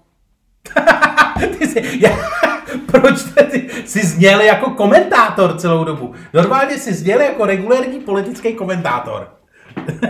ty 1.58 1.66
jsi, 1.66 1.98
já, 2.00 2.10
proč 2.86 3.22
ty 3.50 3.70
jsi 3.84 4.06
zněl 4.06 4.40
jako 4.40 4.70
komentátor 4.70 5.58
celou 5.58 5.84
dobu? 5.84 6.14
Normálně 6.34 6.78
jsi 6.78 6.94
zněl 6.94 7.20
jako 7.20 7.46
regulérní 7.46 8.00
politický 8.00 8.54
komentátor. 8.54 9.28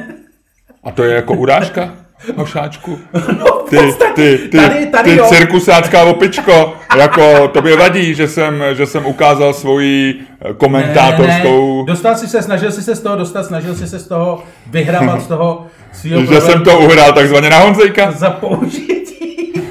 A 0.84 0.90
to 0.90 1.04
je 1.04 1.14
jako 1.14 1.34
urážka? 1.34 1.94
Hošáčku. 2.36 2.98
No, 3.38 3.46
Ty, 3.68 3.78
ty, 4.14 4.38
ty, 4.38 4.58
tady, 4.58 4.86
tady 4.86 5.10
ty 5.10 5.16
jo. 5.16 5.26
cirkusácká 5.28 6.04
opičko, 6.04 6.72
jako 6.98 7.48
tobě 7.48 7.76
vadí, 7.76 8.14
že 8.14 8.28
jsem, 8.28 8.64
že 8.72 8.86
jsem 8.86 9.06
ukázal 9.06 9.52
svoji 9.54 10.14
eh, 10.44 10.54
komentátorskou, 10.54 11.84
Dostal 11.86 12.16
si 12.16 12.28
se, 12.28 12.42
snažil 12.42 12.72
si 12.72 12.82
se 12.82 12.94
z 12.94 13.00
toho 13.00 13.16
dostat, 13.16 13.46
snažil 13.46 13.74
si 13.74 13.88
se 13.88 13.98
z 13.98 14.08
toho 14.08 14.42
vyhrabat 14.66 15.22
z 15.22 15.26
toho 15.26 15.66
svého 15.92 16.24
že 16.24 16.40
jsem 16.40 16.62
to 16.62 16.78
uhrál 16.78 17.12
takzvaně 17.12 17.50
na 17.50 17.58
Honzejka, 17.58 18.10
za 18.10 18.30
použití. 18.30 19.08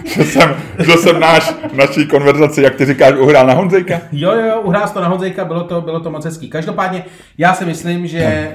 že 0.18 0.24
jsem, 0.24 0.56
že 0.80 0.92
jsem 0.92 1.20
náš, 1.20 1.54
naší 1.74 2.06
konverzaci, 2.06 2.62
jak 2.62 2.76
ty 2.76 2.86
říkáš, 2.86 3.14
uhrál 3.20 3.48
na 3.48 3.54
Honzejka. 3.54 4.02
Jo, 4.12 4.32
jo, 4.32 4.46
jo, 4.46 4.62
uhrál 4.62 4.88
jsi 4.88 4.94
to 4.94 5.02
na 5.02 5.08
Honzejka, 5.08 5.46
bylo 5.46 5.64
to, 5.64 5.82
bylo 5.82 6.00
to 6.00 6.12
moc 6.12 6.26
hezký. 6.26 6.50
Každopádně, 6.50 7.06
já 7.38 7.54
si 7.54 7.66
myslím, 7.66 8.08
že, 8.08 8.20
eh, 8.20 8.54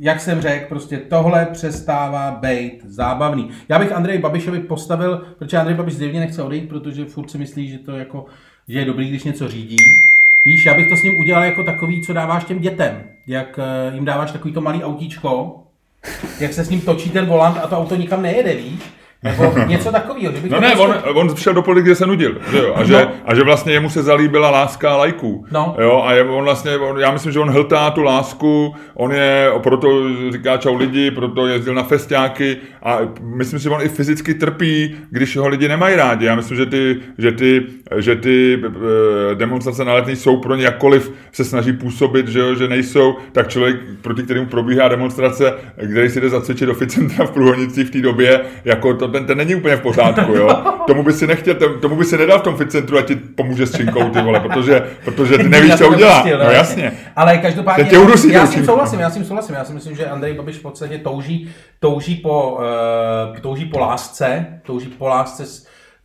jak 0.00 0.20
jsem 0.20 0.40
řekl, 0.40 0.68
prostě 0.68 0.96
tohle 0.96 1.46
přestává 1.52 2.30
být 2.30 2.80
zábavný. 2.84 3.50
Já 3.68 3.78
bych 3.78 3.92
Andrej 3.92 4.18
Babišovi 4.18 4.60
postavil, 4.60 5.26
protože 5.38 5.56
Andrej 5.56 5.76
Babiš 5.76 5.94
zjevně 5.94 6.20
nechce 6.20 6.42
odejít, 6.42 6.68
protože 6.68 7.04
furt 7.04 7.30
si 7.30 7.38
myslí, 7.38 7.68
že 7.68 7.78
to 7.78 7.92
jako, 7.92 8.26
že 8.68 8.78
je 8.78 8.84
dobrý, 8.84 9.08
když 9.08 9.24
něco 9.24 9.48
řídí. 9.48 9.76
Víš, 10.44 10.66
já 10.66 10.74
bych 10.74 10.88
to 10.88 10.96
s 10.96 11.02
ním 11.02 11.18
udělal 11.18 11.44
jako 11.44 11.64
takový, 11.64 12.02
co 12.02 12.12
dáváš 12.12 12.44
těm 12.44 12.58
dětem. 12.58 13.02
Jak 13.26 13.58
eh, 13.58 13.94
jim 13.94 14.04
dáváš 14.04 14.32
takový 14.32 14.54
to 14.54 14.60
malý 14.60 14.84
autíčko, 14.84 15.62
jak 16.40 16.52
se 16.52 16.64
s 16.64 16.70
ním 16.70 16.80
točí 16.80 17.10
ten 17.10 17.26
volant 17.26 17.58
a 17.58 17.66
to 17.66 17.78
auto 17.78 17.96
nikam 17.96 18.22
nejede, 18.22 18.54
víš? 18.54 18.80
Nebo 19.24 19.54
něco 19.66 19.92
takového. 19.92 20.32
Že 20.32 20.48
No 20.48 20.60
ne, 20.60 20.70
prostě- 20.76 21.10
on, 21.10 21.28
on 21.28 21.36
šel 21.36 21.54
do 21.54 21.62
politiky, 21.62 21.86
kde 21.88 21.94
se 21.94 22.06
nudil, 22.06 22.36
že 22.52 22.58
jo? 22.58 22.72
A, 22.76 22.84
že, 22.84 22.92
No. 22.92 23.08
a 23.24 23.34
že 23.34 23.42
vlastně 23.42 23.72
jemu 23.72 23.90
se 23.90 24.02
zalíbila 24.02 24.50
láska 24.50 24.96
lajků. 24.96 25.44
No. 25.52 25.76
Jo, 25.80 26.02
a 26.06 26.12
je, 26.12 26.22
on 26.24 26.44
vlastně, 26.44 26.76
on, 26.76 26.98
já 27.00 27.10
myslím, 27.10 27.32
že 27.32 27.40
on 27.40 27.50
hltá 27.50 27.90
tu 27.90 28.02
lásku, 28.02 28.74
on 28.94 29.12
je, 29.12 29.50
proto 29.62 29.88
říká 30.32 30.56
čau 30.56 30.76
lidi, 30.76 31.10
proto 31.10 31.46
jezdil 31.46 31.74
na 31.74 31.82
festiáky 31.82 32.56
a 32.82 32.98
myslím 33.22 33.58
si, 33.58 33.62
že 33.62 33.70
on 33.70 33.82
i 33.82 33.88
fyzicky 33.88 34.34
trpí, 34.34 34.96
když 35.10 35.36
ho 35.36 35.48
lidi 35.48 35.68
nemají 35.68 35.96
rádi. 35.96 36.26
Já 36.26 36.34
myslím, 36.34 36.56
že 36.56 36.66
ty, 36.66 36.96
že 37.18 37.32
ty, 37.32 37.62
že 37.96 38.16
ty 38.16 38.62
eh, 38.66 39.34
demonstrace 39.34 39.84
na 39.84 39.92
letní 39.94 40.16
jsou 40.16 40.36
pro 40.36 40.56
ně 40.56 40.64
jakkoliv 40.64 41.12
se 41.32 41.44
snaží 41.44 41.72
působit, 41.72 42.28
že, 42.28 42.38
jo, 42.40 42.54
že 42.54 42.68
nejsou, 42.68 43.16
tak 43.32 43.48
člověk, 43.48 43.76
proti 44.02 44.22
kterému 44.22 44.46
probíhá 44.46 44.88
demonstrace, 44.88 45.54
který 45.90 46.08
si 46.10 46.20
jde 46.20 46.28
zacvičit 46.28 46.66
do 46.68 46.74
fitcentra 46.74 47.26
v 47.26 47.30
Průhonicích 47.30 47.86
v 47.86 47.90
té 47.90 48.00
době, 48.00 48.40
jako 48.64 48.94
to, 48.94 49.09
ten, 49.10 49.26
ten 49.26 49.38
není 49.38 49.54
úplně 49.54 49.76
v 49.76 49.80
pořádku, 49.80 50.32
jo. 50.32 50.48
Tomu 50.86 51.02
by 51.02 51.12
si 51.12 51.26
nechtěl, 51.26 51.54
tomu 51.54 51.96
by 51.96 52.04
si 52.04 52.18
nedal 52.18 52.38
v 52.38 52.42
tom 52.42 52.56
fitcentru 52.56 52.98
a 52.98 53.02
ti 53.02 53.16
pomůže 53.16 53.66
s 53.66 53.76
činkou, 53.76 54.10
ty 54.10 54.22
vole, 54.22 54.40
protože, 54.40 54.86
protože 55.04 55.38
ty 55.38 55.48
nevíš, 55.48 55.74
co 55.74 55.88
udělá. 55.88 56.16
nepustil, 56.16 56.38
No 56.38 56.50
jasně. 56.50 56.92
Ale 57.16 57.38
každopádně, 57.38 57.84
tě 57.84 57.98
udusí 57.98 58.32
já 58.32 58.46
s 58.46 58.54
tím 58.54 58.64
souhlasím, 58.64 59.00
já 59.00 59.10
s 59.10 59.14
tím 59.14 59.24
souhlasím. 59.24 59.54
Já 59.54 59.64
si 59.64 59.72
myslím, 59.72 59.96
že 59.96 60.06
Andrej 60.06 60.34
Babiš 60.34 60.56
v 60.56 60.62
podstatě 60.62 60.98
touží, 60.98 61.50
touží, 61.80 62.14
po, 62.14 62.52
uh, 63.32 63.38
touží 63.40 63.64
po 63.64 63.78
lásce, 63.78 64.46
touží 64.66 64.86
po 64.88 65.06
lásce 65.06 65.44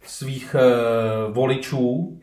svých 0.05 0.55
uh, 0.55 1.33
voličů, 1.33 2.17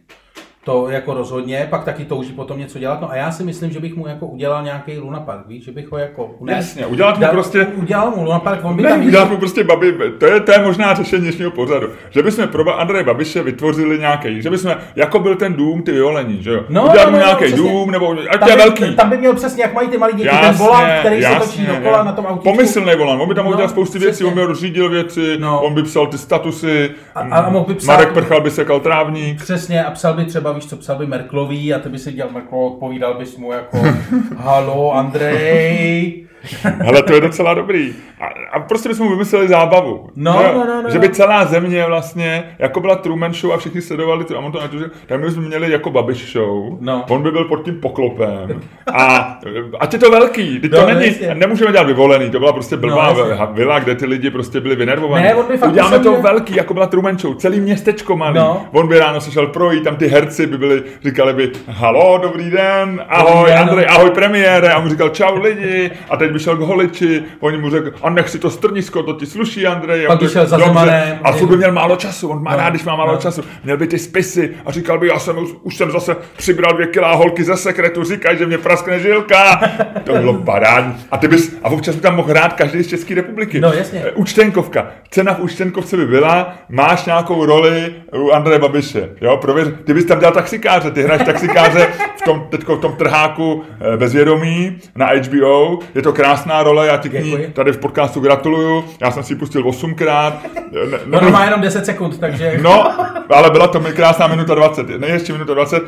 to 0.65 0.91
jako 0.91 1.15
rozhodně, 1.15 1.67
pak 1.71 1.85
taky 1.85 2.05
touží 2.05 2.33
potom 2.33 2.59
něco 2.59 2.79
dělat. 2.79 3.01
No 3.01 3.11
a 3.11 3.17
já 3.17 3.33
si 3.33 3.45
myslím, 3.45 3.71
že 3.71 3.81
bych 3.81 3.95
mu 3.97 4.07
jako 4.07 4.27
udělal 4.27 4.63
nějaký 4.63 4.99
Luna 4.99 5.21
Park, 5.21 5.47
víš, 5.47 5.65
že 5.65 5.73
bych 5.73 5.93
ho 5.93 5.99
jako 5.99 6.31
unes. 6.39 6.57
Jasně, 6.57 6.87
udělat 6.87 7.19
mu 7.19 7.27
prostě- 7.27 7.67
Udělal 7.67 8.11
mu 8.11 8.25
Luna 8.25 8.39
Park, 8.39 8.61
on 8.65 8.77
by 8.77 8.83
Ne, 8.83 8.89
tam 8.89 9.07
udělat 9.07 9.31
mu 9.31 9.37
prostě 9.37 9.65
babi, 9.65 9.93
to 10.19 10.27
je, 10.27 10.41
to 10.41 10.53
je 10.53 10.59
možná 10.59 10.95
řešení 10.95 11.23
dnešního 11.23 11.51
pořadu. 11.51 11.89
Že 12.11 12.23
bychom 12.23 12.49
pro 12.49 12.81
Andreje 12.81 13.05
Babiše 13.05 13.43
vytvořili 13.43 13.99
nějaký, 13.99 14.43
že 14.43 14.51
bychom, 14.51 14.75
jako 14.97 15.19
byl 15.19 15.37
ten 15.37 15.55
dům, 15.55 15.83
ty 15.83 15.93
vyolení, 15.93 16.43
že 16.43 16.51
jo? 16.51 16.61
No, 16.69 16.83
udělat 16.85 17.05
no, 17.05 17.11
mu 17.11 17.17
no, 17.19 17.25
nějaký 17.25 17.45
přesně. 17.45 17.57
dům, 17.71 17.91
nebo 17.91 18.17
ať 18.31 18.41
tam 18.41 18.49
je 18.49 18.55
by, 18.57 18.63
velký. 18.63 18.97
Tam 18.97 19.11
by 19.11 19.17
měl 19.19 19.35
přesně, 19.35 19.63
jak 19.63 19.75
mají 19.75 19.89
ty 19.89 19.99
malí 19.99 20.15
děti, 20.17 20.29
ten 20.41 20.55
volant, 20.55 20.93
který 21.01 21.23
se 21.23 21.35
točí 21.41 21.67
dokola 21.67 22.03
na 22.05 22.13
tom 22.13 22.27
autíčku. 22.27 22.51
Pomyslný 22.51 22.93
volant, 22.99 23.23
on 23.23 23.29
by 23.29 23.35
tam 23.35 23.45
mohl 23.45 23.55
No, 23.55 23.59
dělat 23.59 23.69
spousty 23.71 23.99
věcí, 23.99 24.25
on 24.25 24.35
by 24.35 24.43
rozřídil 24.45 24.89
věci, 24.89 25.37
No. 25.41 25.61
on 25.63 25.75
by 25.75 25.83
psal 25.83 26.07
ty 26.07 26.19
statusy, 26.19 26.91
A- 27.15 27.21
a 27.21 27.51
mohl 27.51 27.65
by 27.67 27.75
psát- 27.75 27.87
Marek 27.93 28.13
Prchal 28.13 28.41
by 28.41 28.51
sekal 28.51 28.81
trávník. 28.81 29.43
Přesně, 29.43 29.85
a 29.85 29.91
psal 29.91 30.15
by 30.15 30.25
třeba, 30.25 30.52
víš 30.53 30.67
co, 30.67 30.77
psal 30.77 30.99
by 30.99 31.07
Merklový 31.07 31.75
a 31.75 31.79
ty 31.79 31.89
by 31.89 31.99
si 31.99 32.13
dělal 32.13 32.33
Merklo, 32.33 32.67
odpovídal 32.67 33.15
bys 33.15 33.37
mu 33.37 33.53
jako 33.53 33.79
Halo, 34.37 34.95
Andrej. 34.95 36.27
Hele, 36.63 37.03
to 37.03 37.15
je 37.15 37.21
docela 37.21 37.55
dobrý. 37.55 37.95
A, 38.21 38.27
a 38.57 38.61
prostě 38.61 38.89
bychom 38.89 39.09
vymysleli 39.11 39.49
zábavu. 39.49 40.09
No, 40.17 40.39
že, 40.43 40.53
no, 40.55 40.65
no, 40.67 40.83
no, 40.83 40.91
že 40.91 40.95
no. 40.95 41.01
by 41.01 41.09
celá 41.09 41.45
země 41.45 41.85
vlastně, 41.87 42.45
jako 42.59 42.81
byla 42.81 42.95
Truman 42.97 43.35
Show 43.35 43.53
a 43.53 43.57
všichni 43.57 43.81
sledovali 43.83 44.25
to, 44.25 44.37
a 44.37 44.39
on 44.39 44.53
to 44.53 44.61
natočil, 44.61 44.91
tak 45.07 45.21
my 45.21 45.27
bychom 45.27 45.45
měli 45.45 45.73
jako 45.73 45.91
Babiš 45.91 46.33
Show. 46.33 46.77
No. 46.81 47.05
On 47.09 47.23
by 47.23 47.31
byl 47.31 47.45
pod 47.45 47.65
tím 47.65 47.81
poklopem. 47.81 48.61
A 48.95 49.39
ať 49.81 49.93
je 49.93 49.99
to 49.99 50.11
velký, 50.11 50.61
No, 50.63 50.69
to 50.69 50.81
no, 50.81 50.95
není, 50.95 51.07
jasně. 51.07 51.35
nemůžeme 51.35 51.73
dělat 51.73 51.87
vyvolený, 51.87 52.31
to 52.31 52.39
byla 52.39 52.53
prostě 52.53 52.77
blbá 52.77 53.13
No, 53.13 53.29
no, 53.29 53.49
vila, 53.53 53.79
kde 53.79 53.95
ty 53.95 54.07
lidi 54.07 54.31
prostě 54.31 54.61
byli 54.61 54.77
vynervovaní. 54.77 55.25
Ne, 55.25 55.35
on 55.35 55.47
by 55.47 55.57
fakt 55.57 55.71
Uděláme 55.71 55.99
musel 55.99 56.13
to 56.13 56.17
být- 56.19 56.23
velký, 56.25 56.57
jako 56.57 56.75
byla 56.75 56.87
Truman 56.87 57.19
Show, 57.19 57.35
celý 57.35 57.61
městečko 57.61 58.17
malý. 58.17 58.37
No. 58.39 58.67
On 58.73 58.89
by 58.89 58.99
ráno 58.99 59.21
se 59.21 59.31
šel 59.31 59.47
projít, 59.47 59.85
tam 59.85 59.97
ty 59.97 60.07
herci 60.09 60.47
by 60.47 60.59
byli, 60.59 60.83
říkali 61.05 61.33
by, 61.33 61.51
halo, 61.69 62.19
dobrý 62.23 62.51
den, 62.51 63.05
ahoj. 63.09 63.53
Andrej, 63.55 63.87
ahoj 63.89 64.11
premiére, 64.11 64.73
a 64.73 64.79
on 64.79 64.91
říkal 64.91 65.09
čau 65.09 65.37
lidi, 65.43 65.91
a 66.11 66.17
teď 66.17 66.32
by 66.33 66.39
šel 66.39 66.57
k 66.57 66.61
holiči, 66.61 67.23
oni 67.41 67.59
mu 67.59 67.71
řekl, 67.71 67.93
a 68.03 68.11
nech 68.11 68.29
si 68.29 68.39
to 68.39 68.51
strnisko, 68.51 69.03
to 69.03 69.13
ti 69.13 69.27
sluší, 69.27 69.67
Andrej. 69.67 70.07
Pak 70.07 70.31
šel 70.31 70.47
za 70.47 70.59
Zemanem. 70.59 71.19
A 71.23 71.33
furt 71.33 71.49
by 71.49 71.57
měl 71.57 71.73
málo 71.73 71.97
času, 71.97 72.29
on 72.29 72.43
má 72.43 72.51
No, 72.51 72.57
rád, 72.57 72.71
když 72.71 72.85
má 72.85 72.97
málo 72.97 73.13
no. 73.13 73.19
času. 73.19 73.43
Měl 73.65 73.77
by 73.77 73.87
ty 73.87 73.99
spisy 73.99 74.51
a 74.67 74.73
říkal 74.73 74.99
by, 74.99 75.09
já 75.09 75.19
jsem 75.19 75.39
už, 75.39 75.51
už 75.63 75.77
jsem 75.77 75.91
zase 75.91 76.17
přibral 76.37 76.73
dvě 76.75 76.87
kilá 76.87 77.15
holky 77.15 77.45
ze 77.45 77.57
sekretu, 77.57 78.05
říkají, 78.05 78.39
že 78.39 78.47
mě 78.47 78.59
praskne 78.59 79.01
žilka. 79.01 79.61
To 80.05 80.13
bylo 80.13 80.35
parádní. 80.35 80.95
A 81.11 81.17
ty 81.17 81.29
bys, 81.29 81.57
a 81.63 81.69
občas 81.71 81.95
by 81.95 82.01
tam 82.01 82.17
mohl 82.17 82.29
hrát 82.29 82.53
každý 82.53 82.83
z 82.83 82.87
České 82.89 83.15
republiky. 83.15 83.61
No, 83.61 83.73
jasně. 83.73 84.03
Eh, 84.07 84.11
Účtenkovka. 84.11 84.87
Cena 85.11 85.35
v 85.35 85.41
účtenkovce 85.41 85.97
by 85.97 86.07
byla, 86.07 86.55
máš 86.69 87.05
nějakou 87.05 87.47
roli 87.47 87.95
u 88.17 88.31
Andreje 88.31 88.59
Babiše. 88.59 89.09
Jo, 89.21 89.37
prověř, 89.37 89.69
ty 89.85 89.95
bys 89.95 90.05
tam 90.05 90.19
dělal 90.19 90.35
taxikáře, 90.35 90.91
ty 90.91 91.03
hraješ 91.03 91.23
taxikáře 91.27 91.89
v 92.17 92.23
tom, 92.23 92.47
teďko 92.51 92.77
v 92.77 92.81
tom 92.81 92.93
trháku 92.93 93.63
eh, 93.81 93.97
bezvědomí 93.97 94.79
na 94.97 95.07
HBO. 95.07 95.79
Je 95.95 96.03
to 96.03 96.13
krásná 96.23 96.63
role, 96.63 96.87
já 96.87 96.97
ti 96.97 97.09
k 97.09 97.13
ní 97.13 97.31
Děkuji. 97.31 97.49
tady 97.53 97.73
v 97.73 97.79
podcastu 97.79 98.21
gratuluju. 98.21 98.85
Já 99.01 99.11
jsem 99.11 99.23
si 99.23 99.33
ji 99.33 99.37
pustil 99.39 99.69
osmkrát. 99.69 100.35
Ne, 100.73 100.99
ne, 101.07 101.19
Ono 101.19 101.31
má 101.31 101.45
jenom 101.45 101.61
10 101.61 101.87
sekund, 101.87 102.19
takže... 102.21 102.59
No, 102.63 103.01
ale 103.31 103.51
byla 103.51 103.67
to 103.69 103.81
mi 103.81 103.93
krásná 103.93 104.27
minuta 104.27 104.55
20, 104.55 104.89
ne 105.01 105.07
ještě 105.09 105.33
minuta 105.33 105.55
20. 105.55 105.83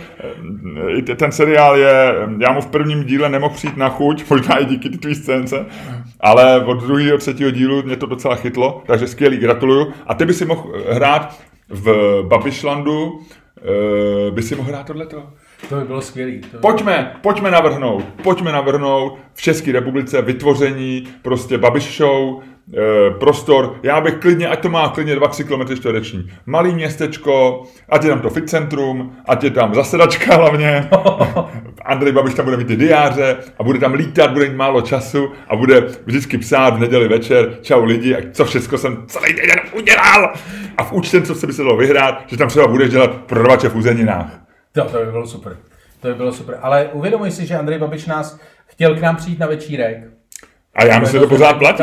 I 0.96 1.02
te- 1.02 1.14
Ten 1.14 1.32
seriál 1.32 1.76
je, 1.76 2.14
já 2.38 2.52
mu 2.52 2.60
v 2.60 2.66
prvním 2.66 3.04
díle 3.04 3.28
nemohl 3.28 3.54
přijít 3.54 3.76
na 3.76 3.88
chuť, 3.88 4.24
možná 4.30 4.56
i 4.58 4.64
díky 4.64 4.88
ty 4.90 4.98
tvý 4.98 5.14
scénce, 5.14 5.66
ale 6.20 6.64
od 6.64 6.74
druhého, 6.84 7.18
třetího 7.18 7.50
dílu 7.50 7.82
mě 7.82 7.96
to 7.96 8.06
docela 8.06 8.34
chytlo, 8.34 8.82
takže 8.86 9.06
skvělý, 9.06 9.36
gratuluju. 9.36 9.92
A 10.06 10.14
ty 10.14 10.26
by 10.26 10.32
si 10.34 10.44
mohl 10.44 10.72
hrát 10.90 11.34
v 11.68 11.92
Babišlandu, 12.28 13.20
eh, 13.22 13.34
by 14.30 14.42
si 14.42 14.54
mohl 14.56 14.68
hrát 14.68 14.86
tohleto. 14.86 15.30
To 15.68 15.76
by 15.76 15.84
bylo 15.84 16.00
skvělý. 16.00 16.40
To 16.40 16.56
by... 16.56 16.58
Pojďme, 16.60 17.16
pojďme 17.20 17.50
navrhnout, 17.50 18.04
pojďme 18.22 18.52
navrhnout 18.52 19.18
v 19.34 19.42
České 19.42 19.72
republice 19.72 20.22
vytvoření 20.22 21.08
prostě 21.22 21.58
Babiš 21.58 21.96
Show, 21.96 22.42
prostor, 23.18 23.76
já 23.82 24.00
bych 24.00 24.14
klidně, 24.14 24.48
ať 24.48 24.60
to 24.60 24.68
má 24.68 24.88
klidně 24.88 25.16
2-3 25.16 25.44
km 25.44 25.76
čtvereční. 25.76 26.30
Malý 26.46 26.74
městečko, 26.74 27.62
ať 27.88 28.04
je 28.04 28.10
tam 28.10 28.20
to 28.20 28.30
fit 28.30 28.50
centrum, 28.50 29.16
ať 29.28 29.44
je 29.44 29.50
tam 29.50 29.74
zasedačka 29.74 30.34
hlavně. 30.36 30.88
Andrej 31.84 32.12
Babiš 32.12 32.34
tam 32.34 32.44
bude 32.44 32.56
mít 32.56 32.66
ty 32.66 32.76
diáře 32.76 33.36
a 33.58 33.62
bude 33.62 33.78
tam 33.78 33.94
lítat, 33.94 34.32
bude 34.32 34.48
mít 34.48 34.56
málo 34.56 34.80
času 34.80 35.32
a 35.48 35.56
bude 35.56 35.80
vždycky 36.04 36.38
psát 36.38 36.74
v 36.74 36.80
neděli 36.80 37.08
večer, 37.08 37.58
čau 37.62 37.84
lidi, 37.84 38.16
a 38.16 38.18
co 38.32 38.44
všechno 38.44 38.78
jsem 38.78 39.04
celý 39.06 39.34
den 39.34 39.60
udělal. 39.72 40.32
A 40.76 40.84
v 40.84 40.92
účtence 40.92 41.34
se 41.34 41.46
by 41.46 41.52
se 41.52 41.62
dalo 41.62 41.76
vyhrát, 41.76 42.24
že 42.26 42.36
tam 42.36 42.48
třeba 42.48 42.66
budeš 42.66 42.90
dělat 42.90 43.14
prodavače 43.14 43.68
v 43.68 43.76
uzeninách. 43.76 44.40
To, 44.72 44.84
to 44.84 44.98
by 45.04 45.10
bylo 45.10 45.26
super. 45.26 45.56
To 46.00 46.08
by 46.08 46.14
bylo 46.14 46.32
super. 46.32 46.58
Ale 46.62 46.88
uvědomuj 46.92 47.30
si, 47.30 47.46
že 47.46 47.58
Andrej 47.58 47.78
Babiš 47.78 48.06
nás 48.06 48.40
chtěl 48.66 48.94
k 48.94 49.00
nám 49.00 49.16
přijít 49.16 49.38
na 49.38 49.46
večírek. 49.46 49.96
A 50.74 50.84
já 50.84 50.98
myslím, 50.98 51.20
že 51.20 51.26
to 51.26 51.28
pořád 51.28 51.58
platí. 51.58 51.82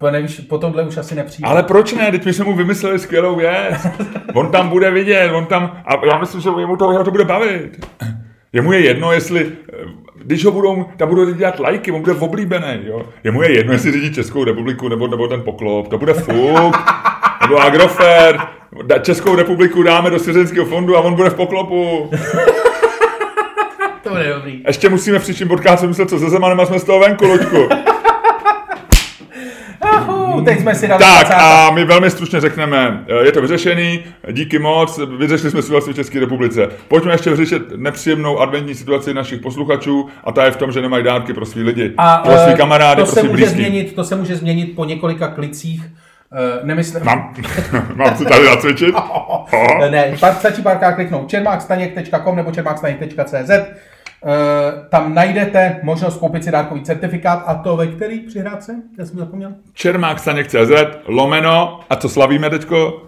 Po, 0.00 0.10
nevíš, 0.10 0.40
po 0.40 0.58
tomhle 0.58 0.82
už 0.82 0.96
asi 0.96 1.14
nepřijde. 1.14 1.48
Ale 1.48 1.62
proč 1.62 1.92
ne? 1.92 2.10
Teď 2.10 2.24
my 2.24 2.32
jsme 2.32 2.44
mu 2.44 2.56
vymysleli 2.56 2.98
skvělou 2.98 3.36
věc. 3.36 3.86
On 4.34 4.50
tam 4.50 4.68
bude 4.68 4.90
vidět, 4.90 5.30
on 5.32 5.46
tam, 5.46 5.82
a 5.86 6.06
já 6.06 6.18
myslím, 6.18 6.40
že 6.40 6.50
jemu 6.58 6.76
to, 6.76 6.92
jeho 6.92 7.04
to 7.04 7.10
bude 7.10 7.24
bavit. 7.24 7.86
Jemu 8.52 8.72
je 8.72 8.80
jedno, 8.80 9.12
jestli, 9.12 9.52
když 10.16 10.44
ho 10.44 10.50
budou, 10.50 10.84
tam 10.96 11.08
budou 11.08 11.22
lidi 11.22 11.38
dělat 11.38 11.60
lajky, 11.60 11.92
on 11.92 12.00
bude 12.00 12.12
oblíbený, 12.12 12.66
jo. 12.84 13.02
Jemu 13.24 13.42
je 13.42 13.56
jedno, 13.56 13.72
jestli 13.72 13.92
řídí 13.92 14.14
Českou 14.14 14.44
republiku 14.44 14.88
nebo, 14.88 15.06
nebo 15.06 15.28
ten 15.28 15.42
poklop, 15.42 15.88
to 15.88 15.98
bude 15.98 16.14
fuk, 16.14 16.76
nebo 17.40 17.60
Agrofert, 17.60 18.40
Da- 18.82 18.98
Českou 19.02 19.36
republiku 19.36 19.82
dáme 19.82 20.10
do 20.10 20.18
svěřenského 20.18 20.66
fondu 20.66 20.96
a 20.96 21.00
on 21.00 21.14
bude 21.14 21.30
v 21.30 21.34
poklopu. 21.34 22.10
To 24.02 24.10
bude 24.10 24.28
dobrý. 24.34 24.62
Ještě 24.66 24.88
musíme 24.88 25.18
v 25.18 25.22
příštím 25.22 25.48
podcastu 25.48 25.86
myslet, 25.86 26.08
co 26.08 26.18
se 26.18 26.30
Zemanem 26.30 26.60
a 26.60 26.66
jsme 26.66 26.78
z 26.78 26.84
toho 26.84 27.00
venku, 27.00 27.26
Luďku. 27.26 27.68
Teď 30.44 30.60
jsme 30.60 30.74
si 30.74 30.88
dali 30.88 31.04
Tak 31.04 31.26
20. 31.26 31.34
a 31.34 31.70
my 31.70 31.84
velmi 31.84 32.10
stručně 32.10 32.40
řekneme, 32.40 33.04
eh, 33.08 33.24
je 33.24 33.32
to 33.32 33.40
vyřešený, 33.40 34.04
díky 34.32 34.58
moc, 34.58 35.00
vyřešili 35.18 35.50
jsme 35.50 35.62
situaci 35.62 35.92
v 35.92 35.96
České 35.96 36.20
republice. 36.20 36.68
Pojďme 36.88 37.12
ještě 37.12 37.30
vyřešit 37.30 37.62
nepříjemnou 37.76 38.38
adventní 38.38 38.74
situaci 38.74 39.14
našich 39.14 39.40
posluchačů 39.40 40.08
a 40.24 40.32
ta 40.32 40.44
je 40.44 40.50
v 40.50 40.56
tom, 40.56 40.72
že 40.72 40.82
nemají 40.82 41.04
dárky 41.04 41.34
pro 41.34 41.46
svý 41.46 41.62
lidi, 41.62 41.92
A 41.98 42.16
pro 42.18 42.32
svý 42.38 42.52
eh, 42.52 42.56
kamarády, 42.56 43.02
to 43.02 43.06
pro 43.06 43.14
se 43.14 43.20
svý 43.20 43.28
může 43.28 43.42
blízký. 43.44 43.56
změnit, 43.56 43.94
to 43.94 44.04
se 44.04 44.16
může 44.16 44.36
změnit 44.36 44.76
po 44.76 44.84
několika 44.84 45.28
klicích. 45.28 45.82
Uh, 46.32 46.66
nemyslím... 46.66 47.04
Mám, 47.04 47.34
mám 47.94 48.16
si 48.16 48.24
tady 48.24 48.44
zacvičit? 48.44 48.94
Aha. 48.94 49.46
Ne, 49.90 50.14
stačí 50.38 50.62
párkrát 50.62 50.92
kliknout 50.92 51.28
čermákstaněk.com 51.28 52.36
nebo 52.36 52.52
čermákstaněk.cz 52.52 53.50
tam 54.90 55.14
najdete 55.14 55.80
možnost 55.82 56.16
koupit 56.16 56.44
si 56.44 56.50
dárkový 56.50 56.82
certifikát 56.82 57.42
a 57.46 57.54
to 57.54 57.76
ve 57.76 57.86
který 57.86 58.20
přihrádce? 58.20 58.74
Já 58.98 59.06
jsem 59.06 59.18
zapomněl. 59.18 59.52
Čermákstaněk.cz, 59.72 60.70
lomeno, 61.06 61.80
a 61.90 61.96
co 61.96 62.08
slavíme 62.08 62.50
teďko? 62.50 63.02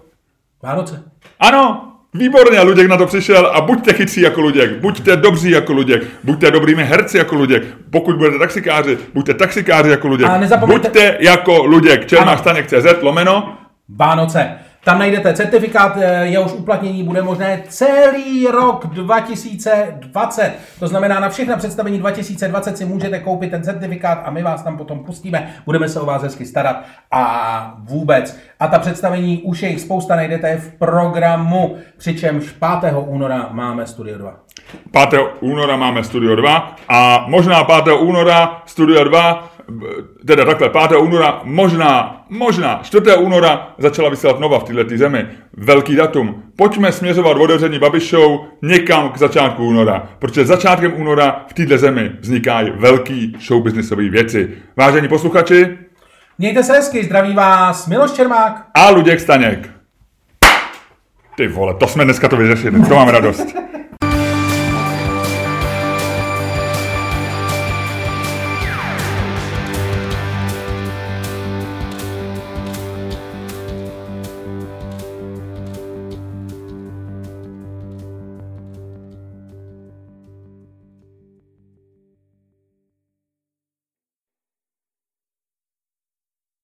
Vánoce. 0.63 1.03
Ano, 1.39 1.91
výborně, 2.13 2.61
Luděk 2.61 2.87
na 2.87 2.97
to 2.97 3.05
přišel 3.05 3.45
a 3.47 3.61
buďte 3.61 3.93
chytří 3.93 4.21
jako 4.21 4.41
Luděk, 4.41 4.79
buďte 4.81 5.15
dobří 5.15 5.51
jako 5.51 5.73
Luděk, 5.73 6.03
buďte 6.23 6.51
dobrými 6.51 6.83
herci 6.83 7.17
jako 7.17 7.35
Luděk, 7.35 7.63
pokud 7.91 8.15
budete 8.17 8.37
taxikáři, 8.39 8.97
buďte 9.13 9.33
taxikáři 9.33 9.89
jako 9.89 10.07
Luděk, 10.07 10.27
A 10.27 10.37
nezapomeňte- 10.39 10.89
buďte 10.89 11.17
jako 11.19 11.63
Luděk, 11.65 12.07
čermákstaněk.cz, 12.07 13.01
lomeno, 13.01 13.57
Vánoce. 13.89 14.51
Tam 14.83 14.99
najdete 14.99 15.33
certifikát, 15.33 15.97
eh, 15.97 16.25
jehož 16.25 16.53
uplatnění 16.53 17.03
bude 17.03 17.21
možné 17.21 17.63
celý 17.67 18.47
rok 18.47 18.87
2020. 18.87 20.53
To 20.79 20.87
znamená, 20.87 21.19
na 21.19 21.29
všechna 21.29 21.57
představení 21.57 21.99
2020 21.99 22.77
si 22.77 22.85
můžete 22.85 23.19
koupit 23.19 23.51
ten 23.51 23.63
certifikát 23.63 24.21
a 24.25 24.31
my 24.31 24.43
vás 24.43 24.63
tam 24.63 24.77
potom 24.77 24.99
pustíme. 24.99 25.53
Budeme 25.65 25.89
se 25.89 25.99
o 25.99 26.05
vás 26.05 26.23
hezky 26.23 26.45
starat 26.45 26.75
a 27.11 27.73
vůbec. 27.79 28.37
A 28.59 28.67
ta 28.67 28.79
představení 28.79 29.41
už 29.41 29.63
je 29.63 29.69
jich 29.69 29.81
spousta, 29.81 30.15
najdete 30.15 30.57
v 30.57 30.71
programu, 30.77 31.77
přičemž 31.97 32.45
5. 32.81 32.93
února 33.07 33.49
máme 33.51 33.87
Studio 33.87 34.17
2. 34.17 34.33
5. 35.09 35.19
února 35.39 35.77
máme 35.77 36.03
Studio 36.03 36.35
2 36.35 36.75
a 36.89 37.25
možná 37.27 37.63
5. 37.63 37.93
února 37.99 38.61
Studio 38.65 39.03
2, 39.03 39.33
b- 39.33 39.52
teda 40.27 40.45
takhle, 40.45 40.69
5. 40.69 40.97
února, 40.99 41.41
možná, 41.43 42.25
možná 42.29 42.79
4. 42.83 43.15
února 43.15 43.73
začala 43.77 44.09
vysílat 44.09 44.39
Nova 44.39 44.59
v 44.59 44.63
této 44.63 44.97
zemi. 44.97 45.27
Velký 45.53 45.95
datum. 45.95 46.43
Pojďme 46.55 46.91
směřovat 46.91 47.37
otevření 47.37 47.79
Babišou 47.79 48.45
někam 48.61 49.09
k 49.09 49.17
začátku 49.17 49.67
února, 49.67 50.09
protože 50.19 50.45
začátkem 50.45 50.93
února 50.95 51.45
v 51.47 51.53
této 51.53 51.77
zemi 51.77 52.11
vznikají 52.19 52.71
velký 52.75 53.37
showbiznisové 53.39 54.09
věci. 54.09 54.49
Vážení 54.77 55.07
posluchači 55.07 55.77
Mějte 56.37 56.63
se 56.63 56.73
hezky, 56.73 57.03
zdraví 57.03 57.33
vás 57.33 57.87
Miloš 57.87 58.11
Čermák. 58.11 58.65
a 58.73 58.89
Luděk 58.89 59.19
Staněk. 59.19 59.69
Ty 61.35 61.47
vole, 61.47 61.73
to 61.73 61.87
jsme 61.87 62.03
dneska 62.03 62.27
to 62.27 62.37
vyřešili, 62.37 62.81
to 62.87 62.95
mám 62.95 63.07
radost. 63.09 63.55